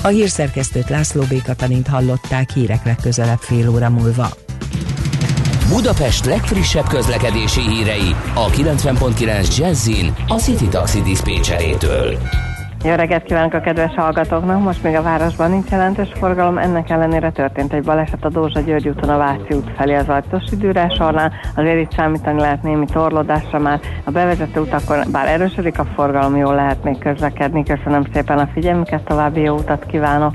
A 0.02 0.08
hírszerkesztőt 0.08 0.88
László 0.88 1.22
B. 1.22 1.42
Katalint 1.42 1.86
hallották 1.86 2.50
hírek 2.50 2.84
legközelebb 2.84 3.40
fél 3.40 3.68
óra 3.68 3.90
múlva. 3.90 4.28
Budapest 5.68 6.24
legfrissebb 6.24 6.88
közlekedési 6.88 7.60
hírei 7.60 8.14
a 8.34 8.50
90.9 8.50 9.56
Jazzin 9.56 10.14
a 10.28 10.34
City 10.34 10.68
Taxi 10.68 11.02
Dispécsejétől. 11.02 12.18
Jó 12.85 12.95
reggelt 12.95 13.22
kívánok 13.22 13.53
a 13.53 13.61
kedves 13.61 13.95
hallgatóknak! 13.95 14.62
Most 14.62 14.82
még 14.82 14.95
a 14.95 15.03
városban 15.03 15.51
nincs 15.51 15.70
jelentős 15.70 16.09
forgalom, 16.14 16.59
ennek 16.59 16.91
ellenére 16.91 17.30
történt 17.30 17.72
egy 17.72 17.82
baleset 17.82 18.24
a 18.24 18.28
Dózsa 18.28 18.61
György 18.61 18.89
úton 18.89 19.09
a 19.09 19.16
Váci 19.16 19.55
út 19.55 19.70
felé 19.76 19.95
az 19.95 20.09
ajtos 20.09 20.43
időrásornál. 20.51 21.32
Azért 21.57 21.80
itt 21.80 21.93
számítani 21.97 22.41
lehet 22.41 22.62
némi 22.62 22.85
torlódásra 22.93 23.59
már. 23.59 23.80
A 24.05 24.11
bevezető 24.11 24.61
utakon 24.61 24.99
bár 25.12 25.28
erősödik 25.28 25.78
a 25.78 25.85
forgalom, 25.85 26.37
jól 26.37 26.55
lehet 26.55 26.85
még 26.85 26.99
közlekedni. 26.99 27.62
Köszönöm 27.62 28.05
szépen 28.12 28.39
a 28.39 28.49
figyelmüket, 28.53 29.05
további 29.05 29.41
jó 29.41 29.55
utat 29.55 29.87
kívánok! 29.87 30.32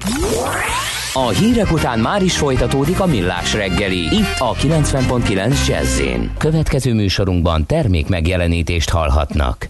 A 1.13 1.27
hírek 1.27 1.71
után 1.71 1.99
már 1.99 2.21
is 2.21 2.37
folytatódik 2.37 2.99
a 2.99 3.05
millás 3.05 3.53
reggeli, 3.53 3.99
itt 3.99 4.35
a 4.37 4.53
90.9 4.53 5.67
jazz 5.67 6.01
Következő 6.37 6.93
műsorunkban 6.93 7.65
termék 7.65 8.07
megjelenítést 8.07 8.89
hallhatnak. 8.89 9.69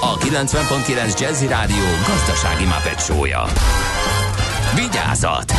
a 0.00 0.16
90.9 0.16 1.20
Jazzy 1.20 1.46
Rádió 1.46 1.84
gazdasági 2.06 2.64
mapetsója. 2.64 3.44
Vigyázat! 4.74 5.52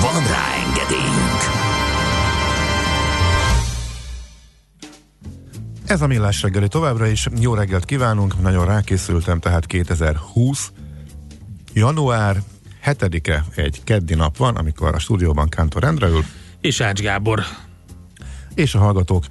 Van 0.00 0.22
rá 0.26 0.54
engedélyünk! 0.66 1.40
Ez 5.86 6.02
a 6.02 6.06
Millás 6.06 6.42
reggeli 6.42 6.68
továbbra 6.68 7.06
is. 7.06 7.26
Jó 7.40 7.54
reggelt 7.54 7.84
kívánunk, 7.84 8.40
nagyon 8.40 8.64
rákészültem, 8.64 9.38
tehát 9.40 9.66
2020. 9.66 10.70
Január 11.72 12.42
7-e 12.84 13.44
egy 13.54 13.80
keddi 13.84 14.14
nap 14.14 14.36
van, 14.36 14.56
amikor 14.56 14.94
a 14.94 14.98
stúdióban 14.98 15.48
Kántor 15.48 15.84
Endre 15.84 16.08
ül, 16.08 16.24
És 16.60 16.80
Ács 16.80 17.00
Gábor. 17.00 17.44
és 18.54 18.74
a 18.74 18.78
hallgatók 18.78 19.24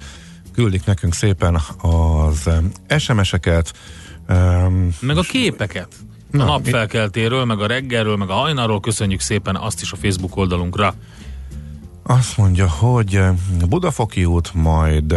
küldik 0.54 0.84
nekünk 0.84 1.14
szépen 1.14 1.60
az 1.78 2.50
SMS-eket. 2.98 3.72
Um, 4.28 4.88
Meg 5.00 5.16
a 5.16 5.20
képeket. 5.22 5.88
A 6.32 6.36
Na, 6.36 6.44
napfelkeltéről, 6.44 7.44
meg 7.44 7.60
a 7.60 7.66
reggelről, 7.66 8.16
meg 8.16 8.28
a 8.28 8.32
hajnalról 8.32 8.80
köszönjük 8.80 9.20
szépen 9.20 9.56
azt 9.56 9.80
is 9.82 9.92
a 9.92 9.96
Facebook 9.96 10.36
oldalunkra. 10.36 10.94
Azt 12.02 12.36
mondja, 12.36 12.68
hogy 12.68 13.20
Budafoki 13.68 14.24
út, 14.24 14.54
majd 14.54 15.14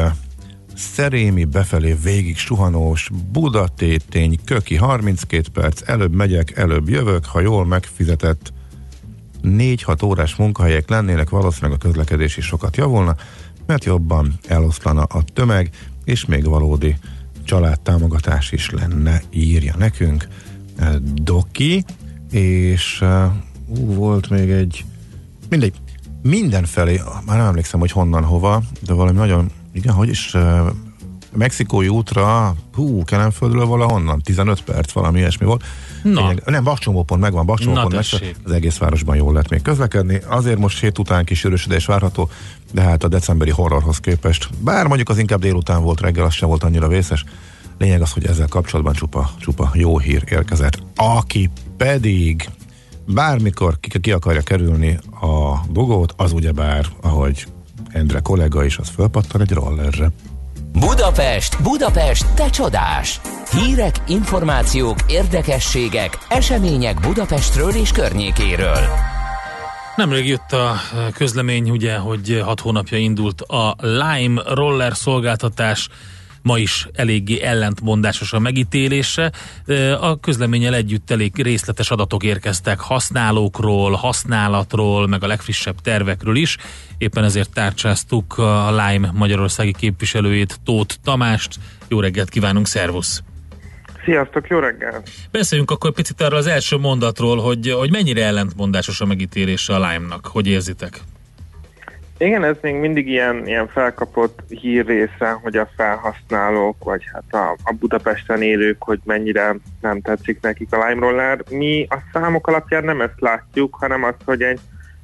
Szerémi 0.75 1.43
befelé 1.43 1.97
végig 2.03 2.37
suhanós, 2.37 3.09
Budatétény, 3.31 4.39
Köki 4.45 4.75
32 4.75 5.49
perc, 5.53 5.89
előbb 5.89 6.15
megyek, 6.15 6.57
előbb 6.57 6.89
jövök, 6.89 7.25
ha 7.25 7.39
jól 7.39 7.65
megfizetett 7.65 8.53
4-6 9.43 10.05
órás 10.05 10.35
munkahelyek 10.35 10.89
lennének, 10.89 11.29
valószínűleg 11.29 11.79
a 11.81 11.87
közlekedés 11.87 12.37
is 12.37 12.45
sokat 12.45 12.77
javulna, 12.77 13.15
mert 13.65 13.85
jobban 13.85 14.33
eloszlana 14.47 15.03
a 15.03 15.23
tömeg, 15.33 15.69
és 16.03 16.25
még 16.25 16.45
valódi 16.45 16.95
családtámogatás 17.51 18.51
is 18.51 18.69
lenne, 18.69 19.21
írja 19.29 19.75
nekünk 19.77 20.27
eh, 20.77 20.95
Doki, 21.13 21.85
és 22.29 23.01
uh, 23.01 23.25
ú, 23.67 23.93
volt 23.93 24.29
még 24.29 24.49
egy 24.49 24.85
mindegy, 25.49 25.73
mindenfelé, 26.21 27.01
már 27.25 27.37
nem 27.37 27.45
emlékszem, 27.45 27.79
hogy 27.79 27.91
honnan, 27.91 28.23
hova, 28.23 28.63
de 28.81 28.93
valami 28.93 29.17
nagyon, 29.17 29.51
igen, 29.71 29.93
hogy 29.93 30.09
is 30.09 30.33
uh, 30.33 30.69
Mexikói 31.35 31.87
útra, 31.87 32.55
hú, 32.73 33.03
Kelemföldről 33.03 33.65
valahonnan, 33.65 34.21
15 34.21 34.61
perc, 34.61 34.91
valami 34.91 35.19
ilyesmi 35.19 35.45
volt. 35.45 35.63
Na. 36.03 36.19
Lényeg, 36.19 36.41
nem, 36.45 36.63
Bakcsomópont 36.63 37.21
megvan, 37.21 37.45
Bakcsomópont 37.45 37.91
meg, 37.91 38.35
az 38.43 38.51
egész 38.51 38.77
városban 38.77 39.15
jól 39.15 39.31
lehet 39.31 39.49
még 39.49 39.61
közlekedni. 39.61 40.21
Azért 40.27 40.57
most 40.57 40.79
hét 40.79 40.99
után 40.99 41.25
kis 41.25 41.45
erősödés 41.45 41.85
várható, 41.85 42.29
de 42.71 42.81
hát 42.81 43.03
a 43.03 43.07
decemberi 43.07 43.51
horrorhoz 43.51 43.97
képest, 43.97 44.49
bár 44.59 44.87
mondjuk 44.87 45.09
az 45.09 45.17
inkább 45.17 45.39
délután 45.39 45.83
volt, 45.83 46.01
reggel 46.01 46.25
az 46.25 46.33
sem 46.33 46.47
volt 46.47 46.63
annyira 46.63 46.87
vészes, 46.87 47.23
lényeg 47.77 48.01
az, 48.01 48.11
hogy 48.11 48.25
ezzel 48.25 48.47
kapcsolatban 48.47 48.93
csupa, 48.93 49.29
csupa 49.39 49.71
jó 49.73 49.99
hír 49.99 50.23
érkezett. 50.29 50.83
Aki 50.95 51.49
pedig 51.77 52.49
bármikor 53.05 53.79
ki, 53.79 53.99
ki 53.99 54.11
akarja 54.11 54.41
kerülni 54.41 54.99
a 55.21 55.65
bogót, 55.69 56.13
az 56.17 56.31
ugyebár, 56.31 56.85
ahogy 57.01 57.45
Endre 57.89 58.19
kollega 58.19 58.63
is, 58.65 58.77
az 58.77 58.89
fölpattan 58.89 59.41
egy 59.41 59.51
rollerre. 59.51 60.11
Budapest, 60.79 61.63
Budapest, 61.63 62.33
te 62.35 62.49
csodás! 62.49 63.21
Hírek, 63.51 63.95
információk, 64.07 64.97
érdekességek, 65.07 66.17
események 66.29 66.99
Budapestről 66.99 67.71
és 67.71 67.91
környékéről. 67.91 68.79
Nemrég 69.95 70.27
jött 70.27 70.51
a 70.51 70.75
közlemény, 71.13 71.69
ugye, 71.69 71.97
hogy 71.97 72.41
hat 72.43 72.59
hónapja 72.59 72.97
indult 72.97 73.41
a 73.41 73.75
Lime 73.81 74.41
roller 74.45 74.95
szolgáltatás, 74.95 75.89
ma 76.41 76.57
is 76.57 76.87
eléggé 76.93 77.41
ellentmondásos 77.41 78.33
a 78.33 78.39
megítélése. 78.39 79.31
A 79.99 80.19
közleménnyel 80.19 80.75
együtt 80.75 81.11
elég 81.11 81.41
részletes 81.41 81.91
adatok 81.91 82.23
érkeztek 82.23 82.79
használókról, 82.79 83.91
használatról, 83.91 85.07
meg 85.07 85.23
a 85.23 85.27
legfrissebb 85.27 85.81
tervekről 85.81 86.35
is. 86.35 86.57
Éppen 86.97 87.23
ezért 87.23 87.53
tárcsáztuk 87.53 88.37
a 88.37 88.69
Lime 88.69 89.11
magyarországi 89.13 89.73
képviselőjét, 89.73 90.59
Tóth 90.65 90.95
Tamást. 91.03 91.55
Jó 91.87 91.99
reggelt 91.99 92.29
kívánunk, 92.29 92.67
szervusz! 92.67 93.23
Sziasztok, 94.05 94.47
jó 94.47 94.59
reggel! 94.59 95.03
Beszéljünk 95.31 95.71
akkor 95.71 95.91
picit 95.91 96.21
arra 96.21 96.37
az 96.37 96.47
első 96.47 96.77
mondatról, 96.77 97.37
hogy, 97.37 97.71
hogy 97.71 97.91
mennyire 97.91 98.25
ellentmondásos 98.25 99.01
a 99.01 99.05
megítélése 99.05 99.75
a 99.75 99.75
Lime-nak. 99.75 100.25
Hogy 100.25 100.47
érzitek? 100.47 101.01
Igen, 102.21 102.43
ez 102.43 102.55
még 102.61 102.75
mindig 102.75 103.07
ilyen, 103.07 103.47
ilyen 103.47 103.67
felkapott 103.67 104.39
hír 104.47 104.85
része, 104.85 105.31
hogy 105.41 105.57
a 105.57 105.69
felhasználók, 105.75 106.83
vagy 106.83 107.03
hát 107.13 107.43
a, 107.43 107.57
a 107.63 107.73
Budapesten 107.79 108.41
élők, 108.41 108.83
hogy 108.83 108.99
mennyire 109.03 109.55
nem 109.81 110.01
tetszik 110.01 110.41
nekik 110.41 110.73
a 110.73 110.87
Lime 110.87 111.07
Roller. 111.07 111.43
Mi 111.49 111.87
a 111.89 111.97
számok 112.13 112.47
alapján 112.47 112.83
nem 112.83 113.01
ezt 113.01 113.19
látjuk, 113.19 113.75
hanem 113.79 114.03
azt, 114.03 114.21
hogy 114.25 114.41
egy, 114.41 114.59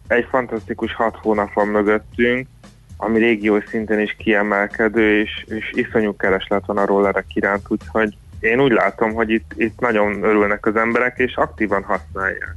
egy 0.07 0.27
fantasztikus 0.29 0.93
hat 0.93 1.17
hónap 1.21 1.53
van 1.53 1.67
mögöttünk, 1.67 2.47
ami 2.97 3.19
régiós 3.19 3.63
szinten 3.69 3.99
is 3.99 4.15
kiemelkedő, 4.17 5.19
és, 5.21 5.45
és 5.47 5.71
iszonyú 5.73 6.15
kereslet 6.15 6.65
van 6.65 6.77
a 6.77 6.85
rollerek 6.85 7.25
iránt, 7.33 7.65
úgyhogy 7.67 8.17
én 8.39 8.59
úgy 8.59 8.71
látom, 8.71 9.13
hogy 9.13 9.29
itt, 9.29 9.51
itt 9.55 9.79
nagyon 9.79 10.23
örülnek 10.23 10.65
az 10.65 10.75
emberek, 10.75 11.17
és 11.17 11.35
aktívan 11.35 11.83
használják. 11.83 12.55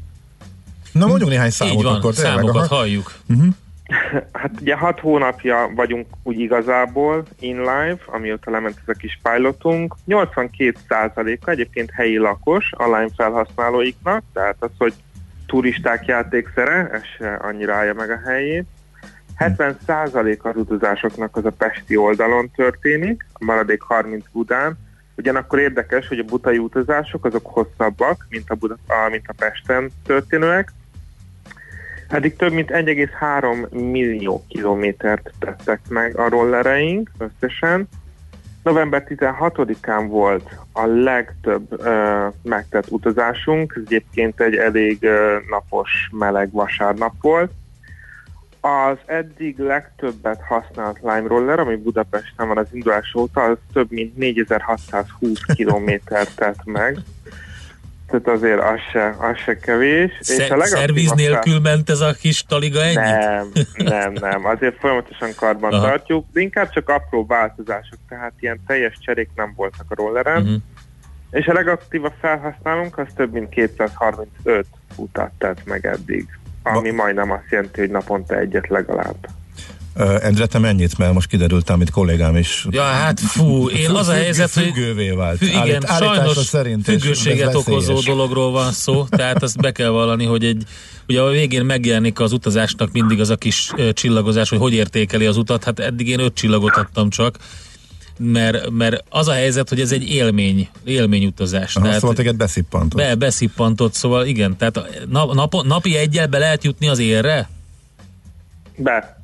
Na 0.92 1.06
mondjuk 1.06 1.28
néhány 1.28 1.50
számot 1.50 1.74
Így 1.74 1.82
van, 1.82 1.94
akkor. 1.94 2.14
számokat 2.14 2.66
halljuk. 2.66 3.12
Uh-huh. 3.28 3.54
Hát 4.32 4.50
ugye 4.60 4.76
hat 4.76 5.00
hónapja 5.00 5.70
vagyunk 5.74 6.06
úgy 6.22 6.38
igazából 6.38 7.24
in 7.40 7.58
live, 7.58 7.98
amióta 8.06 8.50
lement 8.50 8.76
ez 8.86 8.94
a 8.94 8.98
kis 8.98 9.18
pilotunk. 9.22 9.94
82%-a 10.08 11.50
egyébként 11.50 11.90
helyi 11.90 12.16
lakos 12.16 12.72
a 12.76 12.84
Lime 12.84 13.08
felhasználóiknak, 13.16 14.22
tehát 14.32 14.56
az, 14.58 14.70
hogy 14.78 14.94
turisták 15.46 16.06
játékszere, 16.06 16.88
ez 16.92 17.02
se 17.16 17.34
annyira 17.34 17.74
állja 17.74 17.94
meg 17.94 18.10
a 18.10 18.20
helyét. 18.24 18.66
70% 19.38 20.40
az 20.40 20.56
utazásoknak 20.56 21.36
az 21.36 21.44
a 21.44 21.50
pesti 21.50 21.96
oldalon 21.96 22.50
történik, 22.50 23.26
a 23.32 23.44
maradék 23.44 23.82
30 23.82 24.24
Budán. 24.32 24.78
Ugyanakkor 25.16 25.58
érdekes, 25.58 26.08
hogy 26.08 26.18
a 26.18 26.24
butai 26.24 26.58
utazások 26.58 27.24
azok 27.24 27.46
hosszabbak, 27.46 28.26
mint 28.28 28.50
a, 28.50 28.54
Buda, 28.54 28.76
mint 29.10 29.24
a 29.26 29.34
Pesten 29.36 29.90
történőek, 30.04 30.72
Eddig 32.10 32.36
több 32.36 32.52
mint 32.52 32.70
1,3 32.70 33.68
millió 33.68 34.44
kilométert 34.48 35.30
tettek 35.38 35.80
meg 35.88 36.18
a 36.18 36.28
rollereink 36.28 37.10
összesen. 37.18 37.88
November 38.62 39.04
16-án 39.08 40.06
volt 40.08 40.50
a 40.72 40.86
legtöbb 40.86 41.72
uh, 41.72 42.34
megtett 42.42 42.90
utazásunk, 42.90 43.72
ez 43.76 43.82
egyébként 43.86 44.40
egy 44.40 44.56
elég 44.56 44.98
uh, 45.02 45.48
napos, 45.48 45.90
meleg 46.12 46.52
vasárnap 46.52 47.14
volt. 47.20 47.52
Az 48.60 48.96
eddig 49.06 49.58
legtöbbet 49.58 50.40
használt 50.42 50.98
Lime 51.00 51.28
Roller, 51.28 51.58
ami 51.58 51.76
Budapesten 51.76 52.48
van 52.48 52.58
az 52.58 52.68
indulás 52.72 53.14
óta, 53.14 53.42
az 53.42 53.56
több 53.72 53.90
mint 53.90 54.16
4620 54.16 55.40
kilométert 55.54 56.36
tett 56.36 56.64
meg. 56.64 56.98
Tehát 58.10 58.28
azért 58.28 58.60
az 58.60 58.78
se, 58.92 59.16
az 59.18 59.36
se 59.36 59.56
kevés. 59.56 60.10
Szer- 60.20 60.38
legaktívebb 60.48 60.80
szerviz 60.80 61.06
fel- 61.08 61.16
nélkül 61.16 61.60
ment 61.60 61.90
ez 61.90 62.00
a 62.00 62.12
kis 62.12 62.42
taliga 62.42 62.80
ennyit? 62.82 62.94
nem, 62.96 63.52
nem, 63.76 64.12
nem. 64.12 64.44
Azért 64.44 64.78
folyamatosan 64.78 65.30
karban 65.36 65.72
Aha. 65.72 65.82
tartjuk, 65.86 66.26
de 66.32 66.40
inkább 66.40 66.70
csak 66.70 66.88
apró 66.88 67.26
változások, 67.26 67.98
tehát 68.08 68.32
ilyen 68.40 68.60
teljes 68.66 68.94
cserék 69.00 69.28
nem 69.34 69.52
voltak 69.56 69.84
a 69.88 69.94
rolleren. 69.94 70.42
Mhm. 70.42 70.54
És 71.30 71.46
a 71.46 71.52
legaktívabb 71.52 72.14
felhasználónk 72.20 72.98
az 72.98 73.06
több 73.16 73.32
mint 73.32 73.48
235 73.48 74.66
utat 74.96 75.30
tett 75.38 75.64
meg 75.64 75.86
eddig, 75.86 76.26
ami 76.62 76.90
majdnem 76.90 77.30
azt 77.30 77.50
jelenti, 77.50 77.80
hogy 77.80 77.90
naponta 77.90 78.38
egyet 78.38 78.68
legalább. 78.68 79.28
Endre, 79.94 80.46
te 80.46 80.58
mennyit? 80.58 80.98
Mert 80.98 81.12
most 81.12 81.28
kiderült, 81.28 81.70
amit 81.70 81.90
kollégám 81.90 82.36
is. 82.36 82.66
Ja, 82.70 82.82
hát 82.82 83.20
fú, 83.20 83.68
én 83.68 83.90
az 83.90 84.08
a 84.08 84.12
helyzet, 84.12 84.52
hogy 84.52 84.62
függővé 84.62 85.10
vált. 85.10 85.38
Fü- 85.38 85.48
igen, 85.48 85.82
Állít- 85.86 86.08
sajnos 86.08 86.36
szerint, 86.36 86.84
függőséget 86.84 87.54
okozó 87.54 88.00
dologról 88.00 88.50
van 88.50 88.72
szó, 88.72 89.04
tehát 89.04 89.42
azt 89.42 89.56
be 89.60 89.72
kell 89.72 89.88
vallani, 89.88 90.24
hogy 90.24 90.44
egy, 90.44 90.62
ugye 91.08 91.20
a 91.20 91.30
végén 91.30 91.64
megjelenik 91.64 92.20
az 92.20 92.32
utazásnak 92.32 92.92
mindig 92.92 93.20
az 93.20 93.30
a 93.30 93.36
kis 93.36 93.70
csillagozás, 93.92 94.48
hogy 94.48 94.58
hogy 94.58 94.72
értékeli 94.72 95.26
az 95.26 95.36
utat, 95.36 95.64
hát 95.64 95.78
eddig 95.78 96.08
én 96.08 96.20
öt 96.20 96.34
csillagot 96.34 96.76
adtam 96.76 97.10
csak, 97.10 97.38
mert, 98.18 98.70
mert 98.70 99.04
az 99.08 99.28
a 99.28 99.32
helyzet, 99.32 99.68
hogy 99.68 99.80
ez 99.80 99.92
egy 99.92 100.08
élmény, 100.10 100.68
élményutazás. 100.84 101.76
Aha, 101.76 101.84
tehát 101.84 102.00
szóval 102.00 102.16
téged 102.16 102.36
beszippantott. 102.36 103.00
be, 103.00 103.14
beszippantott, 103.14 103.94
szóval 103.94 104.26
igen, 104.26 104.56
tehát 104.56 105.06
nap, 105.08 105.34
nap, 105.34 105.62
napi 105.62 105.96
egyel 105.96 106.26
be 106.26 106.38
lehet 106.38 106.64
jutni 106.64 106.88
az 106.88 106.98
érre? 106.98 107.48
Be. 108.76 109.19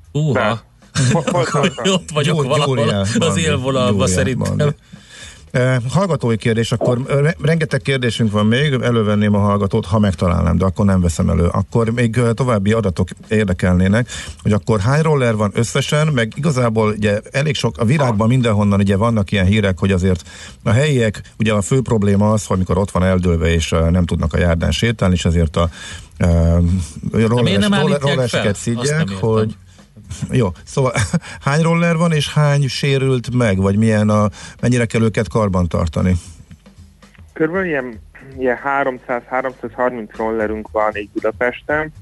Tartasz? 1.12 1.88
ott 1.88 2.10
vagyok 2.12 2.36
Gyuri- 2.36 2.48
valahol 2.48 3.06
az 3.18 3.36
élvonalban 3.36 4.06
szerintem. 4.06 4.56
Bandi. 4.56 4.74
Eh, 5.56 5.76
Hallgatói 5.90 6.36
kérdés, 6.36 6.72
akkor 6.72 6.98
rengeteg 7.42 7.82
kérdésünk 7.82 8.32
van 8.32 8.46
még, 8.46 8.72
elővenném 8.72 9.34
a 9.34 9.38
hallgatót, 9.38 9.86
ha 9.86 9.98
megtalálnám, 9.98 10.58
de 10.58 10.64
akkor 10.64 10.84
nem 10.84 11.00
veszem 11.00 11.28
elő. 11.28 11.46
Akkor 11.46 11.90
még 11.90 12.16
eh, 12.16 12.32
további 12.34 12.72
adatok 12.72 13.08
érdekelnének, 13.28 14.08
hogy 14.42 14.52
akkor 14.52 14.80
hány 14.80 15.02
roller 15.02 15.36
van 15.36 15.50
összesen, 15.54 16.06
meg 16.06 16.32
igazából 16.36 16.88
ugye 16.88 17.20
elég 17.30 17.54
sok, 17.54 17.78
a 17.78 17.84
világban 17.84 18.28
mindenhonnan 18.28 18.80
ugye 18.80 18.96
vannak 18.96 19.32
ilyen 19.32 19.46
hírek, 19.46 19.78
hogy 19.78 19.92
azért 19.92 20.28
a 20.62 20.70
helyiek, 20.70 21.22
ugye 21.38 21.52
a 21.52 21.62
fő 21.62 21.80
probléma 21.82 22.32
az, 22.32 22.46
hogy 22.46 22.56
amikor 22.56 22.78
ott 22.78 22.90
van 22.90 23.04
eldőlve 23.04 23.52
és 23.52 23.72
eh, 23.72 23.90
nem 23.90 24.04
tudnak 24.04 24.32
a 24.32 24.38
járdán 24.38 24.70
sétálni, 24.70 25.14
és 25.14 25.24
ezért 25.24 25.56
a 25.56 25.70
uh, 26.20 26.64
rolleres, 27.12 27.80
rollereseket 27.80 28.56
szidják, 28.56 29.08
hogy 29.10 29.56
jó, 30.30 30.48
szóval 30.64 30.92
hány 31.46 31.62
roller 31.62 31.96
van, 31.96 32.12
és 32.12 32.32
hány 32.32 32.68
sérült 32.68 33.34
meg, 33.34 33.56
vagy 33.56 33.76
milyen 33.76 34.08
a, 34.08 34.28
mennyire 34.60 34.86
kell 34.86 35.02
őket 35.02 35.28
karban 35.28 35.68
tartani? 35.68 36.12
Körülbelül 37.32 37.68
ilyen, 37.68 38.00
ilyen 38.38 38.58
300-330 38.64 40.08
rollerünk 40.16 40.70
van 40.70 40.96
így 40.96 41.10
Budapesten. 41.12 41.92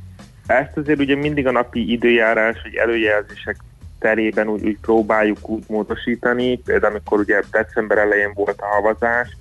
Ezt 0.47 0.77
azért 0.77 0.99
ugye 0.99 1.17
mindig 1.17 1.47
a 1.47 1.51
napi 1.51 1.93
időjárás, 1.93 2.57
vagy 2.63 2.75
előjelzések 2.75 3.57
terében 3.99 4.49
úgy, 4.49 4.65
úgy 4.65 4.79
próbáljuk 4.81 5.49
úgy 5.49 5.65
módosítani. 5.69 6.57
Például 6.57 6.93
amikor 6.93 7.19
ugye 7.19 7.43
december 7.51 7.99
elején 7.99 8.33
volt 8.35 8.61
a 8.61 8.67
havazás, 8.67 9.37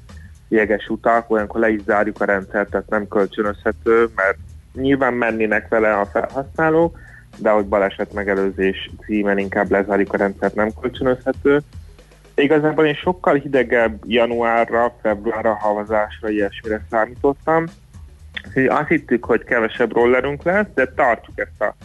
jeges 0.48 0.88
utak, 0.88 1.30
olyankor 1.30 1.60
le 1.60 1.70
is 1.70 1.82
zárjuk 1.86 2.22
a 2.22 2.26
rendszert, 2.26 2.70
tehát 2.70 2.90
nem 2.90 3.08
kölcsönözhető, 3.08 4.10
mert 4.16 4.38
nyilván 4.74 5.14
mennének 5.14 5.68
vele 5.68 5.94
a 6.00 6.06
felhasználók, 6.06 6.98
de 7.38 7.50
hogy 7.50 7.66
baleset 7.66 8.14
megelőzés 8.14 8.92
címen 9.06 9.38
inkább 9.38 9.72
lezárjuk 9.72 10.14
a 10.14 10.18
rendszert, 10.18 10.56
nem 10.56 10.72
kölcsönözhető. 10.82 11.62
Igazából 12.36 12.86
én 12.86 12.94
sokkal 12.94 13.36
hidegebb 13.36 14.04
januárra, 14.06 14.96
februárra, 15.02 15.54
havazásra, 15.54 16.30
ilyesmire 16.30 16.86
számítottam. 16.90 17.66
Úgyhogy 18.48 18.66
azt 18.66 18.88
hittük, 18.88 19.26
hogy 19.26 19.44
kevesebb 19.44 19.94
rollerünk 19.94 20.44
lesz, 20.44 20.68
de 20.74 20.86
tartjuk 20.86 21.40
ezt 21.40 21.62
a, 21.62 21.76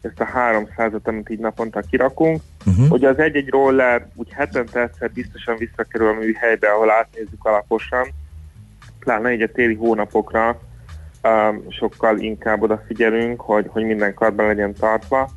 ezt 0.00 0.20
a 0.20 0.28
300-at, 0.34 1.02
amit 1.02 1.30
így 1.30 1.38
naponta 1.38 1.80
kirakunk. 1.80 2.40
Uh-huh. 2.66 2.88
Hogy 2.88 3.04
az 3.04 3.18
egy-egy 3.18 3.48
roller 3.48 4.08
úgy 4.14 4.32
hetente 4.32 4.80
egyszer 4.80 5.10
biztosan 5.10 5.56
visszakerül 5.56 6.08
a 6.08 6.12
műhelybe, 6.12 6.68
ahol 6.68 6.90
átnézzük 6.90 7.44
alaposan, 7.44 8.08
pláne 8.98 9.32
így 9.32 9.42
a 9.42 9.52
téli 9.52 9.74
hónapokra 9.74 10.60
sokkal 11.68 12.18
inkább 12.18 12.62
odafigyelünk, 12.62 13.40
hogy, 13.40 13.66
hogy 13.68 13.84
minden 13.84 14.14
karban 14.14 14.46
legyen 14.46 14.74
tartva. 14.74 15.28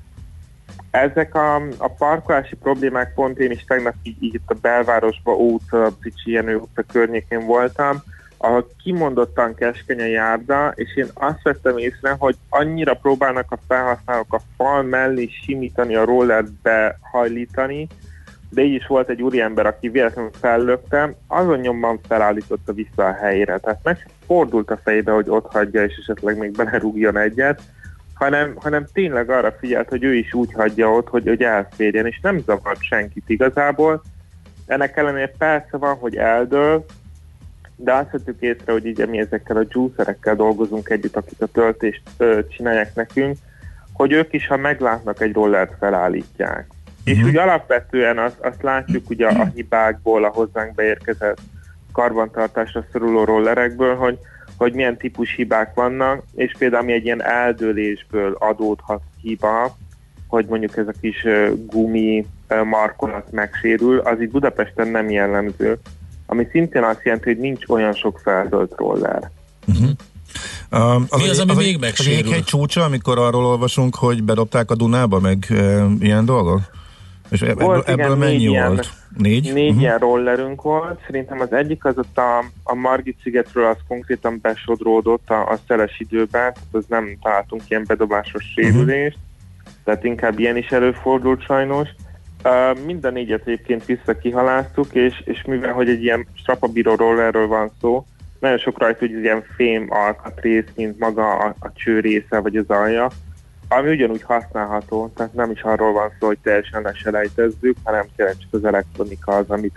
Ezek 0.91 1.36
a, 1.36 1.55
a 1.77 1.88
parkolási 1.97 2.55
problémák 2.55 3.13
pont 3.13 3.39
én 3.39 3.51
is 3.51 3.63
tegnap 3.63 3.93
így, 4.03 4.23
így 4.23 4.33
itt 4.33 4.49
a 4.49 4.55
belvárosba, 4.61 5.36
út, 5.36 5.97
Bicsi 6.01 6.31
Jenő 6.31 6.55
utca 6.55 6.83
környékén 6.91 7.45
voltam, 7.45 8.03
ahol 8.38 8.67
kimondottan 8.83 9.55
keskeny 9.55 10.01
a 10.01 10.05
járda, 10.05 10.71
és 10.75 10.95
én 10.95 11.07
azt 11.13 11.41
vettem 11.43 11.77
észre, 11.77 12.15
hogy 12.19 12.36
annyira 12.49 12.93
próbálnak 12.93 13.51
a 13.51 13.59
felhasználók 13.67 14.33
a 14.33 14.41
fal 14.57 14.83
mellé 14.83 15.29
simítani, 15.43 15.95
a 15.95 16.05
rollert 16.05 16.51
behajlítani, 16.51 17.88
de 18.49 18.61
így 18.61 18.73
is 18.73 18.88
volt 18.88 19.09
egy 19.09 19.21
úriember, 19.21 19.65
aki 19.65 19.89
véletlenül 19.89 20.31
fellökte, 20.39 21.15
azon 21.27 21.59
nyomban 21.59 21.99
felállította 22.07 22.73
vissza 22.73 23.05
a 23.07 23.13
helyére. 23.13 23.57
Tehát 23.57 23.79
meg 23.83 24.07
fordult 24.26 24.71
a 24.71 24.80
fejébe, 24.84 25.11
hogy 25.11 25.30
ott 25.30 25.51
hagyja, 25.51 25.84
és 25.84 25.97
esetleg 26.01 26.38
még 26.38 26.51
belerúgjon 26.51 27.17
egyet, 27.17 27.61
hanem, 28.13 28.53
hanem 28.55 28.86
tényleg 28.93 29.30
arra 29.30 29.55
figyelt, 29.59 29.89
hogy 29.89 30.03
ő 30.03 30.13
is 30.15 30.34
úgy 30.34 30.53
hagyja 30.53 30.91
ott, 30.91 31.07
hogy, 31.07 31.28
hogy 31.28 31.41
elférjen, 31.41 32.05
és 32.05 32.19
nem 32.21 32.39
zavart 32.45 32.84
senkit 32.84 33.30
igazából. 33.30 34.01
Ennek 34.65 34.97
ellenére 34.97 35.32
persze 35.38 35.78
van, 35.78 35.95
hogy 35.95 36.15
eldől, 36.15 36.86
de 37.76 37.93
azt 37.93 38.11
vettük 38.11 38.41
észre, 38.41 38.71
hogy 38.71 38.88
ugye 38.88 39.05
mi 39.05 39.19
ezekkel 39.19 39.57
a 39.57 39.65
juicerekkel 39.69 40.36
dolgozunk 40.36 40.89
együtt, 40.89 41.15
akik 41.15 41.41
a 41.41 41.45
töltést 41.45 42.01
ö, 42.17 42.39
csinálják 42.49 42.95
nekünk, 42.95 43.38
hogy 43.93 44.11
ők 44.11 44.34
is, 44.34 44.47
ha 44.47 44.57
meglátnak 44.57 45.21
egy 45.21 45.34
rollert, 45.34 45.73
felállítják. 45.80 46.67
És 47.03 47.23
úgy 47.23 47.38
alapvetően 47.38 48.17
azt, 48.17 48.39
azt 48.39 48.61
látjuk 48.61 49.09
ugye 49.09 49.28
a 49.28 49.45
hibákból, 49.55 50.23
a 50.23 50.30
hozzánk 50.30 50.76
beérkezett 50.76 51.39
karbantartásra 51.95 52.85
szoruló 52.91 53.23
rollerekből, 53.23 53.95
hogy, 53.95 54.17
hogy 54.57 54.73
milyen 54.73 54.97
típus 54.97 55.35
hibák 55.35 55.73
vannak, 55.73 56.23
és 56.35 56.55
például 56.57 56.81
ami 56.83 56.93
egy 56.93 57.05
ilyen 57.05 57.23
eldőlésből 57.23 58.35
adódhat 58.39 59.01
hiba, 59.21 59.77
hogy 60.27 60.45
mondjuk 60.45 60.77
ez 60.77 60.87
a 60.87 60.93
kis 61.01 61.25
gumi 61.67 62.25
markolat 62.63 63.31
megsérül, 63.31 63.99
az 63.99 64.21
itt 64.21 64.31
Budapesten 64.31 64.87
nem 64.87 65.09
jellemző, 65.09 65.77
ami 66.25 66.47
szintén 66.51 66.83
azt 66.83 67.03
jelenti, 67.03 67.25
hogy 67.29 67.37
nincs 67.39 67.67
olyan 67.67 67.93
sok 67.93 68.19
feldölt 68.23 68.73
roller. 68.77 69.31
Um, 70.71 71.05
Mi 71.17 71.29
az, 71.29 71.39
ami 71.39 71.51
a- 71.51 71.55
még 71.55 71.75
Az 71.75 71.81
megsérül? 71.81 72.13
jéghegy 72.13 72.43
csúcsa, 72.43 72.83
amikor 72.83 73.19
arról 73.19 73.45
olvasunk, 73.45 73.95
hogy 73.95 74.23
bedobták 74.23 74.71
a 74.71 74.75
Dunába, 74.75 75.19
meg 75.19 75.45
e, 75.49 75.85
ilyen 75.99 76.25
dolgok? 76.25 76.59
És 77.29 77.41
ebből, 77.41 77.65
Volt, 77.65 77.87
igen, 77.89 77.99
ebből 77.99 78.15
mennyi 78.15 78.31
négy 78.31 78.41
ilyen- 78.41 78.67
volt? 78.67 78.89
Négy? 79.18 79.53
Négy 79.53 79.72
Mhm. 79.72 79.80
ilyen 79.80 79.97
rollerünk 79.97 80.61
volt. 80.61 81.01
Szerintem 81.05 81.39
az 81.39 81.53
egyik 81.53 81.86
az 81.86 81.97
ott 81.97 82.18
a, 82.18 82.38
a 82.63 82.76
Margit 82.76 83.18
szigetről 83.24 83.66
az 83.66 83.78
konkrétan 83.88 84.39
besodródott 84.41 85.30
a, 85.30 85.49
a 85.49 85.57
szeles 85.68 85.99
időben, 85.99 86.30
tehát 86.32 86.57
az 86.72 86.86
nem 86.88 87.18
találtunk 87.22 87.61
ilyen 87.68 87.84
bedobásos 87.88 88.43
sérülést, 88.55 89.18
tehát 89.84 90.03
inkább 90.03 90.39
ilyen 90.39 90.57
is 90.57 90.68
előfordult 90.68 91.41
sajnos. 91.41 91.89
Uh, 92.43 92.86
mind 92.86 93.05
a 93.05 93.09
négyet 93.09 93.47
egyébként 93.47 93.86
visszakihaláztuk, 93.86 94.93
és, 94.93 95.22
és 95.26 95.43
mivel 95.47 95.74
hogy 95.74 95.89
egy 95.89 96.03
ilyen 96.03 96.28
strapabíró 96.34 96.95
rollerről 96.95 97.47
van 97.47 97.72
szó, 97.82 98.05
nagyon 98.39 98.57
sok 98.57 98.80
rajta 98.80 98.99
hogy 98.99 99.11
ilyen 99.11 99.43
fém 99.55 99.88
alkatrész, 99.89 100.66
mint 100.76 100.99
maga 100.99 101.38
a, 101.38 101.55
a 101.59 101.72
cső 101.74 101.99
része 101.99 102.39
vagy 102.39 102.55
az 102.55 102.70
alja, 102.70 103.09
ami 103.78 103.89
ugyanúgy 103.89 104.23
használható, 104.23 105.11
tehát 105.15 105.34
nem 105.34 105.51
is 105.51 105.61
arról 105.61 105.93
van 105.93 106.11
szó, 106.19 106.28
hogy 106.28 106.38
teljesen 106.43 106.82
leselejtezzük, 106.82 107.78
hanem 107.84 108.05
tényleg 108.15 108.38
csak 108.38 108.53
az 108.53 108.65
elektronika 108.65 109.36
az, 109.36 109.49
amit 109.49 109.76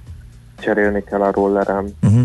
cserélni 0.60 1.04
kell 1.04 1.22
a 1.22 1.32
rolleren. 1.32 1.94
Uh-huh. 2.02 2.22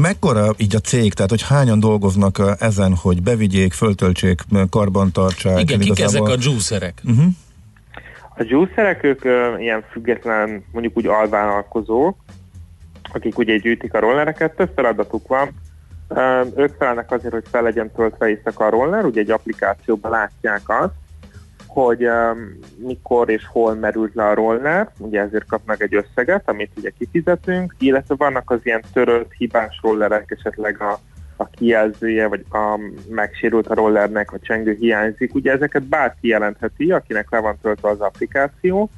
Mekkora 0.00 0.54
így 0.56 0.74
a 0.74 0.78
cég, 0.78 1.14
tehát 1.14 1.30
hogy 1.30 1.42
hányan 1.42 1.80
dolgoznak 1.80 2.42
ezen, 2.58 2.94
hogy 2.94 3.22
bevigyék, 3.22 3.72
föltöltsék, 3.72 4.40
karbantartsák? 4.70 5.60
Igen, 5.60 5.78
kik 5.78 6.00
ezek 6.00 6.22
a 6.22 6.34
juicerek? 6.38 7.00
Uh-huh. 7.04 7.24
A 8.36 8.44
juicerek, 8.46 9.04
ők 9.04 9.24
ö, 9.24 9.58
ilyen 9.58 9.84
független, 9.90 10.64
mondjuk 10.72 10.96
úgy 10.96 11.06
alvállalkozók, 11.06 12.16
akik 13.12 13.38
ugye 13.38 13.56
gyűjtik 13.56 13.94
a 13.94 14.00
rollereket, 14.00 14.56
több 14.56 14.70
feladatuk 14.74 15.28
van. 15.28 15.48
Ö, 16.08 16.42
Ők 16.56 16.74
felelnek 16.78 17.10
azért, 17.10 17.32
hogy 17.32 17.44
fel 17.50 17.62
legyen 17.62 17.90
töltve 17.92 18.28
éjszaka 18.28 18.64
a 18.64 18.70
roller, 18.70 19.04
ugye 19.04 19.20
egy 19.20 19.30
applikációban 19.30 20.10
látják 20.10 20.60
azt, 20.66 20.92
hogy 21.72 22.06
um, 22.06 22.58
mikor 22.76 23.30
és 23.30 23.46
hol 23.46 23.74
merült 23.74 24.14
le 24.14 24.28
a 24.28 24.34
roller, 24.34 24.90
ugye 24.98 25.20
ezért 25.20 25.46
kapnak 25.46 25.82
egy 25.82 25.94
összeget, 25.94 26.48
amit 26.48 26.70
ugye 26.76 26.90
kifizetünk, 26.98 27.74
illetve 27.78 28.14
vannak 28.14 28.50
az 28.50 28.60
ilyen 28.62 28.82
törölt, 28.92 29.32
hibás 29.38 29.78
rollerek, 29.82 30.36
esetleg 30.38 30.80
a, 30.80 30.98
a 31.36 31.48
kijelzője, 31.48 32.26
vagy 32.26 32.44
a 32.50 32.78
megsérült 33.08 33.66
a 33.66 33.74
rollernek, 33.74 34.32
a 34.32 34.38
csengő 34.38 34.76
hiányzik, 34.80 35.34
ugye 35.34 35.52
ezeket 35.52 35.82
bárki 35.82 36.28
jelentheti, 36.28 36.90
akinek 36.90 37.30
le 37.30 37.38
van 37.38 37.58
töltve 37.62 37.88
az 37.88 38.00
applikáció. 38.00 38.90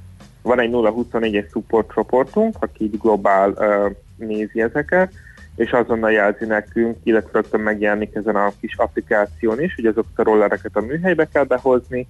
Van 0.43 0.61
egy 0.61 0.71
024-es 0.73 1.51
support 1.51 1.93
csoportunk, 1.93 2.57
aki 2.61 2.85
így 2.85 2.99
globál 2.99 3.51
uh, 3.51 3.91
nézi 4.17 4.63
ezeket, 4.63 5.13
és 5.57 5.71
azonnal 5.71 6.13
jelzi 6.13 6.45
nekünk, 6.45 6.97
illetve 7.03 7.31
rögtön 7.33 7.61
megjelenik 7.61 8.15
ezen 8.15 8.37
a 8.37 8.53
kis 8.61 8.77
applikáción 8.77 9.61
is, 9.61 9.75
hogy 9.75 9.87
azokat 9.87 10.19
a 10.19 10.23
rollereket 10.23 10.77
a 10.77 10.81
műhelybe 10.81 11.29
kell 11.33 11.45
behozni, 11.45 12.07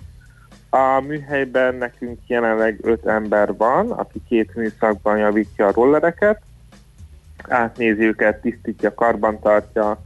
a 0.75 1.01
műhelyben 1.01 1.75
nekünk 1.75 2.19
jelenleg 2.27 2.79
öt 2.83 3.07
ember 3.07 3.57
van, 3.57 3.91
aki 3.91 4.23
két 4.29 4.55
műszakban 4.55 5.19
javítja 5.19 5.67
a 5.67 5.73
rollereket, 5.73 6.43
átnézi 7.49 8.03
őket, 8.03 8.41
tisztítja, 8.41 8.95
karbantartja, 8.95 10.03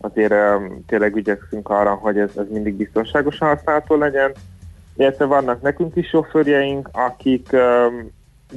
azért 0.00 0.32
um, 0.32 0.84
tényleg 0.86 1.16
ügyekszünk 1.16 1.68
arra, 1.68 1.94
hogy 1.94 2.18
ez, 2.18 2.30
ez 2.36 2.46
mindig 2.50 2.74
biztonságosan 2.74 3.48
használható 3.48 3.96
legyen. 3.96 4.32
Illetve 4.96 5.24
vannak 5.24 5.62
nekünk 5.62 5.96
is 5.96 6.08
sofőrjeink, 6.08 6.88
akik 6.92 7.48
um, 7.52 8.10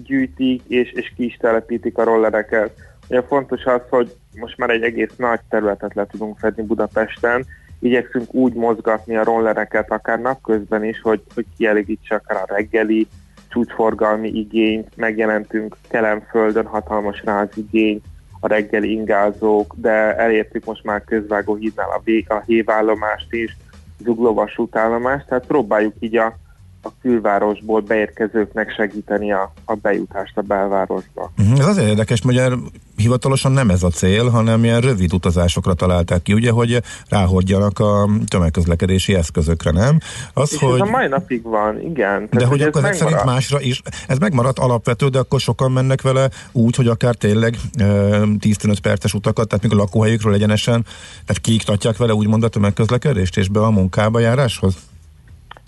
gyűjtik 0.03 0.61
és, 0.67 0.91
és 0.91 1.13
ki 1.15 1.25
is 1.25 1.37
telepítik 1.37 1.97
a 1.97 2.03
rollereket. 2.03 2.73
Ugye 3.09 3.21
fontos 3.21 3.63
az, 3.63 3.81
hogy 3.89 4.15
most 4.35 4.57
már 4.57 4.69
egy 4.69 4.83
egész 4.83 5.15
nagy 5.17 5.39
területet 5.49 5.93
le 5.93 6.05
tudunk 6.05 6.37
fedni 6.37 6.63
Budapesten, 6.63 7.45
igyekszünk 7.81 8.33
úgy 8.33 8.53
mozgatni 8.53 9.15
a 9.15 9.23
rollereket, 9.23 9.91
akár 9.91 10.19
napközben 10.19 10.83
is, 10.83 11.01
hogy, 11.01 11.21
hogy 11.35 11.45
kielégítse 11.57 12.15
akár 12.15 12.37
a 12.41 12.53
reggeli 12.53 13.07
csúcsforgalmi 13.49 14.29
igényt, 14.29 14.95
megjelentünk 14.95 15.77
Kelemföldön 15.87 16.65
hatalmas 16.65 17.21
rázigény, 17.23 18.01
a 18.39 18.47
reggeli 18.47 18.91
ingázók, 18.91 19.75
de 19.77 20.15
elértük 20.15 20.65
most 20.65 20.83
már 20.83 21.03
közvágó 21.03 21.55
hídnál 21.55 21.89
a, 21.89 22.01
vé- 22.03 22.29
a 22.29 22.43
hévállomást 22.45 23.33
is, 23.33 23.57
zugló 24.03 24.33
vasútállomást, 24.33 25.27
tehát 25.27 25.45
próbáljuk 25.45 25.93
így 25.99 26.17
a, 26.17 26.37
a 26.81 26.89
külvárosból 27.01 27.81
beérkezőknek 27.81 28.71
segíteni 28.71 29.31
a, 29.31 29.53
a 29.65 29.73
bejutást 29.75 30.37
a 30.37 30.41
belvárosba. 30.41 31.31
Uh-huh. 31.37 31.59
Ez 31.59 31.65
azért 31.65 31.87
érdekes, 31.87 32.21
mert 32.21 32.53
hivatalosan 32.95 33.51
nem 33.51 33.69
ez 33.69 33.83
a 33.83 33.89
cél, 33.89 34.29
hanem 34.29 34.63
ilyen 34.63 34.81
rövid 34.81 35.13
utazásokra 35.13 35.73
találták 35.73 36.21
ki, 36.21 36.33
ugye, 36.33 36.51
hogy 36.51 36.81
ráhordjanak 37.09 37.79
a 37.79 38.09
tömegközlekedési 38.27 39.13
eszközökre, 39.13 39.71
nem? 39.71 39.99
Az, 40.33 40.53
És 40.53 40.59
hogy... 40.59 40.81
ez 40.81 40.87
a 40.87 40.89
mai 40.89 41.07
napig 41.07 41.43
van, 41.43 41.81
igen. 41.81 42.27
De 42.31 42.45
hogy 42.45 42.61
ez 42.61 42.67
akkor 42.67 42.83
ezek 42.83 42.93
szerint 42.93 43.23
másra 43.23 43.61
is, 43.61 43.81
ez 44.07 44.17
megmaradt 44.17 44.59
alapvető, 44.59 45.07
de 45.07 45.19
akkor 45.19 45.39
sokan 45.39 45.71
mennek 45.71 46.01
vele 46.01 46.29
úgy, 46.51 46.75
hogy 46.75 46.87
akár 46.87 47.15
tényleg 47.15 47.55
e, 47.73 47.85
10-15 47.85 48.77
perces 48.81 49.13
utakat, 49.13 49.47
tehát 49.47 49.63
még 49.63 49.73
a 49.73 49.75
lakóhelyükről 49.75 50.33
egyenesen, 50.33 50.85
tehát 51.25 51.41
kiiktatják 51.41 51.97
vele 51.97 52.13
úgymond 52.13 52.43
a 52.43 52.47
tömegközlekedést 52.47 53.37
és 53.37 53.47
be 53.47 53.59
a 53.59 53.69
munkába 53.69 54.19
járáshoz? 54.19 54.75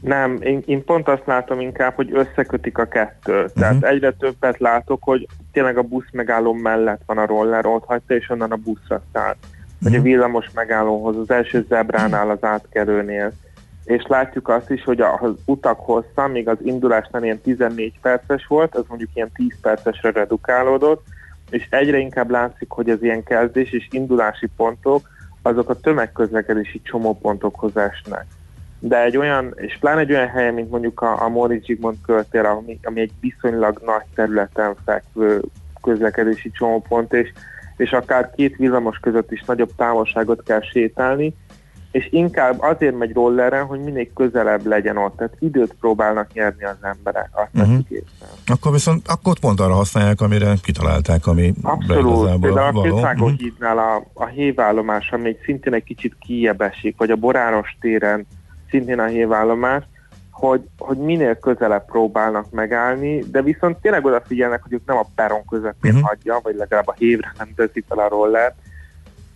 Nem, 0.04 0.38
én, 0.42 0.64
én 0.66 0.84
pont 0.84 1.08
azt 1.08 1.26
látom 1.26 1.60
inkább, 1.60 1.96
hogy 1.96 2.10
összekötik 2.14 2.78
a 2.78 2.86
kettőt. 2.86 3.54
Tehát 3.54 3.74
uh-huh. 3.74 3.90
egyre 3.90 4.12
többet 4.12 4.60
látok, 4.60 5.04
hogy 5.04 5.28
tényleg 5.52 5.78
a 5.78 5.82
busz 5.82 6.12
megálló 6.12 6.54
mellett 6.54 7.02
van 7.06 7.18
a 7.18 7.26
roller, 7.26 7.66
ott 7.66 7.86
hagyta, 7.86 8.14
és 8.14 8.30
onnan 8.30 8.52
a 8.52 8.56
buszra 8.56 9.02
száll. 9.14 9.36
Vagy 9.82 9.96
a 9.96 10.02
villamos 10.02 10.46
megállóhoz, 10.54 11.18
az 11.18 11.30
első 11.30 11.66
zebránál, 11.70 12.30
az 12.30 12.44
átkerülnél. 12.44 13.32
És 13.84 14.04
látjuk 14.08 14.50
azt 14.50 14.70
is, 14.70 14.84
hogy 14.84 15.02
az 15.02 15.32
utak 15.46 15.80
hossza, 15.80 16.28
még 16.28 16.48
az 16.48 16.58
indulásnál 16.62 17.24
ilyen 17.24 17.42
14 17.42 17.94
perces 18.02 18.46
volt, 18.48 18.76
az 18.76 18.84
mondjuk 18.88 19.10
ilyen 19.14 19.32
10 19.34 19.60
percesre 19.62 20.12
redukálódott, 20.12 21.04
és 21.50 21.68
egyre 21.70 21.98
inkább 21.98 22.30
látszik, 22.30 22.70
hogy 22.70 22.90
az 22.90 23.04
ilyen 23.04 23.24
kezdés 23.24 23.72
és 23.72 23.88
indulási 23.92 24.50
pontok, 24.56 25.10
azok 25.42 25.70
a 25.70 25.80
tömegközlekedési 25.80 26.82
csomópontokhoz 26.82 27.78
esnek 27.78 28.26
de 28.86 29.04
egy 29.04 29.18
olyan, 29.18 29.54
és 29.56 29.78
pláne 29.80 30.00
egy 30.00 30.12
olyan 30.12 30.28
helyen, 30.28 30.54
mint 30.54 30.70
mondjuk 30.70 31.02
a, 31.02 31.22
a 31.24 31.30
Móricz 31.30 31.66
Zsigmond 31.66 31.96
körtér, 32.06 32.46
ami, 32.46 32.80
ami 32.84 33.02
egy 33.02 33.12
viszonylag 33.20 33.82
nagy 33.86 34.04
területen 34.16 34.76
fekvő 34.86 35.42
közlekedési 35.82 36.52
csomópont, 36.52 37.14
és, 37.14 37.32
és 37.78 37.92
akár 37.92 38.32
két 38.36 38.56
villamos 38.56 38.98
között 38.98 39.32
is 39.32 39.44
nagyobb 39.46 39.72
távolságot 39.76 40.44
kell 40.44 40.62
sétálni, 40.62 41.36
és 41.92 42.08
inkább 42.12 42.62
azért 42.62 42.98
megy 42.98 43.14
rolleren, 43.14 43.66
hogy 43.66 43.80
minél 43.80 44.08
közelebb 44.16 44.66
legyen 44.66 44.98
ott, 44.98 45.18
tehát 45.18 45.36
időt 45.40 45.76
próbálnak 45.80 46.34
nyerni 46.34 46.64
az 46.64 46.78
emberek, 46.82 47.30
azt 47.32 47.50
Uh-huh. 47.54 47.72
uh-huh. 47.74 47.98
Akkor 48.46 48.72
viszont 48.72 49.08
akkor 49.08 49.40
pont 49.40 49.60
arra 49.60 49.74
használják, 49.74 50.22
amire 50.22 50.54
kitalálták, 50.64 51.28
ami 51.28 51.54
Abszolút, 51.62 52.40
például 52.40 52.68
a 52.68 52.72
való. 52.72 52.94
Közvágó 52.94 53.26
Mhm. 53.28 53.36
hídnál 53.36 53.78
a, 53.78 54.04
a 54.14 54.26
hévállomás, 54.26 55.12
ami 55.12 55.36
szintén 55.46 55.74
egy 55.74 55.84
kicsit 55.84 56.16
kijebb 56.20 56.62
esik, 56.62 56.98
vagy 56.98 57.10
a 57.12 57.16
Boráros 57.16 57.78
téren 57.80 58.26
szintén 58.74 59.00
a 59.00 59.06
hévállomás, 59.06 59.84
hogy, 60.32 60.62
hogy 60.78 60.98
minél 60.98 61.36
közelebb 61.36 61.86
próbálnak 61.86 62.52
megállni, 62.52 63.20
de 63.20 63.42
viszont 63.42 63.78
tényleg 63.78 64.06
odafigyelnek, 64.06 64.64
hogy 64.64 64.74
ők 64.74 64.86
nem 64.86 64.98
a 64.98 65.10
peron 65.16 65.46
közepén 65.50 65.92
uh-huh. 65.92 66.08
hagyja, 66.08 66.40
vagy 66.44 66.56
legalább 66.56 66.88
a 66.88 66.96
hévre 66.98 67.34
nem 67.38 67.54
teszik 67.56 67.86
fel 67.88 68.00
a 68.00 68.08
rollert. 68.08 68.56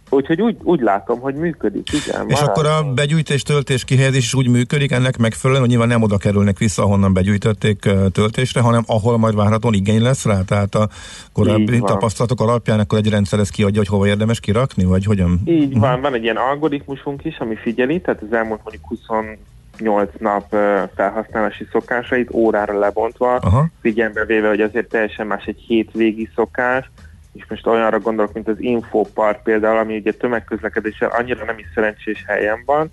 Úgyhogy 0.09 0.41
úgy, 0.41 0.57
úgy 0.63 0.79
látom, 0.79 1.19
hogy 1.19 1.35
működik, 1.35 1.89
igen. 1.91 2.29
És 2.29 2.39
akkor 2.39 2.65
a 2.65 2.93
begyűjtés, 2.93 3.41
töltés, 3.43 3.83
kihelyezés 3.83 4.23
is 4.23 4.33
úgy 4.33 4.47
működik 4.47 4.91
ennek 4.91 5.17
megfelelően, 5.17 5.61
hogy 5.61 5.69
nyilván 5.69 5.87
nem 5.87 6.01
oda 6.01 6.17
kerülnek 6.17 6.57
vissza, 6.57 6.83
ahonnan 6.83 7.13
begyűjtötték 7.13 7.89
töltésre, 8.11 8.61
hanem 8.61 8.83
ahol 8.87 9.17
majd 9.17 9.35
várhatóan 9.35 9.73
igény 9.73 10.01
lesz 10.01 10.25
rá, 10.25 10.41
tehát 10.41 10.75
a 10.75 10.89
korábbi 11.33 11.79
tapasztalatok 11.79 12.41
alapján 12.41 12.79
akkor 12.79 12.97
egy 12.97 13.09
rendszer 13.09 13.39
ezt 13.39 13.51
kiadja, 13.51 13.77
hogy 13.77 13.87
hova 13.87 14.07
érdemes 14.07 14.39
kirakni, 14.39 14.83
vagy 14.83 15.05
hogyan? 15.05 15.41
Így 15.45 15.79
van, 15.79 16.01
van 16.01 16.13
egy 16.13 16.23
ilyen 16.23 16.37
algoritmusunk 16.37 17.25
is, 17.25 17.37
ami 17.37 17.55
figyeli, 17.55 18.01
tehát 18.01 18.21
az 18.21 18.33
elmúlt 18.33 18.61
mondjuk 18.63 18.87
28 18.87 20.09
nap 20.19 20.53
ö, 20.53 20.83
felhasználási 20.95 21.67
szokásait 21.71 22.31
órára 22.31 22.79
lebontva, 22.79 23.35
Aha. 23.35 23.67
figyelembe 23.81 24.25
véve, 24.25 24.47
hogy 24.47 24.61
azért 24.61 24.89
teljesen 24.89 25.27
más 25.27 25.45
egy 25.45 25.63
hétvégi 25.67 26.29
szokás, 26.35 26.89
és 27.37 27.45
most 27.49 27.67
olyanra 27.67 27.99
gondolok, 27.99 28.33
mint 28.33 28.47
az 28.47 28.59
Infopark 28.59 29.43
például, 29.43 29.77
ami 29.77 29.97
ugye 29.97 30.11
tömegközlekedéssel 30.11 31.09
annyira 31.09 31.45
nem 31.45 31.57
is 31.57 31.65
szerencsés 31.73 32.23
helyen 32.27 32.63
van, 32.65 32.89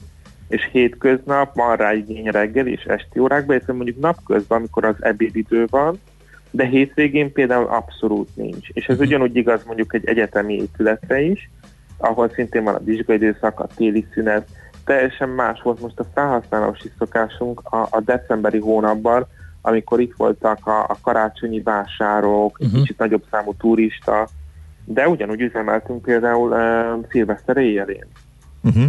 és 0.48 0.68
hétköznap 0.72 1.54
van 1.54 1.76
rá 1.76 1.92
igény 1.92 2.26
reggel 2.30 2.66
és 2.66 2.82
esti 2.82 3.18
órákban, 3.18 3.54
illetve 3.54 3.72
mondjuk 3.72 3.98
napközben, 4.00 4.58
amikor 4.58 4.84
az 4.84 4.96
ebédidő 5.00 5.66
van, 5.70 6.00
de 6.50 6.64
hétvégén 6.64 7.32
például 7.32 7.66
abszolút 7.66 8.36
nincs. 8.36 8.68
És 8.68 8.86
ez 8.86 9.00
ugyanúgy 9.00 9.36
igaz 9.36 9.64
mondjuk 9.64 9.94
egy 9.94 10.06
egyetemi 10.06 10.54
épületre 10.54 11.20
is, 11.20 11.50
ahol 11.96 12.28
szintén 12.28 12.64
van 12.64 12.74
a 12.74 12.84
vizsgaidőszak, 12.84 13.60
a 13.60 13.68
téli 13.76 14.06
szünet, 14.12 14.48
teljesen 14.84 15.28
más 15.28 15.62
volt 15.62 15.80
most 15.80 15.98
a 15.98 16.06
felhasználási 16.14 16.90
szokásunk 16.98 17.60
a, 17.64 17.86
a 17.90 18.00
decemberi 18.00 18.58
hónapban, 18.58 19.26
amikor 19.66 20.00
itt 20.00 20.14
voltak 20.16 20.66
a, 20.66 20.78
a 20.82 20.96
karácsonyi 21.02 21.60
vásárok, 21.60 22.56
egy 22.60 22.66
Mhm. 22.70 22.76
kicsit 22.80 22.98
nagyobb 22.98 23.22
számú 23.30 23.54
turista, 23.58 24.28
de 24.84 25.08
ugyanúgy 25.08 25.40
üzemeltünk 25.40 26.02
például 26.02 26.50
uh, 26.50 27.06
szilveszter 27.10 27.56
éjjelén. 27.56 28.04
Uh-huh. 28.62 28.84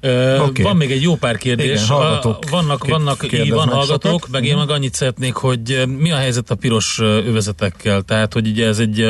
Ö, 0.00 0.38
Oké. 0.38 0.62
Van 0.62 0.76
még 0.76 0.90
egy 0.90 1.02
jó 1.02 1.14
pár 1.14 1.36
kérdés. 1.36 1.66
Igen, 1.84 1.86
hallgatók 1.96 2.36
A- 2.46 2.50
vannak, 2.50 2.86
vannak, 2.86 3.32
így 3.32 3.50
van 3.52 3.68
hallgatók, 3.68 4.28
meg 4.30 4.44
én 4.44 4.50
Mhm. 4.56 4.60
meg 4.66 4.70
annyit 4.70 4.94
szeretnék, 4.94 5.34
hogy 5.34 5.82
mi 5.98 6.12
a 6.12 6.16
helyzet 6.16 6.50
a 6.50 6.54
piros 6.54 6.98
övezetekkel? 7.00 8.02
Tehát, 8.02 8.32
hogy 8.32 8.46
ugye 8.48 8.66
ez 8.66 8.78
egy 8.78 9.06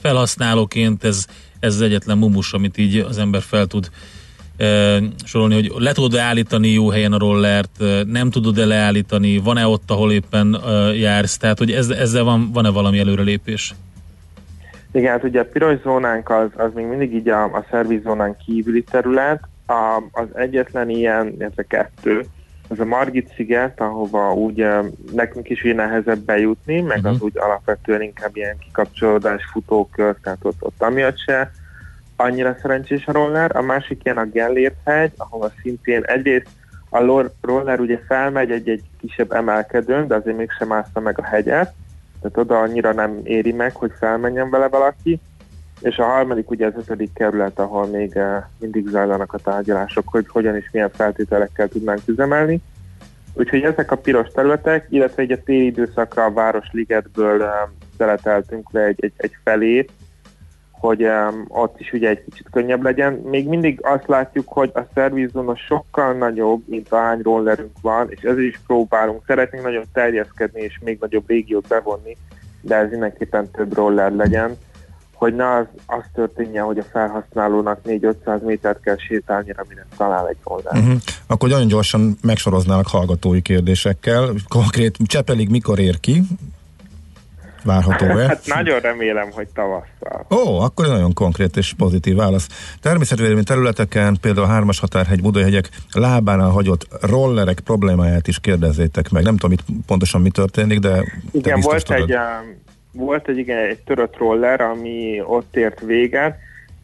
felhasználóként 0.00 1.04
ez, 1.04 1.26
ez 1.60 1.74
az 1.74 1.80
egyetlen 1.80 2.18
mumus, 2.18 2.52
amit 2.52 2.78
így 2.78 2.98
az 2.98 3.18
ember 3.18 3.42
fel 3.42 3.66
tud 3.66 3.88
ö, 3.88 3.90
sorolni, 5.24 5.54
hogy 5.54 5.72
le 5.76 5.92
tudod-e 5.92 6.20
állítani 6.20 6.68
jó 6.68 6.88
helyen 6.88 7.12
a 7.12 7.18
rollert, 7.18 7.82
nem 8.06 8.30
tudod-e 8.30 8.64
leállítani, 8.64 9.38
van-e 9.38 9.66
ott, 9.66 9.90
ahol 9.90 10.12
éppen 10.12 10.56
jársz, 10.94 11.36
tehát, 11.36 11.58
hogy 11.58 11.70
ez, 11.70 11.88
ezzel 11.88 12.24
van, 12.24 12.50
van-e 12.52 12.70
valami 12.70 12.98
előrelépés? 12.98 13.74
Igen, 14.92 15.10
hát 15.10 15.24
ugye 15.24 15.40
a 15.40 15.44
piros 15.44 15.80
zónánk 15.82 16.30
az, 16.30 16.48
az 16.56 16.70
még 16.74 16.86
mindig 16.86 17.14
így 17.14 17.28
a, 17.28 17.44
a 17.44 17.66
szervizzónán 17.70 18.36
kívüli 18.46 18.82
terület, 18.82 19.40
a, 19.66 20.02
az 20.12 20.26
egyetlen 20.34 20.90
ilyen, 20.90 21.34
illetve 21.38 21.62
kettő, 21.62 22.26
az 22.68 22.80
a 22.80 22.84
Margit 22.84 23.32
sziget, 23.36 23.80
ahova 23.80 24.34
úgy 24.34 24.66
nekünk 25.12 25.48
is 25.48 25.64
ugye 25.64 25.74
nehezebb 25.74 26.18
bejutni, 26.18 26.80
meg 26.80 27.06
az 27.06 27.20
úgy 27.20 27.38
alapvetően 27.38 28.02
inkább 28.02 28.36
ilyen 28.36 28.58
kikapcsolódás, 28.58 29.42
futókör, 29.52 30.16
tehát 30.22 30.38
ott, 30.42 30.56
ott 30.58 30.82
amiatt 30.82 31.18
se 31.18 31.50
annyira 32.16 32.56
szerencsés 32.60 33.06
a 33.06 33.12
roller. 33.12 33.56
A 33.56 33.62
másik 33.62 34.04
ilyen 34.04 34.18
a 34.18 34.24
Gellért 34.24 34.76
hegy, 34.84 35.12
ahova 35.16 35.50
szintén 35.62 36.02
egyrészt 36.02 36.48
a 36.90 37.30
roller 37.40 37.80
ugye 37.80 38.00
felmegy 38.06 38.50
egy-egy 38.50 38.82
kisebb 39.00 39.32
emelkedőn, 39.32 40.06
de 40.06 40.14
azért 40.14 40.36
mégsem 40.36 40.68
mászta 40.68 41.00
meg 41.00 41.18
a 41.18 41.24
hegyet, 41.24 41.74
tehát 42.20 42.36
oda 42.36 42.60
annyira 42.60 42.92
nem 42.92 43.20
éri 43.22 43.52
meg, 43.52 43.74
hogy 43.74 43.92
felmenjen 43.98 44.50
vele 44.50 44.68
valaki. 44.68 45.20
És 45.80 45.98
a 45.98 46.04
harmadik 46.04 46.50
ugye 46.50 46.66
az 46.66 46.72
ötödik 46.76 47.12
kerület, 47.12 47.58
ahol 47.58 47.86
még 47.86 48.16
eh, 48.16 48.42
mindig 48.58 48.88
zajlanak 48.88 49.32
a 49.32 49.38
tárgyalások, 49.38 50.08
hogy 50.08 50.26
hogyan 50.28 50.56
és 50.56 50.68
milyen 50.72 50.90
feltételekkel 50.90 51.68
tudnánk 51.68 52.00
üzemelni. 52.06 52.60
Úgyhogy 53.34 53.62
ezek 53.62 53.90
a 53.90 53.96
piros 53.96 54.28
területek, 54.28 54.86
illetve 54.90 55.22
egy 55.22 55.32
a 55.32 55.42
téli 55.42 55.66
időszakra 55.66 56.24
a 56.24 56.32
Városligetből 56.32 57.42
eh, 57.42 57.50
szeleteltünk 57.96 58.72
le 58.72 58.80
egy, 58.80 59.04
egy, 59.04 59.12
egy 59.16 59.36
felét, 59.44 59.90
hogy 60.78 61.02
um, 61.02 61.44
ott 61.48 61.80
is 61.80 61.92
ugye 61.92 62.08
egy 62.08 62.24
kicsit 62.24 62.48
könnyebb 62.52 62.82
legyen. 62.82 63.12
Még 63.12 63.48
mindig 63.48 63.78
azt 63.82 64.06
látjuk, 64.06 64.48
hogy 64.48 64.70
a 64.74 64.80
szervizzóna 64.94 65.56
sokkal 65.56 66.12
nagyobb, 66.12 66.62
mint 66.66 66.92
ahány 66.92 67.20
rollerünk 67.22 67.76
van, 67.80 68.06
és 68.10 68.22
ezért 68.22 68.46
is 68.46 68.60
próbálunk. 68.66 69.22
Szeretnénk 69.26 69.64
nagyon 69.64 69.84
terjeszkedni 69.92 70.60
és 70.60 70.78
még 70.84 70.98
nagyobb 71.00 71.28
régiót 71.28 71.68
bevonni, 71.68 72.16
de 72.60 72.74
ez 72.74 72.90
mindenképpen 72.90 73.50
több 73.50 73.74
roller 73.74 74.12
legyen, 74.12 74.56
hogy 75.12 75.34
ne 75.34 75.54
az, 75.54 75.66
az 75.86 76.02
történjen, 76.14 76.64
hogy 76.64 76.78
a 76.78 76.82
felhasználónak 76.82 77.80
4-500 77.84 78.42
métert 78.42 78.80
kell 78.80 78.96
sétálni, 78.96 79.50
amire 79.56 79.86
talál 79.96 80.28
egy 80.28 80.36
roller. 80.44 80.76
Uh-huh. 80.76 81.00
Akkor 81.26 81.48
nagyon 81.48 81.66
gyorsan 81.66 82.18
megsoroználak 82.22 82.86
hallgatói 82.86 83.42
kérdésekkel. 83.42 84.32
Konkrét 84.48 84.96
Csepelig 85.06 85.48
mikor 85.48 85.78
ér 85.78 86.00
ki? 86.00 86.22
Várható-e? 87.66 88.26
Hát 88.26 88.46
nagyon 88.46 88.80
remélem, 88.80 89.30
hogy 89.30 89.48
tavasszal. 89.54 90.26
Ó, 90.30 90.60
akkor 90.60 90.86
nagyon 90.86 91.12
konkrét 91.12 91.56
és 91.56 91.74
pozitív 91.76 92.16
válasz. 92.16 92.48
Természetvédelmi 92.82 93.42
területeken, 93.42 94.16
például 94.20 94.46
a 94.46 94.50
Hármas 94.50 94.80
Határhegy, 94.80 95.22
Budajhegyek 95.22 95.68
lábánál 95.92 96.50
hagyott 96.50 96.86
rollerek 97.00 97.60
problémáját 97.60 98.28
is 98.28 98.40
kérdezzétek 98.40 99.10
meg. 99.10 99.22
Nem 99.22 99.36
tudom 99.36 99.52
itt 99.52 99.64
pontosan 99.86 100.20
mi 100.20 100.30
történik, 100.30 100.78
de 100.78 101.04
Igen, 101.32 101.60
volt 101.60 101.84
tudod. 101.84 102.10
egy, 102.10 102.16
um, 102.16 102.64
volt 102.92 103.28
egy, 103.28 103.38
igen, 103.38 103.58
egy 103.58 103.78
törött 103.78 104.16
roller, 104.16 104.60
ami 104.60 105.22
ott 105.26 105.56
ért 105.56 105.80
véget. 105.80 106.36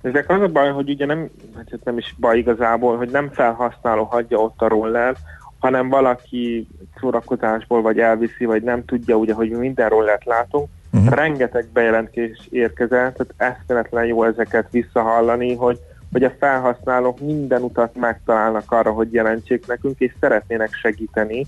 Ezek 0.02 0.30
az 0.30 0.40
a 0.40 0.48
baj, 0.48 0.70
hogy 0.70 0.90
ugye 0.90 1.06
nem, 1.06 1.28
hát 1.56 1.84
nem 1.84 1.98
is 1.98 2.14
baj 2.18 2.38
igazából, 2.38 2.96
hogy 2.96 3.10
nem 3.10 3.30
felhasználó 3.32 4.04
hagyja 4.04 4.38
ott 4.38 4.60
a 4.60 4.68
roller, 4.68 5.16
hanem 5.62 5.88
valaki 5.88 6.66
szórakozásból 7.00 7.82
vagy 7.82 7.98
elviszi, 7.98 8.44
vagy 8.44 8.62
nem 8.62 8.84
tudja, 8.84 9.16
ugye, 9.16 9.34
hogy 9.34 9.50
mi 9.50 9.56
minden 9.56 9.88
rollert 9.88 10.24
látunk. 10.24 10.68
Uh-huh. 10.92 11.14
Rengeteg 11.14 11.66
bejelentés 11.72 12.48
érkezett, 12.50 13.16
tehát 13.16 13.56
eszméletlen 13.58 14.04
jó 14.04 14.24
ezeket 14.24 14.66
visszahallani, 14.70 15.54
hogy, 15.54 15.78
hogy 16.12 16.24
a 16.24 16.32
felhasználók 16.38 17.20
minden 17.20 17.62
utat 17.62 17.94
megtalálnak 17.96 18.72
arra, 18.72 18.92
hogy 18.92 19.12
jelentsék 19.12 19.66
nekünk, 19.66 20.00
és 20.00 20.12
szeretnének 20.20 20.74
segíteni. 20.74 21.46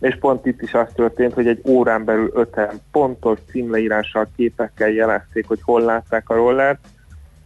És 0.00 0.16
pont 0.20 0.46
itt 0.46 0.62
is 0.62 0.74
az 0.74 0.88
történt, 0.94 1.32
hogy 1.32 1.46
egy 1.46 1.60
órán 1.66 2.04
belül 2.04 2.30
öten 2.34 2.80
pontos 2.92 3.38
címleírással, 3.50 4.28
képekkel 4.36 4.90
jelezték, 4.90 5.46
hogy 5.46 5.60
hol 5.62 5.80
látták 5.80 6.28
a 6.28 6.34
rollert, 6.34 6.78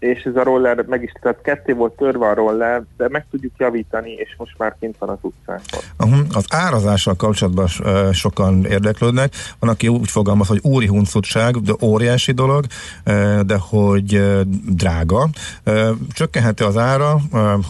és 0.07 0.23
ez 0.23 0.37
a 0.37 0.43
roller 0.43 0.85
meg 0.89 1.03
is, 1.03 1.13
tehát 1.21 1.41
ketté 1.43 1.73
volt 1.73 1.93
törve 1.93 2.27
a 2.27 2.35
roller, 2.35 2.83
de 2.97 3.09
meg 3.09 3.27
tudjuk 3.31 3.53
javítani, 3.59 4.11
és 4.11 4.35
most 4.39 4.55
már 4.59 4.77
kint 4.81 4.97
van 4.99 5.09
az 5.09 5.19
utcákon. 5.21 5.81
Uh-huh. 5.99 6.27
Az 6.33 6.45
árazással 6.49 7.15
kapcsolatban 7.15 7.67
sokan 8.13 8.65
érdeklődnek. 8.65 9.35
Van, 9.59 9.71
aki 9.71 9.89
úgy 9.89 10.11
fogalmaz, 10.11 10.49
hogy 10.49 10.61
úri 10.63 10.87
huncutság, 10.87 11.55
de 11.55 11.73
óriási 11.83 12.33
dolog, 12.33 12.65
de 13.47 13.57
hogy 13.59 14.23
drága. 14.69 15.29
Csökkenhet 16.13 16.61
az 16.61 16.77
ára, 16.77 17.21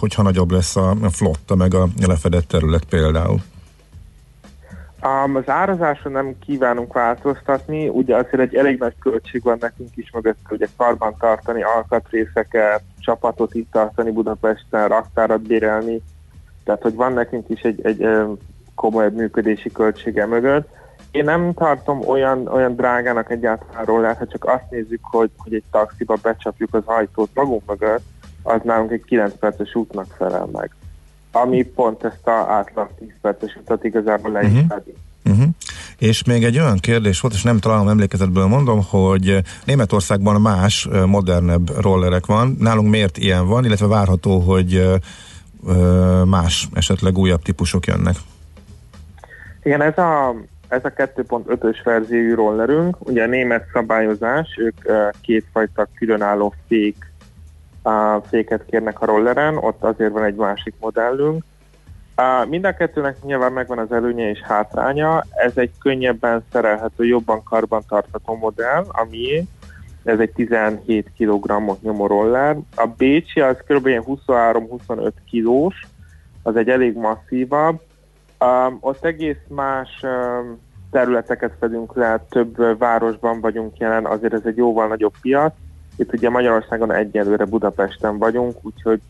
hogyha 0.01 0.23
nagyobb 0.23 0.51
lesz 0.51 0.77
a 0.77 0.97
flotta, 1.11 1.55
meg 1.55 1.75
a 1.75 1.89
lefedett 2.07 2.49
terület 2.49 2.85
például? 2.85 3.41
Um, 5.07 5.37
az 5.37 5.49
árazáson 5.49 6.13
nem 6.13 6.39
kívánunk 6.39 6.93
változtatni, 6.93 7.89
ugye 7.89 8.17
azért 8.17 8.43
egy 8.43 8.55
elég 8.55 8.79
nagy 8.79 8.95
költség 8.99 9.43
van 9.43 9.57
nekünk 9.61 9.89
is 9.95 10.11
mögött, 10.11 10.39
ugye 10.51 10.67
karban 10.77 11.15
tartani 11.19 11.63
alkatrészeket, 11.63 12.83
csapatot 12.99 13.55
itt 13.55 13.71
tartani 13.71 14.11
Budapesten, 14.11 14.89
raktárat 14.89 15.41
bérelni, 15.41 16.01
tehát 16.65 16.83
hogy 16.83 16.95
van 16.95 17.13
nekünk 17.13 17.49
is 17.49 17.61
egy, 17.61 17.87
egy 17.87 18.09
komolyabb 18.75 19.15
működési 19.15 19.73
költsége 19.73 20.27
mögött. 20.27 20.69
Én 21.11 21.25
nem 21.25 21.53
tartom 21.53 22.09
olyan, 22.09 22.47
olyan 22.47 22.77
drágának 22.77 23.31
egyáltalán 23.31 23.85
rollert, 23.85 24.19
ha 24.19 24.27
csak 24.27 24.45
azt 24.45 24.71
nézzük, 24.71 25.01
hogy, 25.03 25.31
hogy 25.37 25.55
egy 25.55 25.65
taxiba 25.71 26.17
becsapjuk 26.23 26.75
az 26.75 26.83
ajtót 26.85 27.31
magunk 27.35 27.63
mögött, 27.67 28.05
az 28.43 28.61
nálunk 28.65 28.91
egy 28.91 29.05
9 29.05 29.39
perces 29.39 29.75
útnak 29.75 30.07
felel 30.19 30.49
meg. 30.53 30.71
Ami 31.43 31.63
pont 31.63 32.05
ezt 32.05 32.27
a 32.27 32.31
átlag 32.31 32.89
10 32.99 33.09
perces 33.21 33.57
utat 33.63 33.85
igazából 33.85 34.31
le 34.31 34.43
is. 34.43 34.53
Uh-huh. 35.25 35.49
És 35.99 36.25
még 36.25 36.45
egy 36.45 36.59
olyan 36.59 36.79
kérdés 36.79 37.21
volt, 37.21 37.35
és 37.35 37.43
nem 37.43 37.59
találom 37.59 37.89
emlékezetből 37.89 38.47
mondom, 38.47 38.83
hogy 38.89 39.43
Németországban 39.65 40.41
más, 40.41 40.89
ö, 40.91 41.05
modernebb 41.05 41.81
rollerek 41.81 42.27
van. 42.27 42.57
Nálunk 42.61 42.91
miért 42.91 43.19
ilyen 43.19 43.47
van, 43.47 43.65
illetve 43.65 43.87
várható, 43.87 44.39
hogy 44.39 44.75
ö, 45.67 46.23
más, 46.25 46.69
esetleg 46.75 47.19
újabb 47.19 47.43
típusok 47.43 47.87
jönnek. 47.87 48.17
Igen, 49.63 49.83
ez 49.83 49.99
a, 49.99 50.35
ez 50.69 50.85
a 50.85 50.89
2.5-ös 50.89 51.77
verziójú 51.85 52.35
rollerünk, 52.35 52.97
ugye 52.99 53.23
a 53.23 53.27
német 53.27 53.65
szabályozás, 53.73 54.49
ők 54.59 54.77
kétfajta 55.21 55.89
különálló 55.95 56.55
fék, 56.69 57.06
uh, 57.87 58.23
féket 58.29 58.65
kérnek 58.71 59.01
a 59.01 59.07
rolleren, 59.07 59.57
ott 59.57 59.85
azért 59.85 60.13
van 60.13 60.25
egy 60.25 60.35
másik 60.35 60.75
modellünk. 60.81 61.45
Uh, 62.17 62.49
mind 62.49 62.65
a 62.65 62.73
kettőnek 62.73 63.23
nyilván 63.23 63.53
megvan 63.53 63.79
az 63.79 63.93
előnye 63.93 64.29
és 64.31 64.41
hátránya, 64.41 65.25
ez 65.31 65.53
egy 65.55 65.71
könnyebben 65.79 66.45
szerelhető, 66.53 67.05
jobban 67.05 67.43
karban 67.43 67.83
tartható 67.89 68.35
modell, 68.37 68.85
ami 68.89 69.49
ez 70.05 70.19
egy 70.19 70.33
17 70.33 71.13
kg-ot 71.19 71.83
nyomó 71.83 72.07
roller. 72.07 72.57
A 72.77 72.87
Bécsi 72.97 73.41
az 73.41 73.57
kb. 73.67 73.89
23-25 73.89 75.11
kilós, 75.25 75.87
az 76.43 76.57
egy 76.57 76.69
elég 76.69 76.97
masszívabb, 76.97 77.81
Um, 78.41 78.79
ott 78.81 79.05
egész 79.05 79.37
más 79.49 79.89
um, 80.03 80.59
területeket 80.91 81.53
fedünk 81.61 81.95
le, 81.95 82.25
több 82.29 82.79
városban 82.79 83.41
vagyunk 83.41 83.77
jelen, 83.79 84.07
azért 84.07 84.33
ez 84.33 84.43
egy 84.45 84.57
jóval 84.57 84.87
nagyobb 84.87 85.15
piac. 85.21 85.53
Itt 85.97 86.13
ugye 86.13 86.31
Magyarországon 86.31 86.93
egyelőre 86.93 87.45
Budapesten 87.45 88.19
vagyunk, 88.19 88.57
úgyhogy 88.63 89.01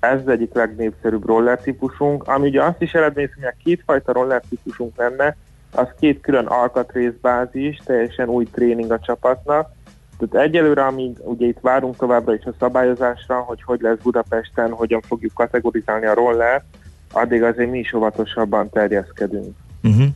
ez 0.00 0.20
az 0.20 0.28
egyik 0.28 0.54
legnépszerűbb 0.54 1.26
roller 1.26 1.60
típusunk, 1.60 2.28
ami 2.28 2.48
ugye 2.48 2.62
azt 2.62 2.82
is 2.82 2.92
eredményez, 2.92 3.30
hogy 3.34 3.44
a 3.44 3.54
kétfajta 3.64 4.12
roller 4.12 4.42
típusunk 4.48 4.96
lenne, 4.96 5.36
az 5.72 5.86
két 5.98 6.20
külön 6.20 6.46
alkatrészbázis, 6.46 7.80
teljesen 7.84 8.28
új 8.28 8.44
tréning 8.44 8.90
a 8.90 8.98
csapatnak. 8.98 9.70
Tehát 10.18 10.46
egyelőre, 10.46 10.86
amíg 10.86 11.16
ugye 11.22 11.46
itt 11.46 11.58
várunk 11.60 11.96
továbbra 11.96 12.34
is 12.34 12.44
a 12.44 12.54
szabályozásra, 12.58 13.40
hogy 13.40 13.62
hogy 13.62 13.80
lesz 13.80 13.98
Budapesten, 14.02 14.70
hogyan 14.70 15.00
fogjuk 15.00 15.34
kategorizálni 15.34 16.06
a 16.06 16.14
roller, 16.14 16.64
addig 17.12 17.42
azért 17.42 17.70
mi 17.70 17.78
is 17.78 17.92
óvatosabban 17.92 18.70
terjeszkedünk. 18.70 19.56
Uh-huh. 19.82 20.06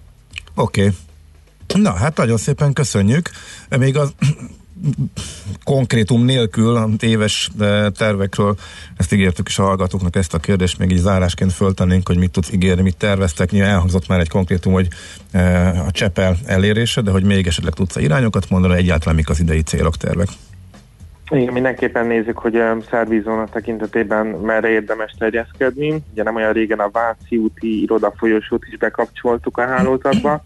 Oké. 0.55 0.81
Okay. 1.67 1.83
Na, 1.83 1.93
hát 1.93 2.17
nagyon 2.17 2.37
szépen 2.37 2.73
köszönjük. 2.73 3.31
Még 3.79 3.97
az 3.97 4.15
konkrétum 5.65 6.25
nélkül 6.25 6.77
a 6.77 6.89
éves 7.01 7.51
eh, 7.61 7.87
tervekről, 7.91 8.57
ezt 8.97 9.13
ígértük 9.13 9.49
is 9.49 9.59
a 9.59 9.63
hallgatóknak 9.63 10.17
ezt 10.17 10.35
a 10.35 10.39
kérdést, 10.39 10.79
még 10.79 10.91
így 10.91 10.99
zárásként 10.99 11.53
föltennénk, 11.53 12.07
hogy 12.07 12.19
mit 12.19 12.31
tudsz 12.31 12.53
ígérni, 12.53 12.83
mit 12.83 12.97
terveztek. 12.97 13.51
Nyilván 13.51 13.71
elhangzott 13.71 14.09
már 14.09 14.21
egy 14.21 14.29
konkrétum, 14.29 14.73
hogy 14.73 14.89
eh, 15.31 15.87
a 15.87 15.91
Csepel 15.91 16.37
elérése, 16.47 17.01
de 17.01 17.11
hogy 17.11 17.25
még 17.25 17.47
esetleg 17.47 17.73
tudsz 17.73 17.97
irányokat 17.97 18.51
mondani, 18.51 18.75
egyáltalán 18.75 19.15
mik 19.15 19.29
az 19.29 19.41
idei 19.41 19.63
célok, 19.63 19.97
tervek? 19.97 20.29
Igen, 21.31 21.53
mindenképpen 21.53 22.07
nézzük, 22.07 22.39
hogy 22.39 22.57
um, 22.57 22.81
szervízóna 22.91 23.47
tekintetében 23.47 24.27
merre 24.27 24.69
érdemes 24.69 25.15
terjeszkedni. 25.19 26.03
Ugye 26.13 26.23
nem 26.23 26.35
olyan 26.35 26.53
régen 26.53 26.79
a 26.79 26.91
Váci 26.91 27.37
úti 27.37 27.83
irodafolyosót 27.83 28.65
is 28.71 28.77
bekapcsoltuk 28.77 29.59
a 29.59 29.67
hálózatba. 29.67 30.45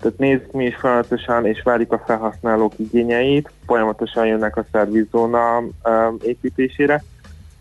Tehát 0.00 0.18
nézzük 0.18 0.52
mi 0.52 0.64
is 0.64 0.76
folyamatosan, 0.76 1.46
és 1.46 1.62
várjuk 1.62 1.92
a 1.92 2.02
felhasználók 2.06 2.72
igényeit. 2.76 3.50
Folyamatosan 3.66 4.26
jönnek 4.26 4.56
a 4.56 4.64
szervízóna 4.72 5.58
um, 5.58 6.16
építésére. 6.22 7.02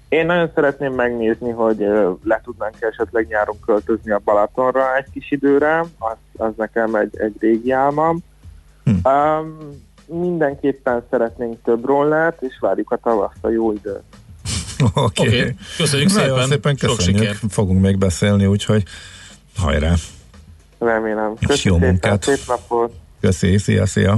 Én 0.09 0.25
nagyon 0.25 0.51
szeretném 0.55 0.93
megnézni, 0.93 1.49
hogy 1.49 1.81
uh, 1.81 2.17
le 2.23 2.41
tudnánk 2.43 2.75
esetleg 2.79 3.27
nyáron 3.27 3.59
költözni 3.65 4.11
a 4.11 4.21
Balatonra 4.23 4.95
egy 4.97 5.05
kis 5.13 5.31
időre. 5.31 5.79
Az, 5.79 6.17
az 6.37 6.51
nekem 6.57 6.95
egy, 6.95 7.17
egy 7.17 7.35
régi 7.39 7.71
álmam. 7.71 8.19
Um, 9.03 9.57
mindenképpen 10.07 11.03
szeretnénk 11.09 11.61
több 11.63 11.85
rollert, 11.85 12.41
és 12.41 12.57
várjuk 12.59 12.91
a 12.91 12.97
tavaszt, 12.97 13.37
a 13.41 13.49
jó 13.49 13.71
időt. 13.71 14.03
Oké. 14.93 15.27
Okay. 15.27 15.39
Oké, 15.39 15.55
köszönjük 15.77 16.13
Nagyon 16.13 16.29
szépen. 16.29 16.47
szépen 16.47 16.75
Sok 16.75 16.97
köszönjük. 16.97 17.21
sikert. 17.21 17.39
Fogunk 17.49 17.81
még 17.81 17.97
beszélni, 17.97 18.45
úgyhogy 18.45 18.83
hajrá. 19.57 19.93
Remélem. 20.85 21.33
És 21.39 21.47
Köszi 21.47 21.67
jó 21.67 21.73
szépen, 21.73 21.89
munkát. 21.89 22.23
Szép 22.23 22.39
napot! 22.47 22.93
Köszi, 23.21 23.57
szia, 23.57 23.85
szia. 23.85 24.17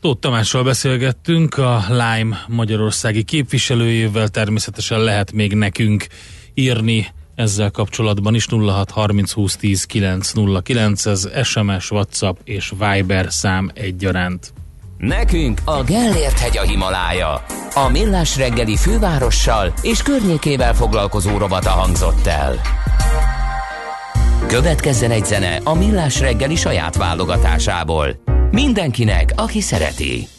Tóth 0.00 0.20
Tamással 0.20 0.64
beszélgettünk, 0.64 1.58
a 1.58 1.84
Lime 1.88 2.44
magyarországi 2.48 3.22
képviselőjével, 3.22 4.28
természetesen 4.28 5.00
lehet 5.00 5.32
még 5.32 5.54
nekünk 5.54 6.06
írni 6.54 7.06
ezzel 7.34 7.70
kapcsolatban 7.70 8.34
is 8.34 8.46
06 8.50 8.90
30 8.90 9.32
20 9.32 9.56
10 9.56 9.84
909, 9.84 11.06
ez 11.06 11.28
SMS, 11.42 11.90
WhatsApp 11.90 12.36
és 12.44 12.72
Viber 12.78 13.26
szám 13.32 13.70
egyaránt. 13.74 14.52
Nekünk 14.98 15.60
a 15.64 15.82
Gellért 15.82 16.38
hegy 16.38 16.58
a 16.58 16.62
Himalája. 16.62 17.44
A 17.74 17.88
Millás 17.90 18.36
reggeli 18.36 18.76
fővárossal 18.76 19.72
és 19.82 20.02
környékével 20.02 20.74
foglalkozó 20.74 21.38
rovata 21.38 21.70
hangzott 21.70 22.26
el. 22.26 22.60
Következzen 24.46 25.10
egy 25.10 25.24
zene 25.24 25.60
a 25.64 25.74
Millás 25.74 26.20
reggeli 26.20 26.56
saját 26.56 26.96
válogatásából. 26.96 28.08
Mindenkinek, 28.50 29.32
aki 29.36 29.60
szereti. 29.60 30.33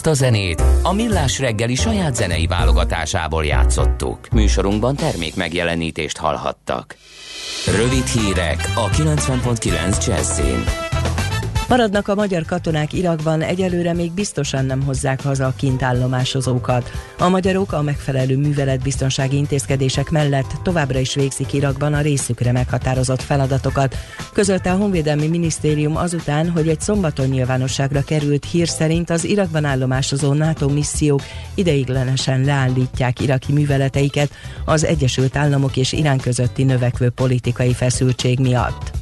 Ezt 0.00 0.08
a 0.08 0.24
zenét 0.24 0.62
a 0.82 0.92
Millás 0.92 1.38
reggeli 1.38 1.74
saját 1.74 2.14
zenei 2.14 2.46
válogatásából 2.46 3.44
játszottuk. 3.44 4.28
Műsorunkban 4.32 4.96
termék 4.96 5.36
megjelenítést 5.36 6.16
hallhattak. 6.16 6.96
Rövid 7.66 8.06
hírek 8.06 8.72
a 8.74 8.88
90.9 8.88 10.06
Jazzin. 10.06 10.89
Maradnak 11.70 12.08
a 12.08 12.14
magyar 12.14 12.44
katonák 12.44 12.92
Irakban, 12.92 13.42
egyelőre 13.42 13.92
még 13.92 14.12
biztosan 14.12 14.64
nem 14.64 14.82
hozzák 14.82 15.22
haza 15.22 15.46
a 15.46 15.54
kint 15.56 15.82
állomásozókat. 15.82 16.90
A 17.18 17.28
magyarok 17.28 17.72
a 17.72 17.82
megfelelő 17.82 18.36
műveletbiztonsági 18.36 19.36
intézkedések 19.36 20.10
mellett 20.10 20.52
továbbra 20.62 20.98
is 20.98 21.14
végzik 21.14 21.52
Irakban 21.52 21.94
a 21.94 22.00
részükre 22.00 22.52
meghatározott 22.52 23.22
feladatokat, 23.22 23.96
közölte 24.32 24.72
a 24.72 24.76
Honvédelmi 24.76 25.26
Minisztérium 25.26 25.96
azután, 25.96 26.50
hogy 26.50 26.68
egy 26.68 26.80
szombaton 26.80 27.26
nyilvánosságra 27.26 28.02
került 28.02 28.44
hír 28.44 28.68
szerint 28.68 29.10
az 29.10 29.24
Irakban 29.24 29.64
állomásozó 29.64 30.32
NATO 30.32 30.68
missziók 30.68 31.22
ideiglenesen 31.54 32.44
leállítják 32.44 33.20
iraki 33.20 33.52
műveleteiket 33.52 34.30
az 34.64 34.84
Egyesült 34.84 35.36
Államok 35.36 35.76
és 35.76 35.92
Irán 35.92 36.18
közötti 36.18 36.64
növekvő 36.64 37.10
politikai 37.10 37.74
feszültség 37.74 38.38
miatt. 38.38 38.99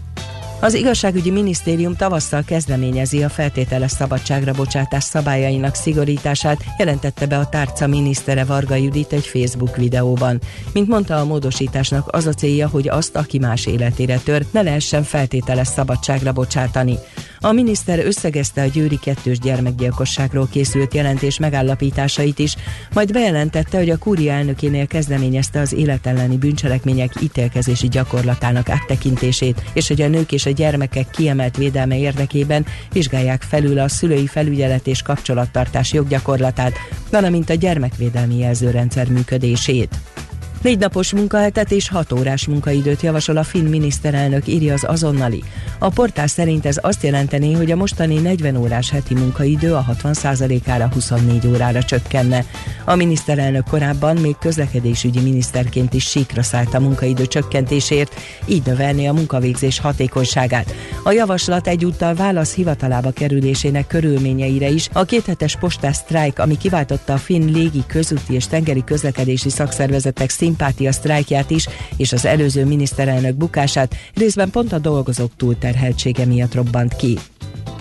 Az 0.60 0.74
igazságügyi 0.74 1.30
minisztérium 1.30 1.96
tavasszal 1.96 2.42
kezdeményezi 2.44 3.22
a 3.22 3.28
feltételes 3.28 3.90
szabadságra 3.90 4.52
bocsátás 4.52 5.04
szabályainak 5.04 5.74
szigorítását, 5.74 6.64
jelentette 6.78 7.26
be 7.26 7.38
a 7.38 7.48
tárca 7.48 7.86
minisztere 7.86 8.44
Varga 8.44 8.74
Judit 8.74 9.12
egy 9.12 9.26
Facebook 9.26 9.76
videóban. 9.76 10.40
Mint 10.72 10.88
mondta, 10.88 11.16
a 11.16 11.24
módosításnak 11.24 12.08
az 12.10 12.26
a 12.26 12.32
célja, 12.32 12.68
hogy 12.68 12.88
azt, 12.88 13.16
aki 13.16 13.38
más 13.38 13.66
életére 13.66 14.18
tör, 14.24 14.44
ne 14.50 14.62
lehessen 14.62 15.02
feltételes 15.02 15.68
szabadságra 15.68 16.32
bocsátani. 16.32 16.98
A 17.40 17.52
miniszter 17.52 17.98
összegezte 18.06 18.62
a 18.62 18.66
győri 18.66 18.98
kettős 18.98 19.38
gyermekgyilkosságról 19.38 20.48
készült 20.50 20.94
jelentés 20.94 21.38
megállapításait 21.38 22.38
is, 22.38 22.56
majd 22.94 23.12
bejelentette, 23.12 23.78
hogy 23.78 23.90
a 23.90 23.98
kúria 23.98 24.32
elnökénél 24.32 24.86
kezdeményezte 24.86 25.60
az 25.60 25.72
életelleni 25.72 26.36
bűncselekmények 26.36 27.12
ítélkezési 27.22 27.88
gyakorlatának 27.88 28.68
áttekintését, 28.68 29.62
és 29.72 29.88
hogy 29.88 30.02
a 30.02 30.08
nők 30.08 30.32
és 30.32 30.46
a 30.48 30.52
gyermekek 30.52 31.10
kiemelt 31.10 31.56
védelme 31.56 31.98
érdekében 31.98 32.66
vizsgálják 32.92 33.42
felül 33.42 33.78
a 33.78 33.88
szülői 33.88 34.26
felügyelet 34.26 34.86
és 34.86 35.02
kapcsolattartás 35.02 35.92
joggyakorlatát, 35.92 36.72
valamint 37.10 37.50
a 37.50 37.54
gyermekvédelmi 37.54 38.38
jelzőrendszer 38.38 39.08
működését. 39.08 39.96
Négy 40.62 40.78
napos 40.78 41.12
munkahetet 41.12 41.70
és 41.70 41.88
hat 41.88 42.12
órás 42.12 42.46
munkaidőt 42.46 43.02
javasol 43.02 43.36
a 43.36 43.42
finn 43.42 43.68
miniszterelnök, 43.68 44.46
írja 44.46 44.72
az 44.72 44.84
azonnali. 44.84 45.42
A 45.78 45.88
portál 45.88 46.26
szerint 46.26 46.66
ez 46.66 46.78
azt 46.82 47.02
jelenteni, 47.02 47.52
hogy 47.52 47.70
a 47.70 47.76
mostani 47.76 48.18
40 48.18 48.56
órás 48.56 48.90
heti 48.90 49.14
munkaidő 49.14 49.74
a 49.74 49.86
60%-ára 50.02 50.88
24 50.92 51.46
órára 51.46 51.82
csökkenne. 51.82 52.44
A 52.84 52.94
miniszterelnök 52.94 53.64
korábban 53.70 54.16
még 54.16 54.36
közlekedésügyi 54.40 55.20
miniszterként 55.20 55.94
is 55.94 56.04
síkra 56.04 56.42
szállt 56.42 56.74
a 56.74 56.80
munkaidő 56.80 57.26
csökkentésért, 57.26 58.20
így 58.46 58.62
növelni 58.66 59.08
a 59.08 59.12
munkavégzés 59.12 59.78
hatékonyságát. 59.78 60.74
A 61.02 61.12
javaslat 61.12 61.66
egyúttal 61.66 62.14
válasz 62.14 62.54
hivatalába 62.54 63.10
kerülésének 63.10 63.86
körülményeire 63.86 64.68
is. 64.68 64.88
A 64.92 65.04
kéthetes 65.04 65.56
postás 65.56 65.96
sztrájk, 65.96 66.38
ami 66.38 66.56
kiváltotta 66.56 67.12
a 67.12 67.18
finn 67.18 67.52
légi, 67.52 67.82
közúti 67.86 68.34
és 68.34 68.46
tengeri 68.46 68.84
közlekedési 68.84 69.50
szakszervezetek 69.50 70.30
szimpátia 70.48 70.92
sztrájkját 70.92 71.50
is, 71.50 71.68
és 71.96 72.12
az 72.12 72.24
előző 72.24 72.64
miniszterelnök 72.64 73.34
bukását 73.34 73.96
részben 74.14 74.50
pont 74.50 74.72
a 74.72 74.78
dolgozók 74.78 75.30
túlterheltsége 75.36 76.24
miatt 76.24 76.54
robbant 76.54 76.96
ki. 76.96 77.18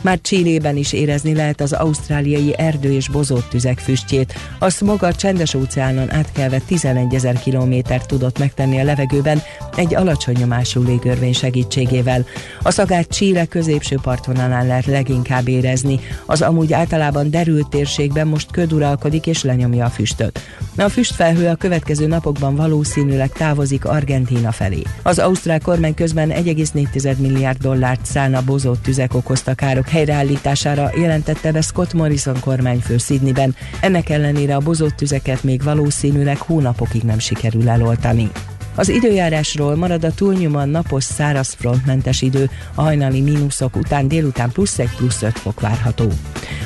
Már 0.01 0.19
Csillében 0.21 0.77
is 0.77 0.93
érezni 0.93 1.35
lehet 1.35 1.61
az 1.61 1.73
ausztráliai 1.73 2.53
erdő 2.57 2.91
és 2.91 3.09
bozót 3.09 3.49
tüzek 3.49 3.79
füstjét. 3.79 4.33
A 4.59 4.69
smog 4.69 5.03
a 5.03 5.13
csendes 5.13 5.53
óceánon 5.53 6.11
átkelve 6.11 6.59
11 6.59 7.13
ezer 7.13 7.39
kilométert 7.39 8.07
tudott 8.07 8.39
megtenni 8.39 8.79
a 8.79 8.83
levegőben 8.83 9.41
egy 9.75 9.95
alacsony 9.95 10.35
nyomású 10.37 10.83
légörvény 10.83 11.33
segítségével. 11.33 12.25
A 12.61 12.71
szagát 12.71 13.11
Chile 13.11 13.45
középső 13.45 13.97
partvonalán 14.01 14.67
lehet 14.67 14.85
leginkább 14.85 15.47
érezni. 15.47 15.99
Az 16.25 16.41
amúgy 16.41 16.73
általában 16.73 17.29
derült 17.29 17.69
térségben 17.69 18.27
most 18.27 18.51
köd 18.51 18.73
uralkodik 18.73 19.27
és 19.27 19.43
lenyomja 19.43 19.85
a 19.85 19.89
füstöt. 19.89 20.39
A 20.77 20.89
füstfelhő 20.89 21.47
a 21.47 21.55
következő 21.55 22.07
napokban 22.07 22.55
valószínűleg 22.55 23.31
távozik 23.31 23.85
Argentína 23.85 24.51
felé. 24.51 24.81
Az 25.03 25.19
ausztrál 25.19 25.59
kormány 25.59 25.93
közben 25.93 26.29
1,4 26.29 27.17
milliárd 27.17 27.61
dollárt 27.61 28.05
szán 28.05 28.33
a 28.33 28.43
bozót 28.43 28.79
tüzek 28.79 29.13
okozta 29.13 29.53
károk 29.53 29.86
helyreállítására, 29.87 30.91
jelentette 30.95 31.51
be 31.51 31.61
Scott 31.61 31.93
Morrison 31.93 32.39
kormányfő 32.39 32.97
Sydneyben. 32.97 33.55
Ennek 33.81 34.09
ellenére 34.09 34.55
a 34.55 34.59
bozott 34.59 34.95
tüzeket 34.95 35.43
még 35.43 35.63
valószínűleg 35.63 36.37
hónapokig 36.37 37.01
nem 37.03 37.19
sikerül 37.19 37.69
eloltani. 37.69 38.31
Az 38.75 38.89
időjárásról 38.89 39.75
marad 39.75 40.03
a 40.03 40.13
túlnyomóan 40.13 40.69
napos 40.69 41.03
száraz 41.03 41.55
frontmentes 41.59 42.21
idő, 42.21 42.49
a 42.75 42.81
hajnali 42.81 43.21
mínuszok 43.21 43.75
után 43.75 44.07
délután 44.07 44.51
plusz 44.51 44.79
1 44.79 44.89
plusz 44.97 45.21
5 45.21 45.39
fok 45.39 45.59
várható. 45.59 46.11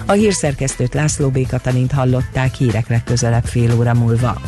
A 0.06 0.12
hírszerkesztőt 0.12 0.94
László 0.94 1.30
B. 1.30 1.48
Katalint 1.48 1.92
hallották 1.92 2.54
hírek 2.54 2.88
legközelebb 2.88 3.46
fél 3.46 3.76
óra 3.78 3.94
múlva. 3.94 4.42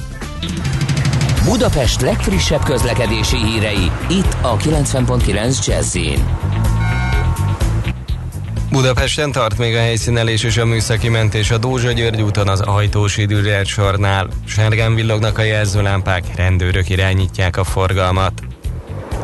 Budapest 1.46 2.02
legfrissebb 2.02 2.64
közlekedési 2.64 3.38
hírei, 3.38 3.92
itt 4.10 4.38
a 4.42 4.58
90.9 4.58 5.66
jazz 5.66 5.96
Budapesten 8.74 9.32
tart 9.32 9.58
még 9.58 9.76
a 9.76 9.80
helyszínelés 9.80 10.44
és 10.44 10.58
a 10.58 10.66
műszaki 10.66 11.10
mentés 11.10 11.52
a 11.52 11.58
Dózsa 11.58 11.92
György 11.92 12.22
úton 12.22 12.48
az 12.48 12.62
ajtós 12.62 13.18
időrelt 13.18 13.66
sornál. 13.66 14.28
Sárgán 14.46 14.96
villognak 14.96 15.38
a 15.38 15.42
jelzőlámpák, 15.42 16.24
rendőrök 16.36 16.90
irányítják 16.90 17.58
a 17.58 17.64
forgalmat. 17.64 18.42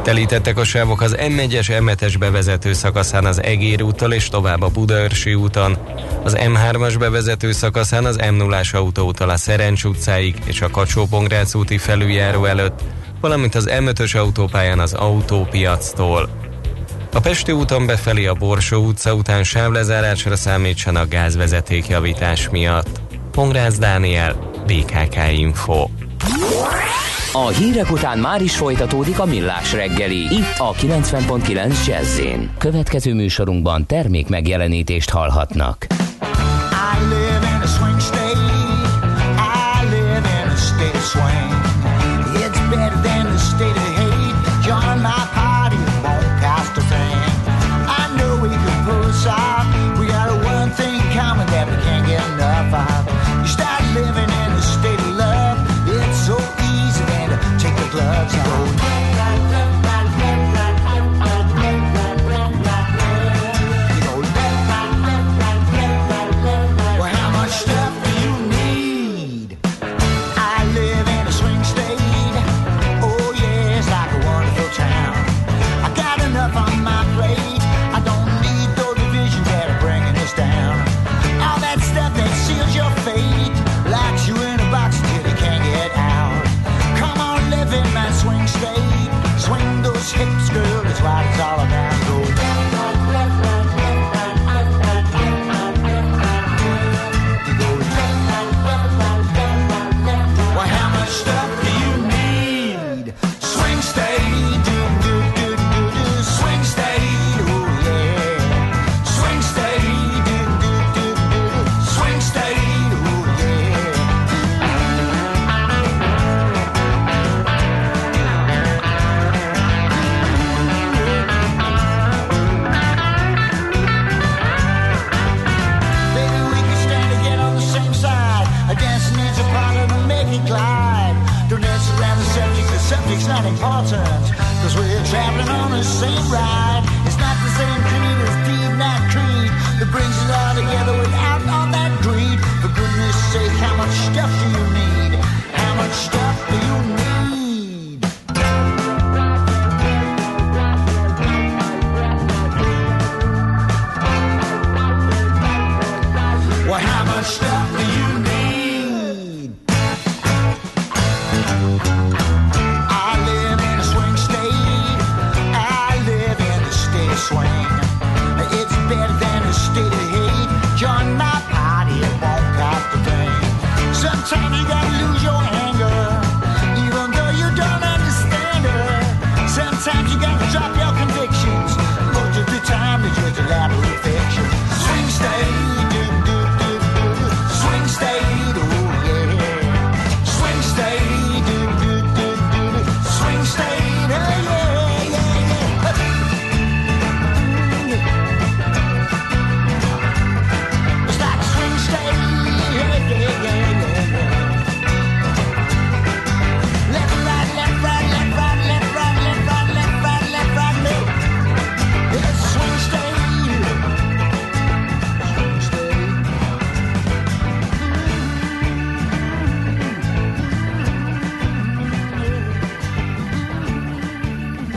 Telítettek 0.03 0.57
a 0.57 0.63
sávok 0.63 1.01
az 1.01 1.15
M1-es 1.19 1.67
M7-es 1.79 2.15
bevezető 2.19 2.73
szakaszán 2.73 3.25
az 3.25 3.43
Egér 3.43 3.83
úttól 3.83 4.13
és 4.13 4.29
tovább 4.29 4.61
a 4.61 4.69
Budaörsi 4.69 5.33
úton, 5.33 5.77
az 6.23 6.37
M3-as 6.39 6.95
bevezető 6.99 7.51
szakaszán 7.51 8.05
az 8.05 8.17
M0-as 8.21 8.75
autóúttal 8.75 9.29
a 9.29 9.37
Szerencs 9.37 9.83
utcáig 9.83 10.35
és 10.45 10.61
a 10.61 10.69
kacsó 10.69 11.07
úti 11.53 11.77
felüljáró 11.77 12.45
előtt, 12.45 12.81
valamint 13.21 13.55
az 13.55 13.69
M5-ös 13.71 14.17
autópályán 14.17 14.79
az 14.79 14.93
autópiactól. 14.93 16.48
A 17.13 17.19
Pesti 17.19 17.51
úton 17.51 17.85
befelé 17.85 18.25
a 18.25 18.33
Borsó 18.33 18.85
utca 18.85 19.13
után 19.13 19.43
sávlezárásra 19.43 20.35
számítsanak 20.35 21.09
gázvezeték 21.09 21.87
javítás 21.87 22.49
miatt. 22.49 23.01
Pongrász 23.31 23.77
Dániel, 23.77 24.51
BKK 24.65 25.17
Info. 25.31 25.87
A 27.33 27.47
hírek 27.47 27.91
után 27.91 28.19
már 28.19 28.41
is 28.41 28.55
folytatódik 28.55 29.19
a 29.19 29.25
millás 29.25 29.73
reggeli, 29.73 30.17
itt 30.17 30.57
a 30.57 30.73
90.9 30.73 31.85
jazz 31.87 32.19
Következő 32.57 33.13
műsorunkban 33.13 33.85
termék 33.85 34.27
megjelenítést 34.27 35.09
hallhatnak. 35.09 35.85
I 35.89 37.03
live 37.03 37.47
in 37.55 37.61
a 37.61 37.67
swing 37.67 37.99
state. 37.99 38.39
I 39.79 39.85
live 39.89 40.29
in 40.43 40.49
a 40.49 40.55
state 40.55 40.99
swing. 40.99 41.48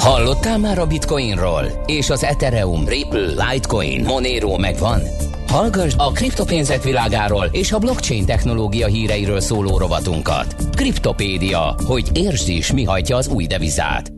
Hallottál 0.03 0.59
már 0.59 0.79
a 0.79 0.87
Bitcoinról? 0.87 1.65
És 1.87 2.11
az 2.11 2.25
Ethereum, 2.25 2.89
Ripple, 2.89 3.27
Litecoin, 3.27 4.05
Monero 4.05 4.59
megvan? 4.59 5.01
Hallgass 5.49 5.95
a 5.97 6.11
kriptopénzek 6.13 6.83
világáról 6.83 7.49
és 7.53 7.73
a 7.73 7.79
blockchain 7.79 8.27
technológia 8.27 8.87
híreiről 8.87 9.41
szóló 9.41 9.79
rovatunkat. 9.79 10.55
Kriptopédia, 10.77 11.75
hogy 11.87 12.11
értsd 12.15 12.49
is, 12.49 12.73
mi 12.73 12.85
hajtja 12.85 13.17
az 13.17 13.29
új 13.29 13.47
devizát. 13.47 14.13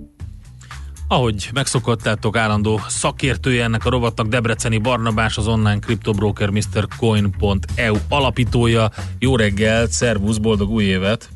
Ahogy 1.08 1.48
megszokottátok, 1.54 2.36
állandó 2.36 2.80
szakértője 2.88 3.64
ennek 3.64 3.84
a 3.84 3.90
rovatnak 3.90 4.26
Debreceni 4.26 4.78
Barnabás, 4.78 5.36
az 5.36 5.46
online 5.46 5.78
kriptobroker 5.78 6.50
MrCoin.eu 6.50 7.96
alapítója. 8.08 8.90
Jó 9.18 9.36
reggelt, 9.36 9.90
szervusz, 9.90 10.38
boldog 10.38 10.70
új 10.70 10.84
évet! 10.84 11.28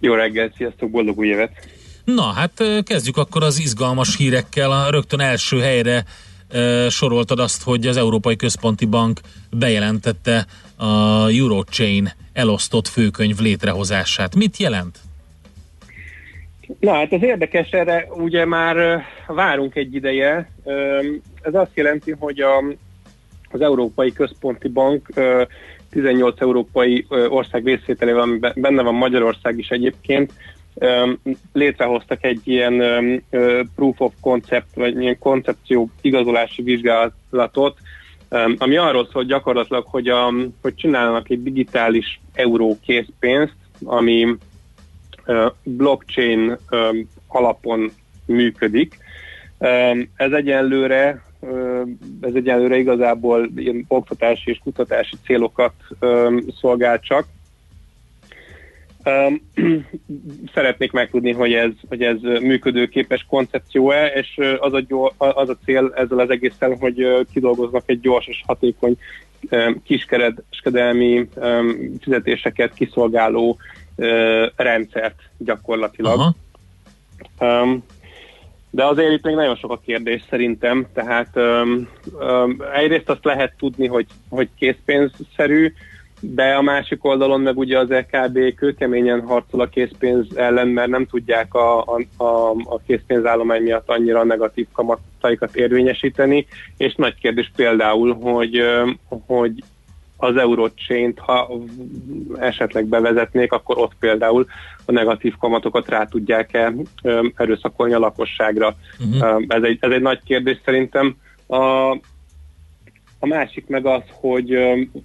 Jó 0.00 0.14
reggelt, 0.14 0.54
sziasztok, 0.56 0.90
boldog 0.90 1.18
új 1.18 1.26
évet! 1.26 1.80
Na, 2.04 2.22
hát 2.22 2.82
kezdjük 2.84 3.16
akkor 3.16 3.42
az 3.42 3.60
izgalmas 3.60 4.16
hírekkel. 4.16 4.70
A 4.70 4.90
Rögtön 4.90 5.20
első 5.20 5.60
helyre 5.60 6.04
ö, 6.50 6.86
soroltad 6.90 7.38
azt, 7.38 7.62
hogy 7.62 7.86
az 7.86 7.96
Európai 7.96 8.36
Központi 8.36 8.84
Bank 8.84 9.20
bejelentette 9.50 10.46
a 10.76 11.26
Eurochain 11.28 12.12
elosztott 12.32 12.88
főkönyv 12.88 13.38
létrehozását. 13.38 14.34
Mit 14.34 14.56
jelent? 14.56 14.98
Na 16.80 16.92
hát 16.92 17.12
az 17.12 17.22
érdekes, 17.22 17.70
erre 17.70 18.06
ugye 18.10 18.44
már 18.44 19.04
várunk 19.26 19.74
egy 19.74 19.94
ideje. 19.94 20.50
Ez 21.42 21.54
azt 21.54 21.70
jelenti, 21.74 22.14
hogy 22.18 22.40
a, 22.40 22.64
az 23.50 23.60
Európai 23.60 24.12
Központi 24.12 24.68
Bank 24.68 25.08
ö, 25.14 25.42
18 25.90 26.40
európai 26.40 27.06
ország 27.28 27.64
részvételével, 27.64 28.52
benne 28.54 28.82
van 28.82 28.94
Magyarország 28.94 29.58
is 29.58 29.68
egyébként, 29.68 30.32
létrehoztak 31.52 32.24
egy 32.24 32.40
ilyen 32.44 32.82
proof 33.74 34.00
of 34.00 34.12
concept, 34.20 34.74
vagy 34.74 35.00
ilyen 35.00 35.18
koncepció 35.18 35.90
igazolási 36.00 36.62
vizsgálatot, 36.62 37.78
ami 38.58 38.76
arról 38.76 39.08
szól 39.12 39.24
gyakorlatilag, 39.24 39.86
hogy, 39.86 40.08
a, 40.08 40.32
hogy 40.62 40.74
csinálnak 40.74 41.30
egy 41.30 41.42
digitális 41.42 42.20
euró 42.32 42.78
készpénzt, 42.84 43.56
ami 43.84 44.36
blockchain 45.62 46.56
alapon 47.26 47.90
működik. 48.26 48.98
Ez 50.16 50.32
egyenlőre 50.32 51.22
ez 52.20 52.34
egyenlőre 52.34 52.76
igazából 52.76 53.50
ilyen 53.56 53.84
oktatási 53.88 54.50
és 54.50 54.58
kutatási 54.58 55.16
célokat 55.24 55.72
szolgál 56.60 57.00
csak. 57.00 57.26
Szeretnék 60.54 60.92
megtudni, 60.92 61.32
hogy 61.32 61.52
ez, 61.52 61.70
hogy 61.88 62.02
ez 62.02 62.20
működőképes 62.20 63.26
koncepció-e, 63.28 64.06
és 64.06 64.40
az 64.58 64.72
a, 64.72 64.80
gyor, 64.80 65.12
az 65.16 65.48
a 65.48 65.56
cél 65.64 65.92
ezzel 65.96 66.18
az 66.18 66.30
egészen, 66.30 66.78
hogy 66.78 67.26
kidolgoznak 67.32 67.82
egy 67.86 68.00
gyors 68.00 68.26
és 68.26 68.42
hatékony 68.46 68.96
kiskereskedelmi 69.84 71.28
fizetéseket 72.00 72.74
kiszolgáló 72.74 73.58
rendszert 74.56 75.18
gyakorlatilag. 75.38 76.18
Aha. 76.18 76.34
Um, 77.62 77.84
de 78.70 78.84
azért 78.84 79.12
itt 79.12 79.24
még 79.24 79.34
nagyon 79.34 79.56
sok 79.56 79.70
a 79.70 79.80
kérdés 79.84 80.22
szerintem, 80.30 80.86
tehát 80.94 81.28
um, 81.34 81.88
um, 82.20 82.62
egyrészt 82.74 83.08
azt 83.08 83.24
lehet 83.24 83.54
tudni, 83.58 83.86
hogy, 83.86 84.06
hogy 84.28 84.48
készpénzszerű, 84.58 85.72
de 86.24 86.54
a 86.54 86.62
másik 86.62 87.04
oldalon 87.04 87.40
meg 87.40 87.58
ugye 87.58 87.78
az 87.78 87.88
LKB 87.88 88.54
kőkeményen 88.54 89.20
harcol 89.20 89.60
a 89.60 89.68
készpénz 89.68 90.36
ellen, 90.36 90.68
mert 90.68 90.88
nem 90.88 91.06
tudják 91.06 91.54
a, 91.54 91.80
a, 91.80 92.22
a, 92.24 92.50
a 92.50 92.80
készpénzállomány 92.86 93.62
miatt 93.62 93.88
annyira 93.88 94.24
negatív 94.24 94.66
kamataikat 94.72 95.56
érvényesíteni, 95.56 96.46
és 96.76 96.94
nagy 96.94 97.14
kérdés 97.14 97.52
például, 97.56 98.14
hogy, 98.14 98.62
hogy 99.26 99.62
az 100.16 100.36
Eurochain-t, 100.36 101.18
ha 101.18 101.50
esetleg 102.38 102.84
bevezetnék, 102.84 103.52
akkor 103.52 103.78
ott 103.78 103.92
például 104.00 104.46
a 104.84 104.92
negatív 104.92 105.34
kamatokat 105.38 105.88
rá 105.88 106.04
tudják-e 106.04 106.72
erőszakolni 107.36 107.92
a 107.92 107.98
lakosságra. 107.98 108.76
Uh-huh. 109.14 109.42
Ez, 109.48 109.62
egy, 109.62 109.78
ez 109.80 109.90
egy 109.90 110.02
nagy 110.02 110.20
kérdés 110.24 110.60
szerintem. 110.64 111.16
A, 111.46 111.90
a 113.22 113.26
másik 113.26 113.66
meg 113.66 113.86
az, 113.86 114.02
hogy 114.10 114.58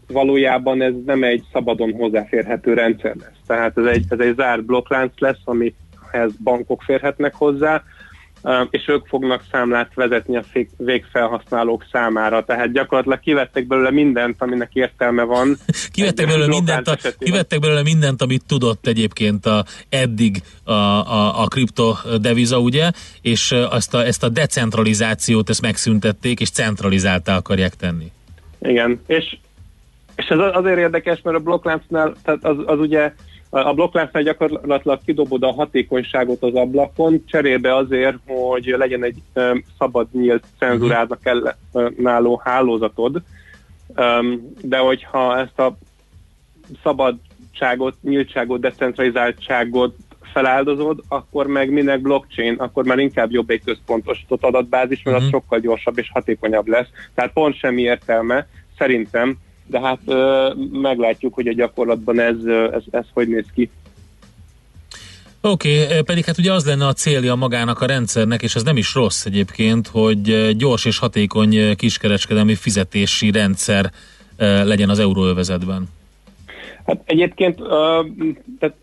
valójában 0.08 0.82
ez 0.82 0.94
nem 1.06 1.24
egy 1.24 1.44
szabadon 1.52 1.94
hozzáférhető 1.94 2.74
rendszer 2.74 3.16
lesz. 3.16 3.40
Tehát 3.48 3.78
ez 3.78 3.86
egy, 3.86 4.06
ez 4.10 4.20
egy 4.20 4.36
zárt 4.36 4.66
blokklánc 4.66 5.20
lesz, 5.20 5.42
amihez 5.44 6.32
bankok 6.44 6.82
férhetnek 6.82 7.36
hozzá, 7.36 7.84
és 8.70 8.88
ők 8.88 9.08
fognak 9.08 9.44
számlát 9.52 9.94
vezetni 9.94 10.38
a 10.38 10.44
végfelhasználók 10.78 11.86
számára. 11.92 12.46
Tehát 12.46 12.72
gyakorlatilag 12.72 13.20
kivettek 13.20 13.68
belőle 13.68 13.92
mindent, 13.92 14.42
aminek 14.42 14.70
értelme 14.74 15.24
van. 15.24 15.58
Kivettek 15.92 16.28
belőle, 16.28 16.48
mindent, 16.48 16.88
a, 16.88 16.98
kivettek 17.20 17.60
belőle 17.60 17.82
mindent, 17.82 18.22
amit 18.22 18.46
tudott 18.48 18.88
egyébként 18.88 19.46
a, 19.46 19.66
eddig 19.90 20.42
a, 20.64 20.72
a, 20.72 21.42
a 21.42 21.48
kriptodeviza, 21.48 22.60
ugye, 22.60 22.92
és 23.22 23.52
azt 23.70 23.94
a, 23.94 24.06
ezt 24.06 24.24
a 24.24 24.30
decentralizációt 24.30 25.50
ezt 25.50 25.62
megszüntették, 25.62 26.40
és 26.40 26.50
centralizáltá 26.50 27.36
akarják 27.36 27.76
tenni. 27.76 28.12
Igen, 28.60 29.02
és, 29.08 29.38
és 30.16 30.26
ez 30.26 30.38
azért 30.54 30.78
érdekes, 30.78 31.22
mert 31.22 31.38
a 31.38 31.40
blokkláncnál, 31.40 32.16
tehát 32.24 32.44
az, 32.44 32.58
az 32.66 32.80
ugye 32.80 33.14
a 33.50 33.74
blokkláncnál 33.74 34.24
gyakorlatilag 34.24 35.00
kidobod 35.06 35.44
a 35.44 35.54
hatékonyságot 35.54 36.44
az 36.44 36.56
ablakon, 36.56 37.24
cserébe 37.26 37.76
azért, 37.76 38.18
hogy 38.26 38.66
legyen 38.78 39.04
egy 39.04 39.22
szabad, 39.78 40.08
nyílt 40.12 40.44
cenzurádnak 40.60 41.20
ellenálló 41.24 42.42
hálózatod, 42.44 43.22
de 44.62 44.78
hogyha 44.78 45.40
ezt 45.40 45.60
a 45.60 45.78
szabadságot, 46.84 47.96
nyíltságot, 48.02 48.60
decentralizáltságot 48.60 49.96
feláldozod, 50.34 51.04
akkor 51.08 51.48
meg 51.48 51.70
minek 51.72 52.02
blockchain, 52.02 52.54
akkor 52.54 52.86
már 52.86 53.00
inkább 53.00 53.32
jobb 53.32 53.50
egy 53.50 53.64
központosított 53.64 54.44
adatbázis, 54.44 55.04
mert 55.04 55.18
az 55.18 55.30
sokkal 55.30 55.60
gyorsabb 55.60 55.98
és 55.98 56.10
hatékonyabb 56.14 56.68
lesz. 56.68 56.88
Tehát 57.14 57.34
pont 57.34 57.58
semmi 57.58 57.82
értelme, 57.82 58.48
szerintem, 58.78 59.38
de 59.68 59.80
hát 59.80 60.00
meglátjuk, 60.72 61.34
hogy 61.34 61.48
a 61.48 61.54
gyakorlatban 61.54 62.20
ez, 62.20 62.36
ez, 62.72 62.84
ez 62.92 63.06
hogy 63.14 63.28
néz 63.28 63.46
ki. 63.54 63.70
Oké, 65.42 65.84
okay, 65.84 66.02
pedig 66.02 66.26
hát 66.26 66.38
ugye 66.38 66.54
az 66.54 66.66
lenne 66.66 66.88
a 66.88 66.94
célja 66.94 67.36
magának 67.36 67.82
a 67.82 67.86
rendszernek, 67.86 68.42
és 68.42 68.56
ez 68.56 68.64
nem 68.64 68.78
is 68.78 68.94
rossz 68.94 69.26
egyébként, 69.26 69.88
hogy 69.88 70.56
gyors 70.58 70.86
és 70.86 71.00
hatékony 71.00 71.76
kiskereskedelmi 71.76 72.56
fizetési 72.56 73.32
rendszer 73.32 73.92
legyen 74.38 74.90
az 74.90 75.00
euróövezetben. 75.00 75.90
Hát 76.86 77.02
egyébként 77.06 77.56
tehát 78.60 78.76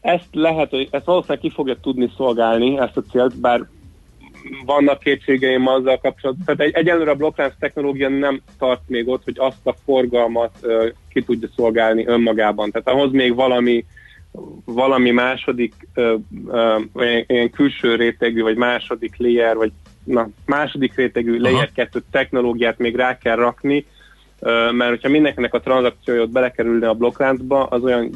ezt 0.00 0.28
lehet, 0.32 0.74
ezt 0.90 1.04
valószínűleg 1.04 1.42
ki 1.42 1.50
fogja 1.50 1.76
tudni 1.80 2.12
szolgálni, 2.16 2.78
ezt 2.78 2.96
a 2.96 3.02
célt, 3.10 3.36
bár 3.36 3.68
vannak 4.64 4.98
kétségeim 4.98 5.66
azzal 5.66 5.98
kapcsolatban. 5.98 6.44
Tehát 6.44 6.60
egy, 6.60 6.74
egyelőre 6.74 7.10
a 7.10 7.14
blokklánc 7.14 7.52
technológia 7.58 8.08
nem 8.08 8.40
tart 8.58 8.80
még 8.86 9.08
ott, 9.08 9.24
hogy 9.24 9.36
azt 9.38 9.66
a 9.66 9.74
forgalmat 9.84 10.54
uh, 10.62 10.88
ki 11.12 11.22
tudja 11.22 11.48
szolgálni 11.56 12.06
önmagában. 12.06 12.70
Tehát 12.70 12.88
ahhoz 12.88 13.12
még 13.12 13.34
valami 13.34 13.84
valami 14.64 15.10
második 15.10 15.74
uh, 15.94 16.14
uh, 16.92 17.24
ilyen 17.26 17.50
külső 17.50 17.94
rétegű, 17.94 18.42
vagy 18.42 18.56
második 18.56 19.14
layer, 19.16 19.56
vagy 19.56 19.72
na, 20.04 20.28
második 20.46 20.94
rétegű 20.94 21.30
Aha. 21.30 21.42
layer 21.42 21.72
2 21.72 22.02
technológiát 22.10 22.78
még 22.78 22.96
rá 22.96 23.18
kell 23.18 23.36
rakni, 23.36 23.86
mert 24.72 24.88
hogyha 24.88 25.08
mindenkinek 25.08 25.54
a 25.54 25.60
tranzakciója 25.60 26.22
ott 26.22 26.30
belekerülne 26.30 26.88
a 26.88 26.94
blokkláncba, 26.94 27.64
az 27.64 27.82
olyan 27.82 28.10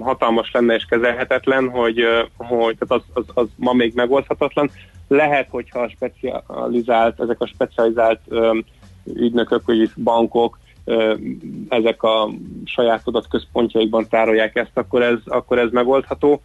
hatalmas 0.00 0.50
lenne 0.52 0.74
és 0.74 0.84
kezelhetetlen, 0.88 1.68
hogy, 1.68 2.04
hogy 2.36 2.76
tehát 2.78 3.04
az, 3.04 3.24
az, 3.24 3.24
az 3.34 3.46
ma 3.56 3.72
még 3.72 3.92
megoldhatatlan. 3.94 4.70
Lehet, 5.10 5.48
hogyha 5.50 5.88
specializált, 5.88 7.20
ezek 7.20 7.40
a 7.40 7.46
specializált 7.46 8.20
ügynökök, 9.04 9.62
vagy 9.64 9.90
bankok 9.96 10.58
ezek 11.68 12.02
a 12.02 12.28
saját 12.64 13.00
adatközpontjaikban 13.04 14.08
tárolják 14.08 14.56
ezt, 14.56 14.70
akkor 14.74 15.02
ez, 15.02 15.18
akkor 15.24 15.58
ez 15.58 15.70
megoldható. 15.70 16.40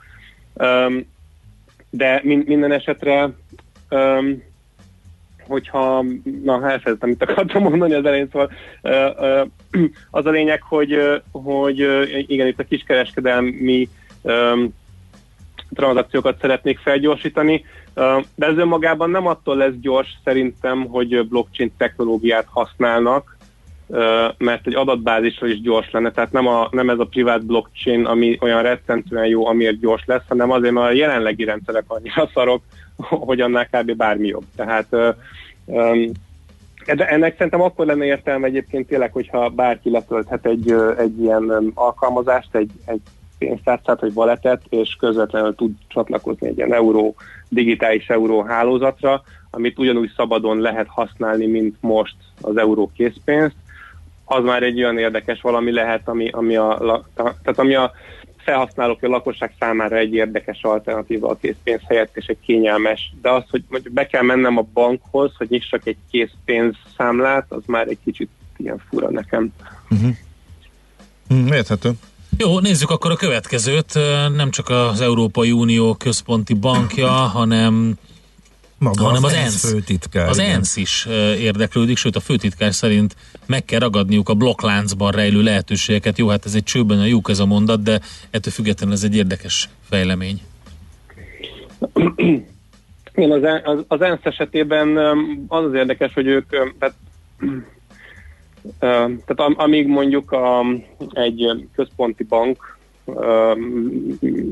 De 1.89 2.21
minden 2.23 2.71
esetre 2.71 3.29
hogyha, 5.47 6.05
na 6.43 6.53
elfelejtettem, 6.53 7.09
mit 7.09 7.23
akartam 7.23 7.63
mondani 7.63 7.93
az 7.93 8.05
elején, 8.05 8.29
szóval 8.31 8.51
az 10.11 10.25
a 10.25 10.29
lényeg, 10.29 10.61
hogy, 10.61 11.21
hogy 11.31 11.79
igen, 12.27 12.47
itt 12.47 12.59
a 12.59 12.63
kiskereskedelmi 12.63 13.89
tranzakciókat 15.73 16.39
szeretnék 16.41 16.79
felgyorsítani, 16.79 17.65
de 18.35 18.45
ez 18.45 18.57
önmagában 18.57 19.09
nem 19.09 19.27
attól 19.27 19.55
lesz 19.55 19.73
gyors 19.81 20.09
szerintem, 20.23 20.85
hogy 20.85 21.27
blockchain 21.27 21.71
technológiát 21.77 22.47
használnak, 22.49 23.37
mert 24.37 24.67
egy 24.67 24.75
adatbázisra 24.75 25.47
is 25.47 25.61
gyors 25.61 25.91
lenne, 25.91 26.11
tehát 26.11 26.31
nem, 26.31 26.47
a, 26.47 26.67
nem 26.71 26.89
ez 26.89 26.99
a 26.99 27.05
privát 27.05 27.45
blockchain, 27.45 28.05
ami 28.05 28.37
olyan 28.41 28.61
rettentően 28.61 29.25
jó, 29.25 29.47
amiért 29.47 29.79
gyors 29.79 30.03
lesz, 30.05 30.27
hanem 30.27 30.51
azért, 30.51 30.73
mert 30.73 30.87
a 30.87 30.91
jelenlegi 30.93 31.43
rendszerek 31.43 31.83
annyira 31.87 32.29
szarok, 32.33 32.61
hogy 32.97 33.41
annál 33.41 33.67
kb. 33.67 33.95
bármi 33.95 34.27
jobb. 34.27 34.45
Tehát 34.55 34.87
de 36.93 37.07
ennek 37.07 37.33
szerintem 37.33 37.61
akkor 37.61 37.85
lenne 37.85 38.05
értelme 38.05 38.47
egyébként 38.47 38.87
tényleg, 38.87 39.11
hogyha 39.11 39.49
bárki 39.49 39.89
letölthet 39.89 40.45
egy, 40.45 40.75
egy 40.97 41.21
ilyen 41.21 41.71
alkalmazást, 41.73 42.55
egy, 42.55 42.71
egy 42.85 43.01
pénztárcát 43.45 43.99
vagy 43.99 44.13
valetet, 44.13 44.61
és 44.69 44.95
közvetlenül 44.99 45.55
tud 45.55 45.71
csatlakozni 45.87 46.47
egy 46.47 46.57
ilyen 46.57 46.73
euró, 46.73 47.15
digitális 47.49 48.07
euró 48.07 48.41
hálózatra, 48.41 49.23
amit 49.49 49.79
ugyanúgy 49.79 50.11
szabadon 50.15 50.59
lehet 50.59 50.87
használni, 50.87 51.45
mint 51.45 51.75
most 51.79 52.15
az 52.41 52.57
euró 52.57 52.91
készpénzt, 52.95 53.55
az 54.25 54.43
már 54.43 54.63
egy 54.63 54.77
olyan 54.77 54.97
érdekes 54.97 55.41
valami 55.41 55.71
lehet, 55.71 56.07
ami, 56.07 56.29
ami 56.29 56.55
a, 56.55 57.03
tehát 57.15 57.59
ami 57.59 57.75
a 57.75 57.91
felhasználók, 58.37 59.03
a 59.03 59.07
lakosság 59.07 59.53
számára 59.59 59.97
egy 59.97 60.13
érdekes 60.13 60.63
alternatíva 60.63 61.29
a 61.29 61.37
készpénz 61.41 61.81
helyett, 61.87 62.17
és 62.17 62.25
egy 62.25 62.39
kényelmes. 62.45 63.13
De 63.21 63.29
az, 63.29 63.43
hogy 63.49 63.63
be 63.91 64.07
kell 64.07 64.21
mennem 64.21 64.57
a 64.57 64.67
bankhoz, 64.73 65.31
hogy 65.37 65.49
nyissak 65.49 65.87
egy 65.87 65.97
készpénz 66.11 66.75
számlát, 66.97 67.45
az 67.49 67.63
már 67.65 67.87
egy 67.87 67.97
kicsit 68.03 68.29
ilyen 68.57 68.81
fura 68.89 69.09
nekem. 69.09 69.53
Uh-huh. 69.89 71.55
Érthető. 71.55 71.91
Jó, 72.37 72.59
nézzük 72.59 72.89
akkor 72.89 73.11
a 73.11 73.15
következőt. 73.15 73.93
Nem 74.35 74.51
csak 74.51 74.69
az 74.69 75.01
Európai 75.01 75.51
Unió 75.51 75.93
központi 75.93 76.53
bankja, 76.53 77.07
hanem 77.07 77.97
maga 78.77 79.03
hanem 79.03 79.23
az, 79.23 79.31
az 79.31 79.37
ENSZ 79.37 79.69
főtitkár. 79.71 80.29
Az 80.29 80.37
igen. 80.37 80.51
ENSZ 80.51 80.75
is 80.75 81.07
érdeklődik, 81.39 81.97
sőt 81.97 82.15
a 82.15 82.19
főtitkár 82.19 82.73
szerint 82.73 83.15
meg 83.45 83.65
kell 83.65 83.79
ragadniuk 83.79 84.29
a 84.29 84.33
blokkláncban 84.33 85.11
rejlő 85.11 85.41
lehetőségeket. 85.41 86.17
Jó, 86.17 86.27
hát 86.27 86.45
ez 86.45 86.55
egy 86.55 86.63
csőben 86.63 86.99
a 86.99 87.05
lyuk 87.05 87.29
ez 87.29 87.39
a 87.39 87.45
mondat, 87.45 87.83
de 87.83 87.99
ettől 88.29 88.53
függetlenül 88.53 88.95
ez 88.95 89.03
egy 89.03 89.15
érdekes 89.15 89.69
fejlemény. 89.89 90.41
Igen, 93.15 93.31
az, 93.31 93.61
az, 93.63 93.83
az 93.87 94.01
ENSZ 94.01 94.23
esetében 94.23 94.97
az 95.47 95.63
az 95.63 95.73
érdekes, 95.73 96.13
hogy 96.13 96.27
ők, 96.27 96.49
tehát, 96.79 96.95
tehát 98.79 99.53
amíg 99.55 99.87
mondjuk 99.87 100.31
a, 100.31 100.65
egy 101.13 101.67
központi 101.75 102.23
bank 102.23 102.73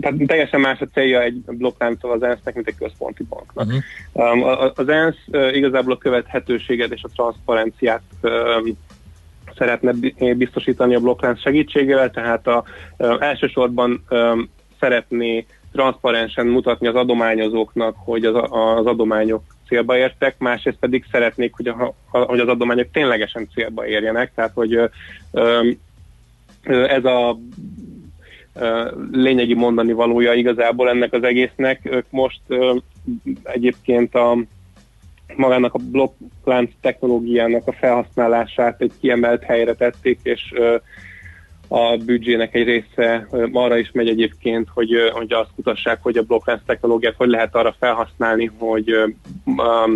tehát 0.02 0.18
teljesen 0.26 0.60
más 0.60 0.82
a 0.82 0.88
célja 0.94 1.22
egy 1.22 1.42
blokklánccal 1.46 2.12
az 2.12 2.24
ENSZ-nek, 2.24 2.54
mint 2.54 2.68
egy 2.68 2.76
központi 2.76 3.24
banknak. 3.24 3.68
Uh-huh. 4.14 4.72
Az 4.76 4.90
ENSZ 4.90 5.52
igazából 5.52 5.94
a 5.94 5.98
követhetőséget 5.98 6.92
és 6.92 7.04
a 7.04 7.10
transzparenciát 7.16 8.02
szeretne 9.58 9.94
biztosítani 10.36 10.96
a 10.96 11.00
blokklánc 11.00 11.40
segítségével, 11.40 12.12
tehát 12.12 12.48
a, 12.48 12.64
elsősorban 13.20 14.06
szeretné 14.80 15.46
transzparensen 15.72 16.48
mutatni 16.48 16.88
az 16.88 16.96
adományozóknak, 16.96 17.96
hogy 17.98 18.26
az, 18.26 18.36
az 18.50 18.86
adományok 18.86 19.44
célba 19.74 19.98
értek, 19.98 20.38
másrészt 20.38 20.78
pedig 20.80 21.06
szeretnék, 21.12 21.54
hogy, 21.56 21.68
a, 21.68 21.94
hogy 22.10 22.40
az 22.40 22.48
adományok 22.48 22.92
ténylegesen 22.92 23.48
célba 23.54 23.88
érjenek, 23.88 24.32
tehát 24.36 24.52
hogy 24.54 24.80
ez 26.88 27.06
a 27.06 27.38
lényegi 29.12 29.54
mondani 29.54 29.92
valója 29.92 30.34
igazából 30.34 30.90
ennek 30.90 31.14
az 31.14 31.24
egésznek. 31.24 31.80
Ők 31.84 32.06
most 32.10 32.42
egyébként 33.44 34.16
a 34.16 34.38
magának 35.36 35.74
a 35.74 35.80
blokklánc 35.92 36.72
technológiának 36.82 37.68
a 37.68 37.74
felhasználását 37.74 38.82
egy 38.82 38.92
kiemelt 39.00 39.44
helyre 39.44 39.74
tették, 39.74 40.20
és 40.24 40.54
a 41.76 41.98
büdzsének 42.06 42.56
egy 42.56 42.64
része 42.64 43.28
arra 43.52 43.78
is 43.78 43.92
megy 43.94 44.08
egyébként, 44.08 44.68
hogy, 44.74 44.90
hogy 45.14 45.34
azt 45.34 45.50
kutassák, 45.56 46.00
hogy 46.02 46.18
a 46.18 46.22
blokklánc 46.22 46.62
technológiát 46.66 47.16
hogy 47.18 47.30
lehet 47.30 47.56
arra 47.56 47.76
felhasználni, 47.80 48.52
hogy 48.58 48.90
a, 49.56 49.90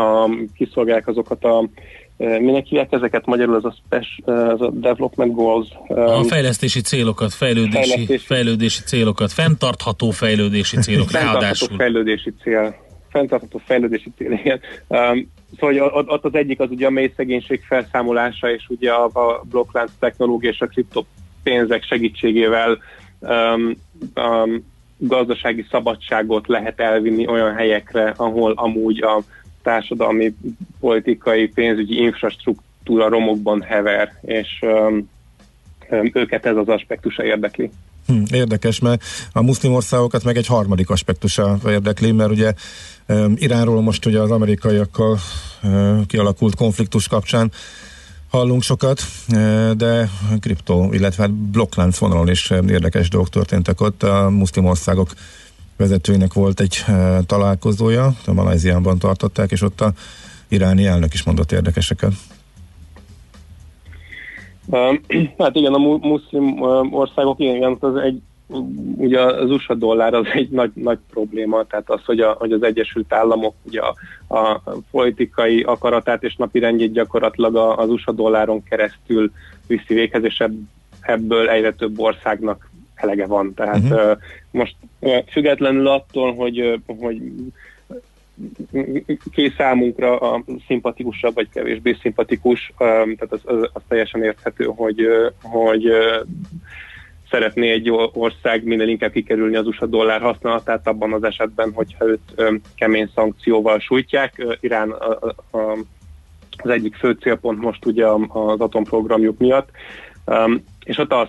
a, 0.00 0.30
kiszolgálják 0.54 1.08
azokat 1.08 1.44
a 1.44 1.68
Minek 2.16 2.66
hívják 2.66 2.92
ezeket 2.92 3.26
magyarul, 3.26 3.54
az 3.54 3.64
a, 3.64 3.74
special, 3.86 4.50
az 4.50 4.60
a 4.60 4.70
development 4.70 5.34
goals. 5.34 5.68
A 5.88 6.22
fejlesztési 6.22 6.80
célokat, 6.80 7.34
fejlődési, 7.34 7.88
fejlesztési, 7.88 8.24
fejlődési 8.24 8.82
célokat, 8.82 9.32
fenntartható 9.32 10.10
fejlődési 10.10 10.76
célok, 10.76 11.08
fenntartható 11.08 11.40
ráadásul. 11.40 11.76
fejlődési 11.76 12.32
cél. 12.42 12.83
Fenntartható 13.14 13.60
fejlődési 13.64 14.12
cél, 14.16 14.32
igen. 14.32 14.60
Um, 14.86 15.30
szóval 15.58 15.88
ott, 15.88 16.08
ott 16.08 16.24
az 16.24 16.34
egyik 16.34 16.60
az 16.60 16.70
ugye 16.70 16.86
a 16.86 16.90
mély 16.90 17.12
szegénység 17.16 17.62
felszámolása, 17.62 18.50
és 18.50 18.68
ugye 18.68 18.90
a, 18.90 19.04
a 19.04 19.42
blokklánc 19.50 19.90
technológia 19.98 20.50
és 20.50 20.60
a 20.60 20.66
kriptopénzek 20.66 21.82
segítségével 21.84 22.78
um, 23.18 23.72
um, 24.14 24.72
gazdasági 24.96 25.66
szabadságot 25.70 26.48
lehet 26.48 26.80
elvinni 26.80 27.26
olyan 27.26 27.54
helyekre, 27.54 28.12
ahol 28.16 28.52
amúgy 28.52 29.02
a 29.02 29.22
társadalmi, 29.62 30.34
politikai, 30.80 31.48
pénzügyi 31.48 32.00
infrastruktúra 32.00 33.08
romokban 33.08 33.62
hever, 33.62 34.12
és 34.22 34.58
um, 34.62 35.10
őket 36.12 36.46
ez 36.46 36.56
az 36.56 36.68
aspektusa 36.68 37.24
érdekli. 37.24 37.70
Hm, 38.06 38.22
érdekes, 38.30 38.78
mert 38.78 39.02
a 39.32 39.42
muszlim 39.42 39.72
országokat 39.72 40.24
meg 40.24 40.36
egy 40.36 40.46
harmadik 40.46 40.90
aspektusa 40.90 41.58
érdekli, 41.66 42.12
mert 42.12 42.30
ugye 42.30 42.54
um, 43.08 43.34
Iránról 43.36 43.82
most 43.82 44.06
ugye 44.06 44.20
az 44.20 44.30
amerikaiakkal 44.30 45.18
uh, 45.62 46.06
kialakult 46.06 46.54
konfliktus 46.54 47.08
kapcsán 47.08 47.52
hallunk 48.34 48.62
sokat, 48.62 49.02
de 49.76 50.10
kriptó, 50.40 50.92
illetve 50.92 51.22
hát 51.22 51.32
blokklánc 51.32 51.98
vonalon 51.98 52.28
is 52.28 52.50
érdekes 52.50 53.08
dolgok 53.08 53.30
történtek 53.30 53.80
ott. 53.80 54.02
A 54.02 54.30
muszlim 54.30 54.64
országok 54.64 55.10
vezetőinek 55.76 56.32
volt 56.32 56.60
egy 56.60 56.84
találkozója, 57.26 58.14
a 58.24 58.32
Malajziában 58.32 58.98
tartották, 58.98 59.50
és 59.50 59.62
ott 59.62 59.80
a 59.80 59.92
iráni 60.48 60.86
elnök 60.86 61.14
is 61.14 61.22
mondott 61.22 61.52
érdekeseket. 61.52 62.12
Hát 65.38 65.54
igen, 65.54 65.74
a 65.74 65.78
muszlim 65.78 66.62
országok, 66.92 67.40
igen, 67.40 67.76
az 67.80 67.96
egy, 67.96 68.20
ugye 68.96 69.20
az 69.20 69.50
USA 69.50 69.74
dollár 69.74 70.14
az 70.14 70.26
egy 70.32 70.50
nagy, 70.50 70.70
nagy 70.74 70.98
probléma, 71.10 71.64
tehát 71.64 71.90
az, 71.90 72.04
hogy, 72.04 72.20
a, 72.20 72.36
hogy 72.38 72.52
az 72.52 72.62
Egyesült 72.62 73.12
Államok 73.12 73.54
ugye 73.62 73.80
a, 73.80 73.94
a 74.38 74.60
politikai 74.90 75.62
akaratát 75.62 76.22
és 76.22 76.36
napirendjét 76.36 76.92
gyakorlatilag 76.92 77.56
az 77.56 77.90
USA 77.90 78.12
dolláron 78.12 78.62
keresztül 78.62 79.32
viszi 79.66 79.94
véghez, 79.94 80.24
és 80.24 80.44
ebből 81.00 81.48
egyre 81.48 81.72
több 81.72 82.00
országnak 82.00 82.70
elege 82.94 83.26
van. 83.26 83.54
Tehát 83.54 83.82
uh-huh. 83.82 84.18
most 84.50 84.76
függetlenül 85.30 85.86
attól, 85.86 86.34
hogy, 86.34 86.80
hogy 86.98 87.20
ki 89.32 89.52
számunkra 89.56 90.18
a 90.18 90.44
szimpatikusabb 90.66 91.34
vagy 91.34 91.48
kevésbé 91.52 91.96
szimpatikus, 92.00 92.72
öm, 92.78 93.16
tehát 93.16 93.32
az, 93.32 93.40
az, 93.44 93.70
az 93.72 93.82
teljesen 93.88 94.22
érthető, 94.22 94.64
hogy, 94.64 95.00
ö, 95.00 95.28
hogy 95.42 95.86
ö, 95.86 96.20
szeretné 97.30 97.70
egy 97.70 97.90
ország 98.12 98.64
minél 98.64 98.88
inkább 98.88 99.12
kikerülni 99.12 99.56
az 99.56 99.66
USA 99.66 99.86
dollár 99.86 100.20
használatát 100.20 100.86
abban 100.88 101.12
az 101.12 101.24
esetben, 101.24 101.72
hogyha 101.72 102.06
őt 102.06 102.32
öm, 102.34 102.60
kemény 102.74 103.10
szankcióval 103.14 103.78
sújtják. 103.78 104.34
Ö, 104.36 104.52
Irán 104.60 104.90
a, 104.90 105.34
a, 105.50 105.78
az 106.56 106.70
egyik 106.70 106.94
fő 106.94 107.12
célpont 107.12 107.60
most 107.60 107.86
ugye 107.86 108.06
az 108.28 108.60
atomprogramjuk 108.60 109.38
miatt. 109.38 109.68
Um, 110.26 110.64
és 110.84 110.98
ott 110.98 111.12
az, 111.12 111.28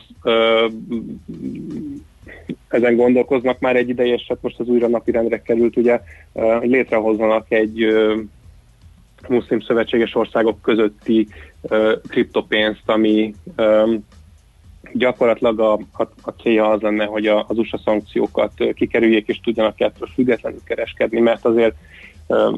ezen 2.67 2.95
gondolkoznak 2.95 3.59
már 3.59 3.75
egy 3.75 3.89
ideje, 3.89 4.13
és 4.13 4.25
hát 4.27 4.41
most 4.41 4.59
az 4.59 4.67
újra 4.67 4.87
napirendre 4.87 5.41
került, 5.41 5.77
ugye, 5.77 6.01
ö, 6.33 6.55
hogy 6.59 6.69
létrehozzanak 6.69 7.51
egy 7.51 7.83
ö, 7.83 8.15
muszlim 9.27 9.59
szövetséges 9.59 10.15
országok 10.15 10.61
közötti 10.61 11.27
ö, 11.61 11.95
kriptopénzt, 12.07 12.83
ami 12.85 13.33
gyakorlatilag 14.93 15.59
a, 15.59 15.73
a, 15.73 16.07
a 16.21 16.29
célja 16.41 16.69
az 16.69 16.81
lenne, 16.81 17.05
hogy 17.05 17.27
a, 17.27 17.45
az 17.47 17.57
USA 17.57 17.77
szankciókat 17.77 18.51
kikerüljék, 18.73 19.27
és 19.27 19.39
tudjanak 19.39 19.79
ettől 19.79 20.07
függetlenül 20.13 20.59
kereskedni, 20.65 21.19
mert 21.19 21.45
azért 21.45 21.75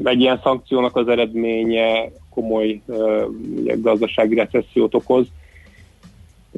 egy 0.04 0.20
ilyen 0.20 0.40
szankciónak 0.42 0.96
az 0.96 1.08
eredménye 1.08 2.10
komoly 2.30 2.80
ugye, 3.56 3.74
gazdasági 3.76 4.34
recessziót 4.34 4.94
okoz, 4.94 5.26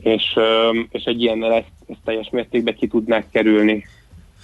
és, 0.00 0.38
és 0.90 1.04
egy 1.04 1.22
ilyennel 1.22 1.52
ezt, 1.90 2.00
teljes 2.04 2.28
mértékben 2.32 2.74
ki 2.74 2.86
tudnák 2.86 3.26
kerülni. 3.30 3.84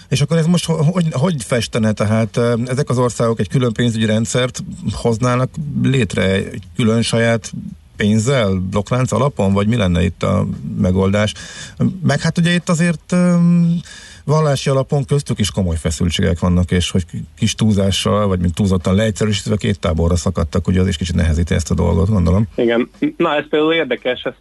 És 0.09 0.21
akkor 0.21 0.37
ez 0.37 0.47
most 0.47 0.65
ho- 0.65 0.93
hogy, 0.93 1.07
hogy 1.11 1.45
festene? 1.45 1.93
Tehát 1.93 2.41
ezek 2.67 2.89
az 2.89 2.99
országok 2.99 3.41
egy 3.41 3.49
külön 3.49 3.73
pénzügyi 3.73 4.07
rendszert 4.07 4.63
hoznának 4.93 5.51
létre 5.83 6.23
egy 6.33 6.63
külön 6.77 7.03
saját 7.03 7.53
pénzzel, 7.97 8.55
blokklánc 8.55 9.13
alapon, 9.13 9.53
vagy 9.53 9.67
mi 9.67 9.77
lenne 9.77 10.05
itt 10.05 10.23
a 10.23 10.47
megoldás? 10.79 11.35
Meg 12.03 12.21
hát 12.21 12.39
ugye 12.39 12.55
itt 12.55 12.69
azért 12.69 13.17
vallási 14.27 14.71
alapon 14.71 15.05
köztük 15.05 15.39
is 15.39 15.51
komoly 15.51 15.77
feszültségek 15.77 16.39
vannak, 16.39 16.71
és 16.71 16.91
hogy 16.91 17.05
kis 17.37 17.55
túlzással, 17.55 18.27
vagy 18.27 18.41
mint 18.41 18.55
túlzottan 18.55 18.95
leegyszerűsítve 18.95 19.57
két 19.57 19.81
táborra 19.81 20.17
szakadtak, 20.17 20.67
ugye 20.67 20.81
az 20.81 20.87
is 20.87 20.97
kicsit 20.97 21.15
nehezíti 21.15 21.55
ezt 21.55 21.71
a 21.71 21.75
dolgot, 21.75 22.09
gondolom. 22.09 22.49
Igen, 22.55 22.91
na 23.17 23.35
ez 23.35 23.49
például 23.49 23.73
érdekes, 23.73 24.23
ezt, 24.23 24.41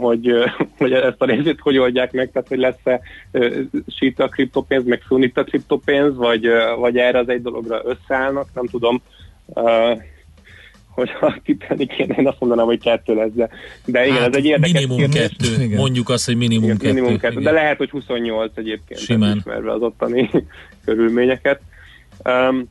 hogy, 0.00 0.30
hogy 0.78 0.92
ezt 0.92 1.22
a 1.22 1.24
részét 1.24 1.60
hogy 1.60 1.78
oldják 1.78 2.12
meg, 2.12 2.30
tehát 2.32 2.48
hogy 2.48 2.58
lesz-e 2.58 3.00
ö, 3.30 3.60
sít 3.86 4.20
a 4.20 4.28
kriptopénz, 4.28 4.84
meg 4.84 5.02
szunit 5.08 5.38
a 5.38 5.44
kriptopénz, 5.44 6.16
vagy, 6.16 6.46
vagy 6.78 6.96
erre 6.96 7.18
az 7.18 7.28
egy 7.28 7.42
dologra 7.42 7.82
összeállnak, 7.84 8.48
nem 8.54 8.66
tudom. 8.66 9.02
Hogyha 11.00 11.34
kitenni 11.44 11.86
kéne, 11.86 12.14
én 12.14 12.26
azt 12.26 12.36
mondanám, 12.40 12.64
hogy 12.66 12.80
kettő 12.80 13.14
lesz, 13.14 13.30
de, 13.34 13.48
de 13.84 14.06
igen, 14.06 14.22
ez 14.22 14.34
egy 14.34 14.44
érdekes 14.44 14.72
Hát, 14.72 14.88
minimum 14.88 15.10
kérdés. 15.10 15.36
kettő. 15.36 15.62
Igen. 15.62 15.78
Mondjuk 15.78 16.08
azt, 16.08 16.24
hogy 16.24 16.36
minimum 16.36 16.64
Igen, 16.64 16.76
kettő. 16.76 16.92
minimum 16.92 17.18
kettő, 17.18 17.34
de 17.34 17.40
Igen. 17.40 17.52
lehet, 17.54 17.76
hogy 17.76 17.90
28 17.90 18.52
egyébként, 18.54 19.00
Simán. 19.00 19.36
ismerve 19.36 19.72
az 19.72 19.80
ottani 19.82 20.30
körülményeket. 20.84 21.60
Um, 22.24 22.68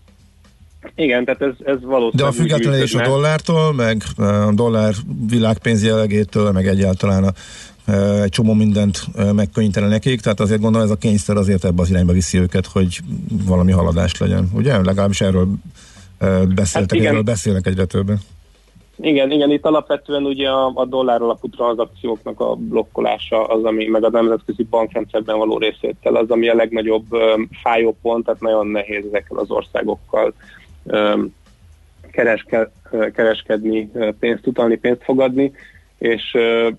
igen, 0.95 1.25
tehát 1.25 1.41
ez, 1.41 1.53
ez 1.65 1.79
De 1.79 1.85
valószínűleg 1.85 2.31
a 2.31 2.35
függetlenül 2.35 2.79
úgy 2.79 2.85
is 2.85 2.93
a 2.93 3.01
dollártól, 3.03 3.73
meg 3.73 4.03
a 4.17 4.51
dollár 4.53 4.93
világpénz 5.29 5.83
jellegétől, 5.83 6.51
meg 6.51 6.67
egyáltalán 6.67 7.23
a, 7.23 7.33
egy 8.23 8.29
csomó 8.29 8.53
mindent 8.53 9.07
megkönnyítene 9.33 9.87
nekik, 9.87 10.21
tehát 10.21 10.39
azért 10.39 10.61
gondolom 10.61 10.85
ez 10.87 10.93
a 10.93 10.97
kényszer 10.97 11.35
azért 11.37 11.65
ebbe 11.65 11.81
az 11.81 11.89
irányba 11.89 12.13
viszi 12.13 12.37
őket, 12.37 12.65
hogy 12.65 12.99
valami 13.45 13.71
haladás 13.71 14.17
legyen. 14.17 14.49
Ugye? 14.53 14.77
Legalábbis 14.81 15.21
erről 15.21 15.47
beszéltek, 16.55 16.99
Hát 16.99 17.07
erről 17.07 17.21
beszélnek 17.21 17.67
egyre 17.67 17.85
többen. 17.85 18.19
Igen, 19.01 19.31
igen, 19.31 19.51
itt 19.51 19.65
alapvetően 19.65 20.23
ugye 20.23 20.49
a, 20.49 20.71
a 20.75 20.85
dollár 20.85 21.21
alapú 21.21 21.49
tranzakcióknak 21.49 22.39
a 22.39 22.55
blokkolása 22.55 23.45
az, 23.45 23.63
ami 23.63 23.85
meg 23.85 24.03
a 24.03 24.09
nemzetközi 24.09 24.63
bankrendszerben 24.63 25.37
való 25.37 25.57
részvétel 25.57 26.15
az, 26.15 26.29
ami 26.29 26.49
a 26.49 26.55
legnagyobb 26.55 27.13
um, 27.13 27.49
fájó 27.61 27.97
pont, 28.01 28.25
tehát 28.25 28.41
nagyon 28.41 28.67
nehéz 28.67 29.05
ezekkel 29.05 29.37
az 29.37 29.51
országokkal 29.51 30.33
um, 30.83 31.33
kereske, 32.11 32.71
kereskedni, 33.13 33.91
pénzt 34.19 34.47
utalni, 34.47 34.75
pénzt 34.75 35.03
fogadni, 35.03 35.51
és 35.97 36.33
ö, 36.33 36.69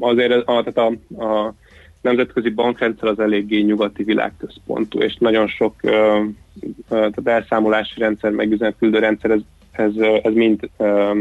azért 0.00 0.32
a, 0.32 0.62
tehát 0.64 0.92
a, 0.92 1.24
a 1.24 1.54
nemzetközi 2.00 2.50
bankrendszer 2.50 3.08
az 3.08 3.18
eléggé 3.18 3.60
nyugati 3.60 4.02
világközpontú, 4.02 5.00
és 5.00 5.16
nagyon 5.18 5.48
sok 5.48 5.74
ö, 5.80 6.22
tehát 6.88 7.20
elszámolási 7.24 8.00
rendszer, 8.00 8.30
meg 8.30 8.52
üzenetküldő 8.52 8.98
rendszer, 8.98 9.30
ez, 9.30 9.40
ez, 9.72 9.92
ez 10.22 10.34
mind 10.34 10.70
ö, 10.76 11.12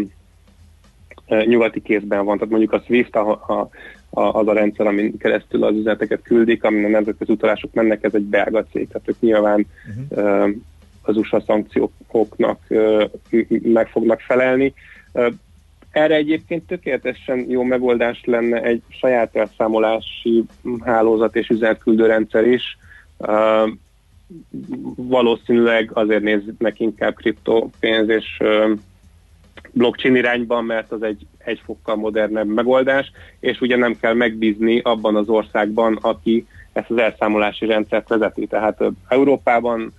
nyugati 1.28 1.82
kézben 1.82 2.26
van. 2.26 2.38
Tehát 2.38 2.50
mondjuk 2.50 2.74
a 2.74 2.82
SWIFT 2.86 3.16
a, 3.16 3.32
a, 3.32 3.70
a, 4.10 4.40
az 4.40 4.48
a 4.48 4.54
rendszer, 4.54 4.88
amin 4.88 5.18
keresztül 5.18 5.64
az 5.64 5.76
üzeneteket 5.76 6.22
küldik, 6.22 6.64
amin 6.64 6.86
a 6.86 6.90
nemzetközi 6.90 7.32
utalások 7.32 7.74
mennek, 7.74 8.04
ez 8.04 8.14
egy 8.14 8.26
belga 8.26 8.66
cég, 8.72 8.88
tehát 8.88 9.10
ők 9.10 9.20
nyilván 9.20 9.66
ö, 10.10 10.50
az 11.02 11.18
USA 11.18 11.42
szankcióknak 11.42 12.60
meg 13.62 13.88
fognak 13.88 14.20
felelni. 14.20 14.74
Ö, 15.14 15.28
Erre 15.96 16.16
egyébként 16.16 16.68
tökéletesen 16.68 17.46
jó 17.50 17.64
megoldás 17.64 18.22
lenne 18.26 18.62
egy 18.62 18.82
saját 18.88 19.36
elszámolási 19.36 20.44
hálózat 20.84 21.36
és 21.36 21.50
üzenetküldő 21.50 22.06
rendszer 22.06 22.48
is. 22.48 22.78
Valószínűleg 24.96 25.90
azért 25.94 26.24
néznek 26.24 26.80
inkább 26.80 27.16
kriptopénz 27.16 28.10
és 28.10 28.42
blockchain 29.72 30.16
irányban, 30.16 30.66
mert 30.66 30.92
az 30.92 31.04
egy, 31.04 31.26
egy 31.38 31.62
fokkal 31.66 31.96
modernebb 31.96 32.48
megoldás, 32.48 33.12
és 33.40 33.62
ugye 33.62 33.76
nem 33.76 34.00
kell 34.00 34.14
megbízni 34.14 34.80
abban 34.80 35.16
az 35.16 35.30
országban, 35.30 35.98
aki 36.02 36.48
ezt 36.74 36.90
az 36.90 36.98
elszámolási 36.98 37.66
rendszert 37.66 38.08
vezeti. 38.08 38.48
Tehát 38.48 38.84
Európában, 39.08 39.94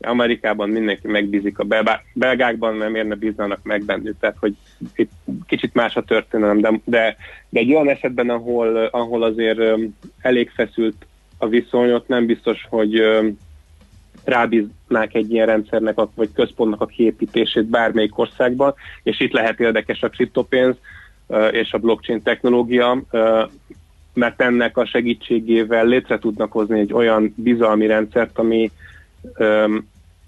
Amerikában 0.00 0.68
mindenki 0.68 1.06
megbízik 1.06 1.58
a 1.58 1.66
belgákban, 2.14 2.76
nem 2.76 2.94
érne 2.94 3.14
bíznának 3.14 3.60
meg 3.62 3.84
bennük. 3.84 4.18
Tehát, 4.20 4.36
hogy 4.40 4.54
itt 4.94 5.10
kicsit 5.46 5.74
más 5.74 5.96
a 5.96 6.02
történelem, 6.02 6.60
de, 6.60 6.80
de, 6.84 7.16
de 7.48 7.60
egy 7.60 7.72
olyan 7.72 7.88
esetben, 7.88 8.30
ahol, 8.30 8.76
ahol 8.76 9.22
azért 9.22 9.60
elég 10.20 10.50
feszült 10.50 11.06
a 11.38 11.48
viszony, 11.48 11.92
ott 11.92 12.08
nem 12.08 12.26
biztos, 12.26 12.66
hogy 12.68 13.02
rábíznák 14.28 15.14
egy 15.14 15.32
ilyen 15.32 15.46
rendszernek, 15.46 15.98
a- 15.98 16.10
vagy 16.14 16.28
központnak 16.34 16.80
a 16.80 16.86
kiépítését 16.86 17.64
bármelyik 17.64 18.18
országban, 18.18 18.74
és 19.02 19.20
itt 19.20 19.32
lehet 19.32 19.60
érdekes 19.60 20.02
a 20.02 20.08
kriptopénz 20.08 20.74
és 21.50 21.72
a 21.72 21.78
blockchain 21.78 22.22
technológia, 22.22 23.02
mert 24.14 24.40
ennek 24.42 24.76
a 24.76 24.86
segítségével 24.86 25.86
létre 25.86 26.18
tudnak 26.18 26.52
hozni 26.52 26.80
egy 26.80 26.92
olyan 26.92 27.32
bizalmi 27.36 27.86
rendszert, 27.86 28.38
ami 28.38 28.70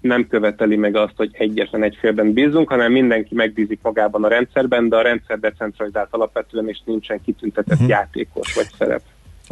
nem 0.01 0.27
követeli 0.27 0.75
meg 0.75 0.95
azt, 0.95 1.13
hogy 1.15 1.29
egyetlen 1.31 1.83
egy 1.83 1.95
félben 1.99 2.33
bízunk, 2.33 2.69
hanem 2.69 2.91
mindenki 2.91 3.35
megbízik 3.35 3.79
magában 3.81 4.23
a 4.23 4.27
rendszerben, 4.27 4.89
de 4.89 4.95
a 4.95 5.01
rendszer 5.01 5.39
decentralizált 5.39 6.07
alapvetően, 6.11 6.67
és 6.69 6.79
nincsen 6.85 7.21
kitüntetett 7.25 7.79
Mhm. 7.79 7.89
játékos 7.89 8.53
vagy 8.55 8.67
szerep. 8.77 9.01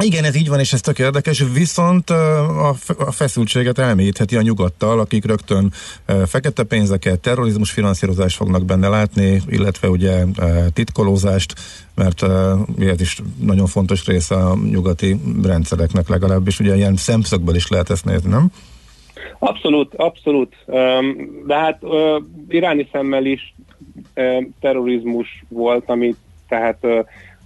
Igen, 0.02 0.24
ez 0.24 0.36
így 0.36 0.48
van, 0.48 0.58
és 0.58 0.72
ez 0.72 0.80
tök 0.80 0.98
érdekes, 0.98 1.44
viszont 1.54 2.10
a 2.10 2.74
feszültséget 3.10 3.78
elmélyítheti 3.78 4.36
a 4.36 4.42
nyugattal, 4.42 5.00
akik 5.00 5.24
rögtön 5.24 5.72
fekete 6.26 6.62
pénzeket, 6.62 7.20
terrorizmus 7.20 7.70
finanszírozást 7.70 8.36
fognak 8.36 8.64
benne 8.64 8.88
látni, 8.88 9.42
illetve 9.48 9.88
ugye 9.88 10.24
titkolózást, 10.72 11.54
mert 11.94 12.22
ez 12.78 13.00
is 13.00 13.18
nagyon 13.40 13.66
fontos 13.66 14.06
része 14.06 14.34
a 14.34 14.56
nyugati 14.70 15.20
rendszereknek 15.42 16.08
legalábbis, 16.08 16.60
ugye 16.60 16.76
ilyen 16.76 16.96
szemszögből 16.96 17.54
is 17.54 17.68
lehet 17.68 17.90
ezt 17.90 18.04
nézni, 18.04 18.30
nem? 18.30 18.52
Abszolút, 19.38 19.94
abszolút. 19.94 20.54
De 21.46 21.54
hát 21.54 21.80
iráni 22.48 22.88
szemmel 22.92 23.24
is 23.24 23.54
terrorizmus 24.60 25.44
volt, 25.48 25.84
ami 25.86 26.14
tehát 26.48 26.86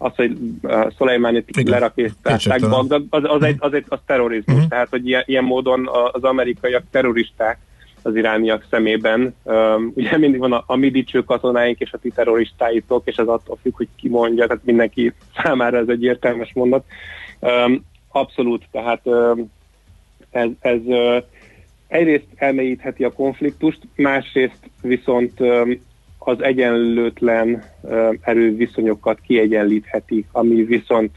az, 0.04 0.14
hogy 0.14 0.36
ö, 0.62 0.86
Szolejmánit 0.98 1.68
lerakésztálták 1.68 2.40
kétségtelen. 2.40 2.70
Bagdad, 2.70 3.04
az, 3.10 3.22
az, 3.24 3.42
egy, 3.42 3.56
az, 3.58 3.72
egy, 3.72 3.84
az 3.88 3.98
terrorizmus. 4.06 4.66
Tehát, 4.68 4.88
hogy 4.88 5.06
ilyen, 5.06 5.22
ilyen 5.26 5.44
módon 5.44 5.88
az 6.12 6.22
amerikaiak 6.22 6.82
terroristák 6.90 7.58
az 8.02 8.16
irániak 8.16 8.66
szemében. 8.70 9.34
Öm, 9.44 9.92
ugye 9.94 10.18
mindig 10.18 10.40
van 10.40 10.52
a, 10.52 10.64
a 10.66 10.76
mi 10.76 10.90
dicső 10.90 11.24
katonáink 11.24 11.80
és 11.80 11.92
a 11.92 11.98
ti 11.98 12.10
terroristáitok, 12.10 13.02
és 13.06 13.16
ez 13.16 13.26
attól 13.26 13.58
függ, 13.62 13.76
hogy 13.76 13.88
ki 13.96 14.08
mondja, 14.08 14.46
tehát 14.46 14.64
mindenki 14.64 15.12
számára 15.42 15.78
ez 15.78 15.88
egy 15.88 16.02
értelmes 16.02 16.52
mondat. 16.54 16.84
Öm, 17.40 17.84
abszolút, 18.08 18.64
tehát 18.70 19.00
öm, 19.04 19.50
ez, 20.30 20.48
ez 20.60 20.80
ö, 20.86 21.18
egyrészt 21.88 22.26
elmélyítheti 22.36 23.04
a 23.04 23.12
konfliktust, 23.12 23.80
másrészt 23.96 24.70
viszont 24.82 25.40
öm, 25.40 25.80
az 26.24 26.42
egyenlőtlen 26.42 27.64
erőviszonyokat 28.20 29.18
kiegyenlítheti, 29.20 30.26
ami 30.32 30.62
viszont 30.64 31.10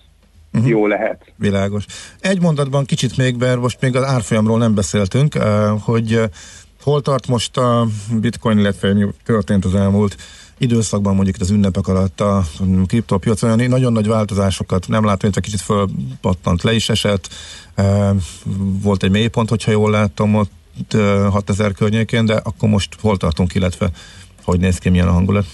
Mhm. 0.51 0.67
jó 0.67 0.87
lehet. 0.87 1.31
Világos. 1.35 1.85
Egy 2.19 2.41
mondatban 2.41 2.85
kicsit 2.85 3.17
még, 3.17 3.35
mert 3.35 3.59
most 3.59 3.81
még 3.81 3.95
az 3.95 4.03
árfolyamról 4.03 4.57
nem 4.57 4.73
beszéltünk, 4.73 5.33
hogy 5.79 6.21
hol 6.81 7.01
tart 7.01 7.27
most 7.27 7.57
a 7.57 7.87
bitcoin, 8.19 8.57
illetve 8.57 8.93
mi 8.93 9.05
történt 9.25 9.65
az 9.65 9.75
elmúlt 9.75 10.15
időszakban 10.57 11.15
mondjuk 11.15 11.35
itt 11.35 11.41
az 11.41 11.49
ünnepek 11.49 11.87
alatt 11.87 12.21
a 12.21 12.43
kriptopiac 12.87 13.43
olyan 13.43 13.69
nagyon 13.69 13.91
nagy 13.91 14.07
változásokat 14.07 14.87
nem 14.87 15.03
látom, 15.05 15.19
illetve 15.21 15.41
kicsit 15.41 15.61
fölpattant, 15.61 16.63
le 16.63 16.73
is 16.73 16.89
esett. 16.89 17.29
Volt 18.81 19.03
egy 19.03 19.11
mélypont, 19.11 19.49
hogyha 19.49 19.71
jól 19.71 19.91
látom, 19.91 20.35
ott 20.35 20.93
eh, 20.93 21.29
6000 21.31 21.71
környékén, 21.71 22.25
de 22.25 22.33
akkor 22.33 22.69
most 22.69 22.95
hol 23.01 23.17
tartunk, 23.17 23.55
illetve 23.55 23.89
hogy 24.47 24.59
néz 24.59 24.77
ki, 24.77 24.89
milyen 24.89 25.07
a 25.07 25.11
hangulat? 25.11 25.45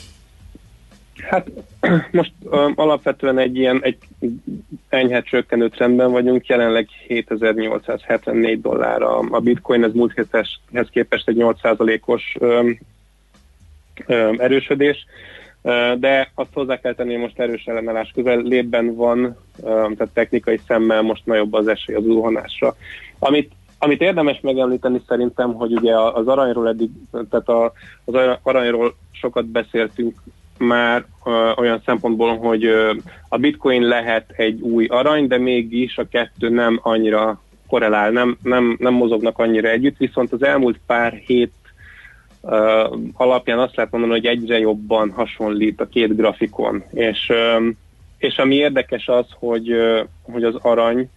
Hát 1.30 1.48
most 2.12 2.32
um, 2.42 2.74
alapvetően 2.76 3.38
egy 3.38 3.58
ilyen 3.58 3.80
egy 3.84 3.98
enyhe 4.90 5.22
csökkenő 5.22 5.70
trendben 5.70 6.12
vagyunk, 6.12 6.48
jelenleg 6.48 6.88
7874 7.08 8.62
dollár 8.62 9.02
a, 9.02 9.20
a 9.30 9.40
bitcoin, 9.40 9.84
ez 9.84 9.94
múlt 9.94 10.14
héthez 10.14 10.90
képest 10.92 11.28
egy 11.28 11.38
8%-os 11.40 12.36
um, 12.40 12.80
um, 14.08 14.36
erősödés, 14.40 15.06
de 16.00 16.32
azt 16.36 16.54
hozzá 16.54 16.80
kell 16.80 16.94
tenni, 16.94 17.12
hogy 17.12 17.22
most 17.22 17.40
erős 17.40 17.66
ellenállás 17.66 18.12
közel 18.14 18.38
lépben 18.38 18.96
van, 18.96 19.38
tehát 19.62 20.10
technikai 20.14 20.60
szemmel 20.68 21.02
most 21.02 21.26
nagyobb 21.26 21.54
az 21.54 21.68
esély 21.68 21.96
az 21.96 22.04
zuhanásra. 22.04 22.76
Amit 23.20 23.52
amit 23.84 24.02
érdemes 24.02 24.40
megemlíteni 24.42 25.02
szerintem, 25.08 25.54
hogy 25.54 25.72
ugye 25.72 25.96
az 26.00 26.28
aranyról 26.28 26.68
eddig, 26.68 26.90
tehát 27.12 27.50
a, 27.50 27.72
az 28.06 28.38
aranyról 28.44 28.96
sokat 29.12 29.46
beszéltünk 29.46 30.16
már 30.58 31.06
ö, 31.26 31.52
olyan 31.56 31.82
szempontból, 31.86 32.38
hogy 32.38 32.66
ö, 32.66 32.94
a 33.30 33.38
bitcoin 33.38 33.82
lehet 33.82 34.34
egy 34.36 34.62
új 34.62 34.86
arany, 34.86 35.28
de 35.28 35.38
mégis 35.38 35.98
a 35.98 36.08
kettő 36.08 36.50
nem 36.50 36.80
annyira 36.82 37.42
korrelál, 37.68 38.12
nem, 38.12 38.38
nem, 38.42 38.76
nem 38.80 38.94
mozognak 38.94 39.40
annyira 39.40 39.70
együtt, 39.70 39.98
viszont 39.98 40.32
az 40.32 40.44
elmúlt 40.44 40.80
pár 40.86 41.14
hét 41.14 41.54
ö, 42.42 42.88
alapján 43.14 43.60
azt 43.60 43.76
lehet 43.76 43.92
mondani, 43.92 44.14
hogy 44.14 44.26
egyre 44.26 44.60
jobban 44.60 45.12
hasonlít 45.12 45.82
a 45.82 45.88
két 45.88 46.16
grafikon, 46.16 46.84
és, 46.92 47.30
ö, 47.30 47.68
és 48.18 48.38
ami 48.38 48.56
érdekes 48.56 49.08
az, 49.08 49.26
hogy, 49.40 49.72
ö, 49.72 50.02
hogy 50.22 50.44
az 50.44 50.56
arany, 50.56 51.10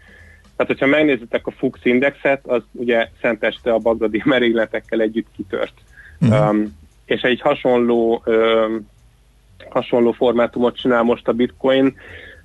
tehát, 0.56 0.72
hogyha 0.72 0.86
megnézitek 0.86 1.46
a 1.46 1.50
Fux 1.50 1.78
indexet, 1.82 2.46
az 2.46 2.62
ugye 2.72 3.08
szenteste 3.20 3.72
a 3.72 3.78
bagdadi 3.78 4.22
merényletekkel 4.34 5.00
együtt 5.00 5.26
kitört. 5.36 5.74
Uh-huh. 6.20 6.48
Um, 6.48 6.76
és 7.04 7.22
egy 7.22 7.40
hasonló 7.40 8.22
um, 8.26 8.88
hasonló 9.70 10.12
formátumot 10.12 10.76
csinál 10.76 11.02
most 11.02 11.28
a 11.28 11.32
bitcoin. 11.32 11.94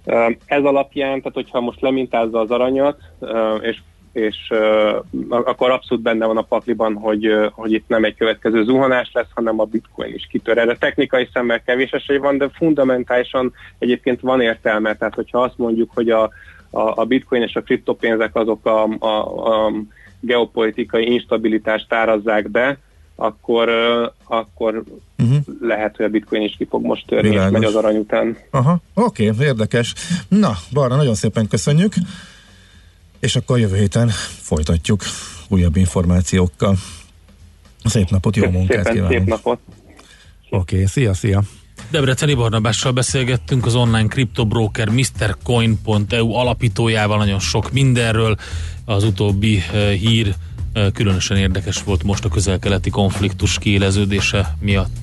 Um, 0.06 0.38
ez 0.46 0.64
alapján, 0.64 1.18
tehát 1.18 1.34
hogyha 1.34 1.60
most 1.60 1.82
lemintázza 1.82 2.40
az 2.40 2.52
aranyat, 2.52 3.00
um, 3.20 3.58
és 3.62 3.78
és 4.12 4.36
uh, 4.50 5.40
akkor 5.48 5.70
abszolút 5.70 6.04
benne 6.04 6.26
van 6.26 6.38
a 6.38 6.42
pakliban, 6.42 6.94
hogy, 6.94 7.28
uh, 7.28 7.46
hogy 7.52 7.72
itt 7.72 7.88
nem 7.88 8.04
egy 8.04 8.16
következő 8.16 8.64
zuhanás 8.64 9.10
lesz, 9.14 9.30
hanem 9.36 9.60
a 9.60 9.64
bitcoin 9.66 10.14
is 10.14 10.28
kitör. 10.32 10.58
Erre 10.58 10.76
technikai 10.76 11.30
szemmel 11.34 11.62
kevés 11.64 11.92
esély 11.92 12.18
van, 12.18 12.38
de 12.38 12.50
fundamentálisan 12.50 13.54
egyébként 13.80 14.20
van 14.22 14.42
értelme. 14.42 14.96
Tehát, 14.96 15.16
hogyha 15.16 15.42
azt 15.42 15.58
mondjuk, 15.58 15.92
hogy 15.94 16.10
a, 16.10 16.30
a, 16.72 17.02
a 17.02 17.06
bitcoin 17.06 17.42
és 17.42 17.56
a 17.56 17.62
kriptopénzek 17.62 18.36
azok 18.36 18.66
a, 18.66 18.84
a, 19.00 19.66
a 19.66 19.72
geopolitikai 20.20 21.12
instabilitást 21.12 21.94
árazzák 21.94 22.50
be, 22.50 22.78
akkor, 23.16 23.70
akkor 24.24 24.84
uh-huh. 25.18 25.38
lehet, 25.62 25.96
hogy 25.96 26.06
a 26.06 26.10
bitcoin 26.10 26.42
is 26.42 26.56
ki 26.58 26.66
fog 26.70 26.86
most 26.86 27.08
törni, 27.08 27.36
és 27.36 27.42
megy 27.52 27.64
az 27.64 27.76
arany 27.76 27.98
után. 27.98 28.38
Aha, 28.50 28.82
oké, 28.94 29.30
okay, 29.30 29.46
érdekes. 29.46 29.94
Na, 30.28 30.52
Barna, 30.74 30.96
nagyon 30.96 31.16
szépen 31.16 31.48
köszönjük, 31.48 31.94
és 33.20 33.36
akkor 33.36 33.60
jövő 33.60 33.78
héten 33.78 34.08
folytatjuk 34.42 35.02
újabb 35.50 35.76
információkkal. 35.76 36.76
Szép 37.84 38.10
napot, 38.10 38.36
jó 38.36 38.50
munkát 38.50 38.86
Szépen, 38.86 38.94
kívánunk! 38.94 39.20
Szép 39.20 39.28
napot! 39.28 39.60
Oké, 40.50 40.76
okay, 40.76 40.86
szia, 40.86 41.14
szia! 41.14 41.42
Debreceni 41.92 42.34
Barnabással 42.34 42.92
beszélgettünk 42.92 43.66
az 43.66 43.76
online 43.76 44.08
kriptobroker 44.08 44.90
MrCoin.eu 44.90 46.34
alapítójával, 46.34 47.18
nagyon 47.18 47.40
sok 47.40 47.72
mindenről. 47.72 48.36
Az 48.86 49.04
utóbbi 49.04 49.64
uh, 49.74 49.92
hír 49.92 50.36
uh, 50.76 50.92
különösen 50.92 51.38
érdekes 51.38 51.84
volt 51.84 52.04
most 52.04 52.26
a 52.26 52.30
közel-keleti 52.30 52.90
konfliktus 52.90 53.58
kiéleződése 53.58 54.56
miatt. 54.60 54.96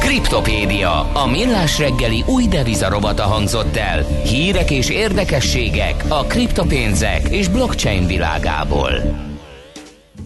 Kriptopédia, 0.00 1.12
a 1.12 1.26
millás 1.26 1.78
reggeli 1.78 2.24
új 2.26 2.46
devizarobata 2.46 3.22
hangzott 3.22 3.76
el. 3.76 4.04
Hírek 4.24 4.70
és 4.70 4.88
érdekességek 4.88 6.04
a 6.08 6.24
kriptopénzek 6.24 7.28
és 7.28 7.48
blockchain 7.48 8.06
világából. 8.06 9.28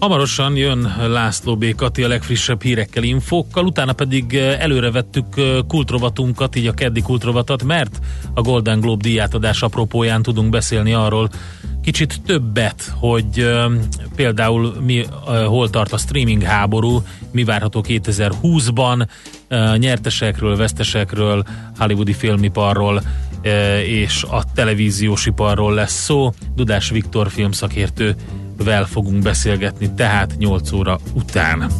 Hamarosan 0.04 0.56
jön 0.56 0.94
László 1.08 1.56
B. 1.56 1.74
Kati 1.74 2.02
a 2.02 2.08
legfrissebb 2.08 2.62
hírekkel, 2.62 3.02
infókkal, 3.02 3.64
utána 3.64 3.92
pedig 3.92 4.34
előre 4.34 4.90
vettük 4.90 5.26
kultrovatunkat, 5.68 6.56
így 6.56 6.66
a 6.66 6.72
keddi 6.72 7.02
kultrovatat, 7.02 7.62
mert 7.62 7.98
a 8.34 8.40
Golden 8.40 8.80
Globe 8.80 9.02
díjátadás 9.02 9.62
apropóján 9.62 10.22
tudunk 10.22 10.50
beszélni 10.50 10.92
arról 10.92 11.30
kicsit 11.82 12.20
többet, 12.26 12.92
hogy 12.98 13.40
uh, 13.40 13.72
például 14.16 14.74
mi, 14.80 15.04
hol 15.46 15.70
tart 15.70 15.92
a 15.92 15.96
streaming 15.96 16.42
háború, 16.42 17.02
mi 17.32 17.44
várható 17.44 17.84
2020-ban, 17.88 19.06
uh, 19.50 19.76
nyertesekről, 19.76 20.56
vesztesekről, 20.56 21.44
hollywoodi 21.78 22.12
filmiparról 22.12 23.02
és 23.86 24.22
a 24.22 24.44
televíziós 24.54 25.26
iparról 25.26 25.74
lesz 25.74 26.02
szó. 26.02 26.32
Dudás 26.54 26.90
Viktor 26.90 27.30
filmszakértővel 27.30 28.84
fogunk 28.84 29.22
beszélgetni, 29.22 29.90
tehát 29.94 30.34
8 30.38 30.72
óra 30.72 30.98
után. 31.12 31.70